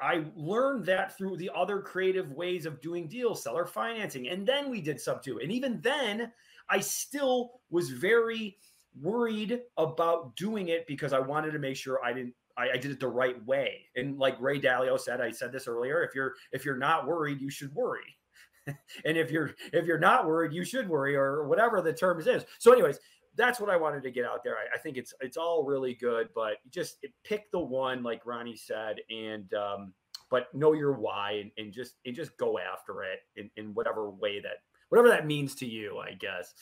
I 0.00 0.24
learned 0.36 0.86
that 0.86 1.16
through 1.16 1.36
the 1.36 1.50
other 1.54 1.80
creative 1.80 2.32
ways 2.32 2.66
of 2.66 2.80
doing 2.80 3.08
deals, 3.08 3.42
seller 3.42 3.66
financing. 3.66 4.28
And 4.28 4.46
then 4.46 4.70
we 4.70 4.80
did 4.80 5.00
sub 5.00 5.22
two. 5.22 5.38
And 5.40 5.50
even 5.50 5.80
then, 5.80 6.32
I 6.68 6.80
still 6.80 7.60
was 7.70 7.90
very 7.90 8.58
worried 9.00 9.60
about 9.76 10.36
doing 10.36 10.68
it 10.68 10.86
because 10.86 11.12
I 11.12 11.18
wanted 11.18 11.52
to 11.52 11.58
make 11.58 11.76
sure 11.76 12.04
I 12.04 12.12
didn't 12.12 12.34
I, 12.58 12.76
did 12.76 12.90
it 12.90 12.98
the 12.98 13.06
right 13.06 13.44
way. 13.46 13.86
And 13.94 14.18
like 14.18 14.40
Ray 14.40 14.60
Dalio 14.60 14.98
said, 14.98 15.20
I 15.20 15.30
said 15.30 15.52
this 15.52 15.68
earlier, 15.68 16.02
if 16.02 16.14
you're 16.14 16.34
if 16.52 16.64
you're 16.64 16.76
not 16.76 17.06
worried, 17.06 17.40
you 17.40 17.50
should 17.50 17.72
worry. 17.74 18.16
and 18.66 19.16
if 19.16 19.30
you're 19.30 19.54
if 19.72 19.86
you're 19.86 19.98
not 19.98 20.26
worried, 20.26 20.52
you 20.52 20.64
should 20.64 20.88
worry, 20.88 21.14
or 21.14 21.46
whatever 21.46 21.80
the 21.80 21.92
terms 21.92 22.26
is. 22.26 22.44
So, 22.58 22.72
anyways, 22.72 22.98
that's 23.38 23.60
what 23.60 23.70
I 23.70 23.76
wanted 23.76 24.02
to 24.02 24.10
get 24.10 24.26
out 24.26 24.44
there. 24.44 24.56
I, 24.56 24.76
I 24.76 24.78
think 24.78 24.98
it's 24.98 25.14
it's 25.20 25.38
all 25.38 25.64
really 25.64 25.94
good, 25.94 26.28
but 26.34 26.56
just 26.70 27.06
pick 27.24 27.50
the 27.52 27.60
one, 27.60 28.02
like 28.02 28.26
Ronnie 28.26 28.56
said, 28.56 28.96
and 29.08 29.52
um, 29.54 29.94
but 30.30 30.52
know 30.52 30.74
your 30.74 30.92
why 30.92 31.40
and, 31.40 31.50
and 31.56 31.72
just 31.72 31.94
and 32.04 32.14
just 32.14 32.36
go 32.36 32.58
after 32.58 33.04
it 33.04 33.20
in, 33.36 33.50
in 33.56 33.72
whatever 33.72 34.10
way 34.10 34.40
that 34.40 34.58
whatever 34.90 35.08
that 35.08 35.26
means 35.26 35.54
to 35.54 35.66
you, 35.66 35.98
I 35.98 36.12
guess. 36.12 36.52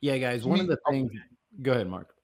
Yeah, 0.00 0.18
guys. 0.18 0.44
One 0.44 0.60
of 0.60 0.66
the 0.66 0.78
things. 0.90 1.12
Go 1.62 1.72
ahead, 1.72 1.88
Mark. 1.88 2.14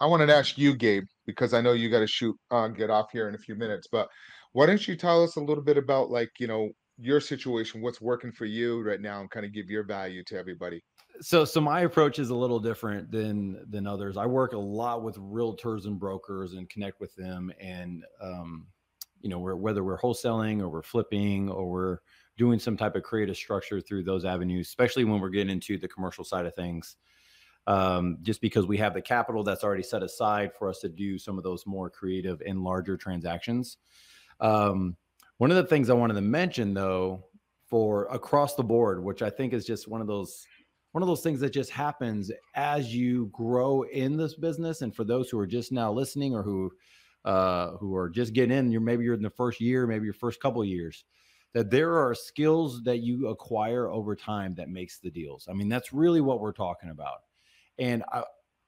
I 0.00 0.06
wanted 0.06 0.26
to 0.26 0.34
ask 0.34 0.58
you, 0.58 0.74
Gabe, 0.74 1.04
because 1.24 1.54
I 1.54 1.60
know 1.60 1.72
you 1.72 1.88
got 1.88 2.00
to 2.00 2.06
shoot, 2.06 2.36
uh, 2.50 2.68
get 2.68 2.90
off 2.90 3.12
here 3.12 3.28
in 3.28 3.34
a 3.34 3.38
few 3.38 3.54
minutes. 3.54 3.86
But 3.90 4.08
why 4.52 4.66
don't 4.66 4.86
you 4.86 4.96
tell 4.96 5.22
us 5.22 5.36
a 5.36 5.40
little 5.40 5.62
bit 5.62 5.78
about, 5.78 6.10
like, 6.10 6.30
you 6.38 6.46
know, 6.46 6.70
your 6.98 7.20
situation, 7.20 7.80
what's 7.80 8.00
working 8.00 8.32
for 8.32 8.44
you 8.44 8.82
right 8.82 9.00
now, 9.00 9.20
and 9.20 9.30
kind 9.30 9.46
of 9.46 9.52
give 9.52 9.70
your 9.70 9.84
value 9.84 10.22
to 10.24 10.36
everybody? 10.36 10.82
So 11.20 11.44
so 11.44 11.60
my 11.60 11.82
approach 11.82 12.18
is 12.18 12.30
a 12.30 12.34
little 12.34 12.60
different 12.60 13.10
than 13.10 13.64
than 13.70 13.86
others. 13.86 14.16
I 14.16 14.26
work 14.26 14.52
a 14.52 14.58
lot 14.58 15.02
with 15.02 15.16
realtors 15.16 15.86
and 15.86 15.98
brokers 15.98 16.54
and 16.54 16.68
connect 16.68 17.00
with 17.00 17.14
them 17.14 17.52
and 17.60 18.04
um 18.20 18.66
you 19.20 19.28
know 19.28 19.38
we're, 19.38 19.56
whether 19.56 19.82
we're 19.84 19.98
wholesaling 19.98 20.60
or 20.60 20.68
we're 20.68 20.82
flipping 20.82 21.50
or 21.50 21.70
we're 21.70 21.98
doing 22.36 22.58
some 22.58 22.76
type 22.76 22.96
of 22.96 23.02
creative 23.02 23.36
structure 23.36 23.80
through 23.80 24.02
those 24.02 24.24
avenues 24.24 24.66
especially 24.68 25.04
when 25.04 25.20
we're 25.20 25.30
getting 25.30 25.50
into 25.50 25.78
the 25.78 25.88
commercial 25.88 26.24
side 26.24 26.46
of 26.46 26.54
things 26.54 26.96
um, 27.66 28.18
just 28.20 28.42
because 28.42 28.66
we 28.66 28.76
have 28.76 28.92
the 28.92 29.00
capital 29.00 29.42
that's 29.42 29.64
already 29.64 29.82
set 29.82 30.02
aside 30.02 30.50
for 30.58 30.68
us 30.68 30.80
to 30.80 30.88
do 30.88 31.16
some 31.18 31.38
of 31.38 31.44
those 31.44 31.64
more 31.64 31.88
creative 31.88 32.42
and 32.46 32.62
larger 32.62 32.94
transactions. 32.94 33.78
Um, 34.38 34.96
one 35.38 35.50
of 35.50 35.56
the 35.56 35.64
things 35.64 35.90
i 35.90 35.94
wanted 35.94 36.14
to 36.14 36.20
mention 36.20 36.74
though 36.74 37.24
for 37.66 38.06
across 38.06 38.54
the 38.54 38.62
board 38.62 39.02
which 39.02 39.22
i 39.22 39.30
think 39.30 39.52
is 39.52 39.64
just 39.64 39.88
one 39.88 40.00
of 40.00 40.06
those 40.06 40.46
one 40.94 41.02
of 41.02 41.08
those 41.08 41.22
things 41.22 41.40
that 41.40 41.50
just 41.50 41.70
happens 41.70 42.30
as 42.54 42.94
you 42.94 43.26
grow 43.32 43.82
in 43.82 44.16
this 44.16 44.36
business. 44.36 44.80
And 44.80 44.94
for 44.94 45.02
those 45.02 45.28
who 45.28 45.40
are 45.40 45.46
just 45.46 45.72
now 45.72 45.92
listening 45.92 46.36
or 46.36 46.44
who 46.44 46.70
uh, 47.24 47.70
who 47.78 47.96
are 47.96 48.08
just 48.08 48.32
getting 48.32 48.56
in, 48.56 48.70
you're 48.70 48.80
maybe 48.80 49.02
you're 49.02 49.14
in 49.14 49.22
the 49.22 49.28
first 49.28 49.60
year, 49.60 49.88
maybe 49.88 50.04
your 50.04 50.14
first 50.14 50.40
couple 50.40 50.64
years, 50.64 51.04
that 51.52 51.68
there 51.68 51.98
are 51.98 52.14
skills 52.14 52.84
that 52.84 52.98
you 52.98 53.26
acquire 53.26 53.88
over 53.88 54.14
time 54.14 54.54
that 54.54 54.68
makes 54.68 55.00
the 55.00 55.10
deals. 55.10 55.48
I 55.50 55.52
mean, 55.52 55.68
that's 55.68 55.92
really 55.92 56.20
what 56.20 56.38
we're 56.38 56.52
talking 56.52 56.90
about. 56.90 57.22
And 57.76 58.04
I, 58.12 58.22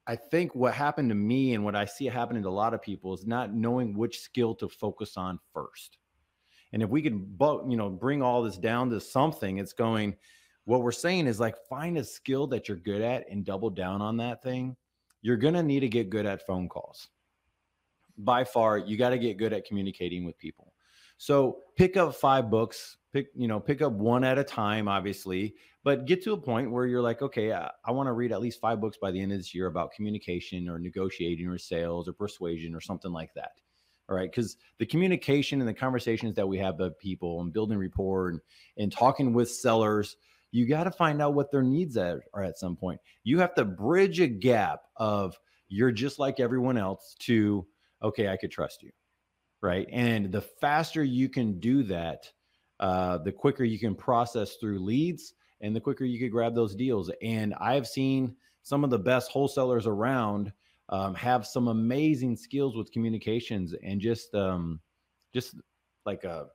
I 0.09 0.17
think 0.17 0.53
what 0.53 0.75
happened 0.75 1.11
to 1.11 1.15
me 1.15 1.55
and 1.55 1.65
what 1.65 1.77
I 1.77 1.85
see 1.85 2.07
happening 2.07 2.43
to 2.43 2.49
a 2.49 2.51
lot 2.51 2.75
of 2.75 2.83
people 2.83 3.15
is 3.15 3.25
not 3.25 3.55
knowing 3.55 3.97
which 3.97 4.19
skill 4.19 4.53
to 4.57 4.69
focus 4.69 5.17
on 5.17 5.39
first. 5.55 5.99
And 6.73 6.83
if 6.83 6.91
we 6.91 7.03
can, 7.03 7.37
you 7.69 7.77
know, 7.77 7.89
bring 7.89 8.21
all 8.21 8.43
this 8.43 8.59
down 8.59 8.91
to 8.91 9.01
something, 9.01 9.59
it's 9.59 9.75
going, 9.75 10.17
what 10.67 10.83
we're 10.83 10.93
saying 10.93 11.27
is 11.27 11.41
like 11.41 11.57
find 11.69 11.97
a 11.97 12.05
skill 12.05 12.47
that 12.49 12.69
you're 12.69 12.77
good 12.77 13.01
at 13.01 13.29
and 13.31 13.45
double 13.45 13.71
down 13.71 14.03
on 14.03 14.17
that 14.19 14.43
thing. 14.43 14.77
You're 15.23 15.37
going 15.37 15.55
to 15.55 15.63
need 15.63 15.81
to 15.81 15.89
get 15.89 16.11
good 16.11 16.27
at 16.27 16.47
phone 16.47 16.69
calls. 16.69 17.09
By 18.19 18.45
far, 18.45 18.79
you 18.79 18.97
got 18.97 19.11
to 19.11 19.19
get 19.19 19.39
good 19.39 19.53
at 19.53 19.65
communicating 19.65 20.25
with 20.25 20.37
people. 20.39 20.73
So 21.19 21.59
pick 21.77 21.97
up 21.97 22.15
five 22.15 22.51
books, 22.51 22.99
pick, 23.13 23.29
you 23.35 23.49
know, 23.49 23.61
pick 23.61 23.81
up 23.81 23.93
one 23.93 24.25
at 24.25 24.39
a 24.39 24.45
time, 24.45 24.89
obviously, 24.89 25.55
but 25.85 26.05
get 26.05 26.23
to 26.25 26.33
a 26.33 26.37
point 26.37 26.71
where 26.71 26.87
you're 26.87 27.01
like, 27.01 27.23
okay, 27.23 27.53
I, 27.53 27.71
I 27.85 27.93
want 27.93 28.09
to 28.09 28.13
read 28.13 28.33
at 28.33 28.41
least 28.41 28.61
five 28.61 28.81
books 28.81 28.99
by 29.01 29.13
the 29.13 29.21
end 29.21 29.33
of 29.33 29.39
this 29.39 29.55
year 29.55 29.67
about 29.67 29.93
communication 29.93 30.69
or 30.69 30.79
negotiating 30.79 31.47
or 31.47 31.59
sales 31.59 32.09
or 32.09 32.13
persuasion 32.13 32.75
or 32.75 32.81
something 32.81 33.13
like 33.13 33.33
that. 33.35 33.53
All 34.09 34.17
right. 34.17 34.31
Because 34.31 34.57
the 34.79 34.87
communication 34.87 35.61
and 35.61 35.69
the 35.69 35.75
conversations 35.75 36.35
that 36.37 36.47
we 36.47 36.59
have 36.59 36.79
with 36.79 36.99
people 36.99 37.41
and 37.41 37.53
building 37.53 37.79
rapport 37.79 38.31
and, 38.31 38.41
and 38.77 38.93
talking 38.93 39.33
with 39.33 39.51
sellers, 39.51 40.17
you 40.53 40.67
got 40.67 40.85
to 40.85 40.91
find 40.91 41.21
out 41.21 41.35
what 41.35 41.51
their 41.51 41.63
needs 41.63 41.97
are, 41.97 42.23
at 42.43 42.59
some 42.59 42.77
point. 42.77 43.01
You 43.25 43.39
have 43.41 43.55
to 43.57 43.65
bridge 43.65 44.21
a 44.21 44.27
gap 44.27 44.81
of 44.97 45.37
you're 45.69 45.93
just 45.93 46.19
like 46.19 46.41
everyone 46.41 46.79
else 46.79 47.17
to, 47.21 47.67
okay, 48.03 48.29
I 48.29 48.37
could 48.37 48.51
trust 48.51 48.83
you. 48.83 48.91
Right. 49.63 49.89
And 49.91 50.31
the 50.31 50.43
faster 50.43 51.03
you 51.03 51.29
can 51.29 51.59
do 51.59 51.83
that, 51.85 52.31
uh, 52.79 53.19
the 53.19 53.33
quicker 53.33 53.65
you 53.65 53.79
can 53.79 53.95
process 53.95 54.57
through 54.57 54.79
leads 54.79 55.35
and 55.61 55.75
the 55.75 55.81
quicker 55.81 56.05
you 56.05 56.21
could 56.21 56.31
grab 56.31 56.55
those 56.55 56.75
deals. 56.75 57.11
And 57.23 57.55
I've 57.55 57.87
seen 57.87 58.37
some 58.63 58.85
of 58.85 58.91
the 58.91 58.99
best 58.99 59.31
wholesalers 59.31 59.87
around 59.87 60.53
um, 60.89 61.15
have 61.15 61.47
some 61.47 61.69
amazing 61.69 62.37
skills 62.37 62.77
with 62.77 62.93
communications 62.93 63.75
and 63.83 64.01
just 64.01 64.35
um, 64.35 64.81
just 65.33 65.57
like 66.05 66.25
a 66.25 66.47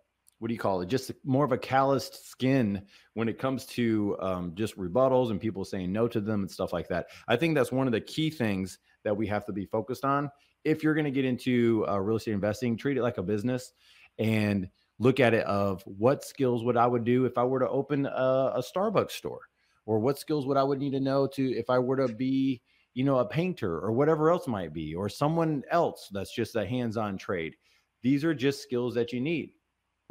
what 0.41 0.47
do 0.47 0.56
you 0.56 0.60
call 0.60 0.82
it? 0.82 0.88
Just 0.88 1.12
more 1.23 1.45
of 1.45 1.51
a 1.51 1.58
calloused 1.58 2.27
skin 2.27 2.82
when 3.13 3.30
it 3.30 3.38
comes 3.38 3.63
to 3.67 4.17
um, 4.19 4.54
just 4.56 4.75
rebuttals 4.75 5.30
and 5.30 5.39
people 5.39 5.63
saying 5.63 5.91
no 5.91 6.08
to 6.08 6.19
them 6.19 6.41
and 6.41 6.49
stuff 6.49 6.73
like 6.73 6.88
that. 6.88 7.10
I 7.27 7.36
think 7.36 7.54
that's 7.54 7.71
one 7.71 7.86
of 7.86 7.93
the 7.93 8.01
key 8.01 8.32
things 8.32 8.80
that 9.04 9.15
we 9.15 9.27
have 9.27 9.45
to 9.45 9.54
be 9.54 9.67
focused 9.67 10.04
on. 10.04 10.32
If 10.63 10.84
you're 10.84 10.95
going 10.95 11.06
to 11.06 11.12
get 11.12 11.25
into 11.25 11.86
uh, 11.88 11.99
real 11.99 12.17
estate 12.17 12.32
investing, 12.32 12.75
treat 12.75 12.97
it 12.97 13.04
like 13.04 13.19
a 13.19 13.23
business 13.23 13.71
and 14.17 14.67
look 14.97 15.19
at 15.19 15.36
it 15.36 15.45
of 15.45 15.84
what 15.84 16.25
skills 16.25 16.63
would 16.63 16.75
I 16.75 16.88
would 16.88 17.04
do 17.04 17.25
if 17.25 17.38
I 17.38 17.43
were 17.43 17.60
to 17.60 17.69
open 17.69 18.08
a, 18.08 18.54
a 18.56 18.63
Starbucks 18.63 19.12
store, 19.12 19.41
or 19.86 19.99
what 19.99 20.17
skills 20.17 20.47
would 20.47 20.58
I 20.58 20.63
would 20.63 20.80
need 20.80 20.93
to 20.93 20.99
know 20.99 21.27
to 21.36 21.51
if 21.56 21.69
I 21.69 21.77
were 21.77 21.97
to 21.97 22.12
be 22.12 22.63
you 22.95 23.04
know 23.04 23.19
a 23.19 23.25
painter 23.27 23.77
or 23.77 23.91
whatever 23.91 24.32
else 24.32 24.47
might 24.47 24.73
be, 24.73 24.95
or 24.95 25.08
someone 25.08 25.62
else 25.69 26.10
that's 26.12 26.34
just 26.34 26.56
a 26.56 26.65
hands-on 26.65 27.19
trade. 27.19 27.54
These 28.01 28.25
are 28.25 28.34
just 28.34 28.63
skills 28.63 28.95
that 28.95 29.13
you 29.13 29.21
need 29.21 29.51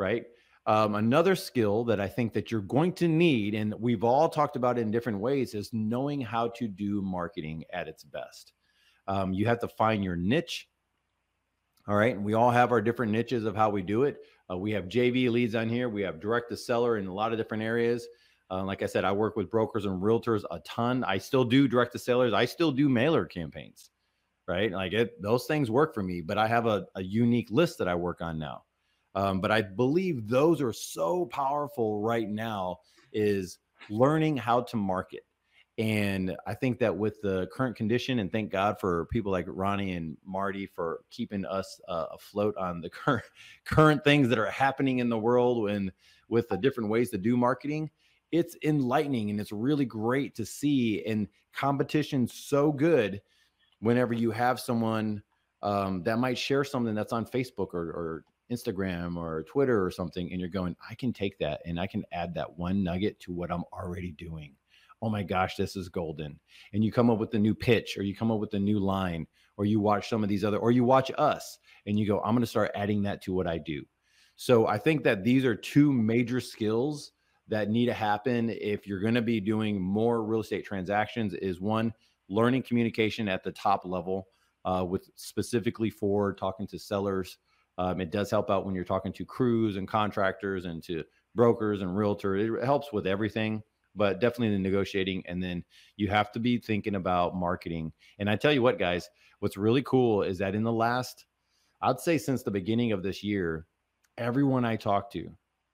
right? 0.01 0.25
Um, 0.67 0.97
another 0.97 1.37
skill 1.37 1.85
that 1.85 2.01
I 2.01 2.09
think 2.09 2.33
that 2.33 2.51
you're 2.51 2.61
going 2.61 2.93
to 2.95 3.09
need, 3.09 3.55
and 3.55 3.75
we've 3.79 4.05
all 4.05 4.29
talked 4.29 4.57
about 4.57 4.79
it 4.79 4.83
in 4.83 4.91
different 4.91 5.21
ways, 5.21 5.55
is 5.55 5.71
knowing 5.73 6.21
how 6.21 6.49
to 6.57 6.69
do 6.69 7.01
marketing 7.03 7.65
at 7.73 7.89
its 7.89 8.05
best. 8.05 8.53
Um, 9.07 9.33
you 9.33 9.47
have 9.47 9.61
to 9.61 9.69
find 9.69 10.05
your 10.05 10.17
niche. 10.17 10.69
All 11.89 11.97
right. 11.97 12.15
And 12.15 12.25
we 12.25 12.35
all 12.35 12.51
have 12.51 12.73
our 12.73 12.81
different 12.81 13.11
niches 13.11 13.45
of 13.45 13.57
how 13.57 13.71
we 13.71 13.83
do 13.83 14.05
it. 14.05 14.19
Uh, 14.51 14.57
we 14.57 14.71
have 14.73 14.85
JV 14.85 15.31
leads 15.31 15.55
on 15.55 15.69
here. 15.69 15.89
We 15.89 16.03
have 16.03 16.21
direct 16.21 16.51
to 16.51 16.57
seller 16.57 16.99
in 16.99 17.07
a 17.07 17.15
lot 17.15 17.33
of 17.33 17.39
different 17.39 17.63
areas. 17.63 18.07
Uh, 18.51 18.65
like 18.65 18.83
I 18.83 18.87
said, 18.87 19.05
I 19.05 19.13
work 19.13 19.37
with 19.37 19.51
brokers 19.51 19.87
and 19.87 20.03
realtors 20.03 20.43
a 20.51 20.59
ton. 20.61 21.05
I 21.05 21.19
still 21.19 21.45
do 21.45 21.69
direct 21.69 21.93
to 21.93 21.99
sellers. 21.99 22.33
I 22.33 22.45
still 22.45 22.73
do 22.73 22.89
mailer 22.89 23.25
campaigns, 23.25 23.91
right? 24.49 24.73
Like 24.73 24.93
it, 24.93 25.21
those 25.23 25.47
things 25.47 25.71
work 25.71 25.95
for 25.95 26.03
me, 26.03 26.21
but 26.21 26.37
I 26.37 26.49
have 26.49 26.67
a, 26.67 26.87
a 26.97 27.03
unique 27.03 27.51
list 27.51 27.79
that 27.79 27.89
I 27.89 27.95
work 27.95 28.21
on 28.21 28.39
now. 28.39 28.65
Um, 29.15 29.41
but 29.41 29.51
I 29.51 29.63
believe 29.63 30.29
those 30.29 30.61
are 30.61 30.73
so 30.73 31.27
powerful 31.27 32.01
right 32.01 32.29
now 32.29 32.79
is 33.13 33.59
learning 33.89 34.37
how 34.37 34.63
to 34.63 34.77
market. 34.77 35.25
And 35.79 36.37
I 36.47 36.55
think 36.55 36.79
that 36.81 36.95
with 36.95 37.23
the 37.23 37.49
current 37.53 37.75
condition, 37.75 38.19
and 38.19 38.31
thank 38.31 38.51
God 38.53 38.79
for 38.79 39.07
people 39.07 39.33
like 39.33 39.47
Ronnie 39.49 39.95
and 39.95 40.17
Marty 40.27 40.67
for 40.67 41.01
keeping 41.11 41.47
us 41.47 41.81
uh, 41.89 42.07
afloat 42.13 42.55
on 42.59 42.81
the 42.81 42.91
current 42.91 43.25
current 43.65 44.05
things 44.05 44.29
that 44.29 44.39
are 44.39 44.51
happening 44.51 44.99
in 44.99 45.09
the 45.09 45.19
world 45.19 45.71
and 45.71 45.91
with 46.29 46.49
the 46.49 46.59
different 46.59 46.91
ways 46.91 47.11
to 47.11 47.19
do 47.19 47.37
marketing. 47.37 47.91
It's 48.31 48.57
enlightening 48.63 49.31
and 49.31 49.41
it's 49.41 49.53
really 49.53 49.87
great 49.87 50.35
to 50.37 50.45
see. 50.45 51.05
And 51.07 51.27
competition 51.53 52.29
so 52.29 52.71
good 52.71 53.21
whenever 53.81 54.13
you 54.13 54.31
have 54.31 54.61
someone 54.61 55.23
um, 55.63 56.03
that 56.05 56.19
might 56.19 56.39
share 56.39 56.65
something 56.65 56.95
that's 56.95 57.13
on 57.13 57.27
Facebook 57.27 57.75
or, 57.75 57.91
or 57.91 58.25
Instagram 58.51 59.17
or 59.17 59.43
Twitter 59.45 59.85
or 59.85 59.91
something, 59.91 60.31
and 60.31 60.41
you're 60.41 60.49
going, 60.49 60.77
I 60.89 60.95
can 60.95 61.13
take 61.13 61.39
that 61.39 61.61
and 61.65 61.79
I 61.79 61.87
can 61.87 62.05
add 62.13 62.35
that 62.35 62.59
one 62.59 62.83
nugget 62.83 63.21
to 63.21 63.33
what 63.33 63.51
I'm 63.51 63.65
already 63.73 64.13
doing. 64.13 64.55
oh 65.03 65.09
my 65.09 65.23
gosh, 65.23 65.57
this 65.57 65.77
is 65.77 65.89
golden. 65.89 66.39
And 66.73 66.85
you 66.85 66.93
come 66.93 67.11
up 67.11 67.19
with 67.19 67.33
a 67.35 67.39
new 67.39 67.55
pitch 67.55 67.97
or 67.97 68.03
you 68.03 68.15
come 68.15 68.31
up 68.31 68.39
with 68.39 68.55
a 68.55 68.59
new 68.59 68.79
line 68.79 69.27
or 69.57 69.65
you 69.65 69.81
watch 69.81 70.09
some 70.09 70.23
of 70.23 70.29
these 70.29 70.45
other, 70.45 70.59
or 70.59 70.71
you 70.71 70.85
watch 70.85 71.11
us 71.19 71.59
and 71.87 71.99
you 71.99 72.07
go, 72.07 72.21
I'm 72.21 72.35
going 72.35 72.43
to 72.43 72.47
start 72.47 72.71
adding 72.75 73.03
that 73.03 73.23
to 73.23 73.33
what 73.33 73.47
I 73.47 73.59
do. 73.59 73.85
So 74.37 74.67
I 74.67 74.79
think 74.79 75.03
that 75.05 75.25
these 75.25 75.45
are 75.45 75.55
two 75.55 75.93
major 75.93 76.41
skills 76.41 77.13
that 77.49 77.69
need 77.69 77.87
to 77.87 77.95
happen 77.95 78.51
if 78.51 78.87
you're 78.87 79.01
going 79.01 79.15
to 79.15 79.23
be 79.23 79.41
doing 79.41 79.81
more 79.81 80.23
real 80.23 80.41
estate 80.41 80.65
transactions 80.65 81.35
is 81.35 81.61
one, 81.61 81.93
learning 82.29 82.63
communication 82.63 83.29
at 83.29 83.43
the 83.43 83.53
top 83.53 83.85
level 83.85 84.29
uh, 84.65 84.85
with 84.89 85.11
specifically 85.15 85.91
for 85.91 86.33
talking 86.33 86.67
to 86.69 86.79
sellers. 86.79 87.39
Um, 87.79 88.01
it 88.01 88.11
does 88.11 88.31
help 88.31 88.51
out 88.51 88.67
when 88.67 88.75
you're 88.75 88.85
talking 88.85 89.13
to 89.15 89.25
crews 89.25 89.77
and 89.77 89.89
contractors 89.89 90.65
and 90.65 90.83
to 90.85 91.05
brokers 91.35 91.81
and 91.81 91.91
realtors. 91.91 92.59
It 92.59 92.65
helps 92.65 92.93
with 92.93 93.07
everything 93.07 93.63
but 93.95 94.21
definitely 94.21 94.57
the 94.57 94.63
negotiating. 94.63 95.23
And 95.27 95.43
then 95.43 95.65
you 95.97 96.09
have 96.09 96.33
to 96.33 96.41
be 96.41 96.59
thinking 96.59 96.95
about 96.95 97.35
marketing. 97.35 97.93
And 98.19 98.29
I 98.31 98.37
tell 98.37 98.53
you 98.53 98.63
what, 98.63 98.79
guys, 98.79 99.09
what's 99.41 99.57
really 99.57 99.83
cool 99.83 100.23
is 100.23 100.39
that 100.39 100.55
in 100.55 100.63
the 100.63 100.73
last, 100.73 101.27
I'd 101.83 102.01
say 102.01 102.19
since 102.19 102.43
the 102.43 102.51
beginning 102.51 102.93
of 102.93 103.03
this 103.03 103.23
year, 103.23 103.67
everyone 104.19 104.65
I 104.65 104.77
talked 104.77 105.13
to, 105.15 105.31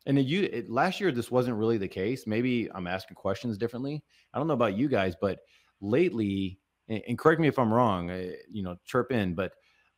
and 0.07 0.25
you 0.25 0.45
it, 0.45 0.71
last 0.71 1.01
year 1.01 1.11
this 1.11 1.33
wasn't 1.33 1.57
really 1.57 1.79
the 1.79 1.89
case. 1.89 2.29
Maybe 2.29 2.71
I'm 2.73 2.87
asking 2.87 3.17
questions 3.17 3.59
differently. 3.59 4.05
I 4.33 4.39
don't 4.39 4.47
know 4.47 4.55
about 4.55 4.77
you 4.77 4.89
guys, 4.89 5.15
but 5.21 5.41
lately, 5.81 6.61
and, 6.89 7.03
and 7.09 7.19
correct 7.19 7.41
me 7.41 7.49
if 7.49 7.59
I'm 7.59 7.75
wrong, 7.75 8.11
uh, 8.11 8.31
you 8.49 8.63
know, 8.63 8.77
chirp 8.85 9.11
in, 9.11 9.35
but 9.35 9.53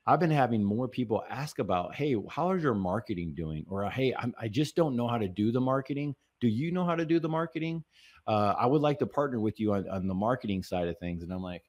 I've 0.09 0.21
been 0.21 0.31
having 0.31 0.65
more 0.65 0.89
people 0.89 1.23
ask 1.29 1.59
about, 1.59 1.95
hey, 1.95 2.17
how 2.31 2.53
is 2.53 2.63
your 2.63 2.75
marketing 2.75 3.35
doing? 3.37 3.67
Or 3.69 3.91
hey, 3.91 4.15
I'm, 4.19 4.35
I 4.41 4.49
just 4.49 4.75
don't 4.75 4.97
know 4.97 5.07
how 5.07 5.19
to 5.19 5.29
do 5.29 5.53
the 5.53 5.61
marketing. 5.61 6.15
Do 6.41 6.49
you 6.49 6.73
know 6.73 6.87
how 6.87 6.95
to 6.95 7.05
do 7.05 7.21
the 7.21 7.29
marketing? 7.29 7.85
Uh, 8.27 8.55
I 8.59 8.65
would 8.65 8.81
like 8.81 8.99
to 9.01 9.07
partner 9.07 9.39
with 9.39 9.61
you 9.61 9.75
on, 9.75 9.87
on 9.91 10.09
the 10.09 10.15
marketing 10.15 10.63
side 10.63 10.89
of 10.89 10.99
things. 10.99 11.23
And 11.23 11.31
I'm 11.31 11.43
like, 11.43 11.63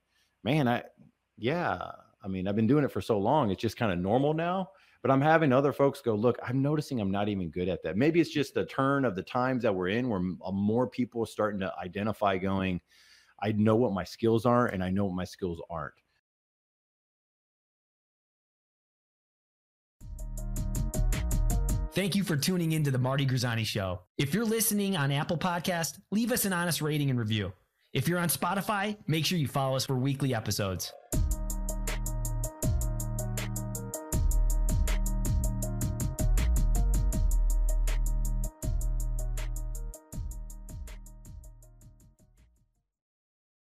man, 0.46 0.70
I, 0.70 0.84
yeah, 1.38 1.80
I 2.24 2.30
mean, 2.30 2.48
I've 2.48 2.56
been 2.56 2.66
doing 2.66 2.86
it 2.86 2.94
for 2.94 3.02
so 3.02 3.20
long. 3.20 3.52
It's 3.52 3.62
just 3.62 3.76
kind 3.76 3.92
of 3.92 4.00
normal 4.00 4.34
now. 4.34 4.70
But 5.02 5.12
I'm 5.12 5.22
having 5.22 5.52
other 5.52 5.74
folks 5.74 6.00
go, 6.00 6.16
look, 6.16 6.40
I'm 6.42 6.62
noticing 6.62 7.02
I'm 7.02 7.12
not 7.12 7.28
even 7.28 7.50
good 7.50 7.68
at 7.68 7.84
that. 7.84 7.98
Maybe 7.98 8.22
it's 8.22 8.30
just 8.30 8.54
the 8.54 8.66
turn 8.66 9.04
of 9.04 9.18
the 9.18 9.24
times 9.24 9.64
that 9.64 9.76
we're 9.76 9.90
in 9.90 10.08
where 10.08 10.22
uh, 10.46 10.52
more 10.52 10.88
people 10.88 11.24
are 11.24 11.28
starting 11.28 11.60
to 11.60 11.74
identify 11.78 12.38
going, 12.38 12.80
I 13.44 13.52
know 13.52 13.76
what 13.76 13.92
my 13.92 14.06
skills 14.06 14.46
are 14.46 14.68
and 14.68 14.82
I 14.82 14.92
know 14.92 15.04
what 15.08 15.16
my 15.16 15.26
skills 15.26 15.62
aren't. 15.70 15.94
Thank 21.92 22.16
you 22.16 22.24
for 22.24 22.38
tuning 22.38 22.74
into 22.74 22.92
the 22.92 23.00
Marty 23.00 23.26
Grizzanti 23.26 23.66
Show. 23.66 24.02
If 24.20 24.34
you're 24.34 24.46
listening 24.46 24.96
on 24.96 25.12
Apple 25.12 25.38
Podcast, 25.38 26.00
leave 26.12 26.32
us 26.32 26.46
an 26.46 26.54
honest 26.54 26.82
rating 26.82 27.10
and 27.10 27.18
review. 27.18 27.52
If 27.94 28.08
you're 28.08 28.20
on 28.20 28.30
Spotify, 28.30 28.96
make 29.08 29.26
sure 29.26 29.40
you 29.40 29.48
follow 29.48 29.76
us 29.76 29.88
for 29.88 29.96
weekly 29.96 30.36
episodes. 30.36 30.94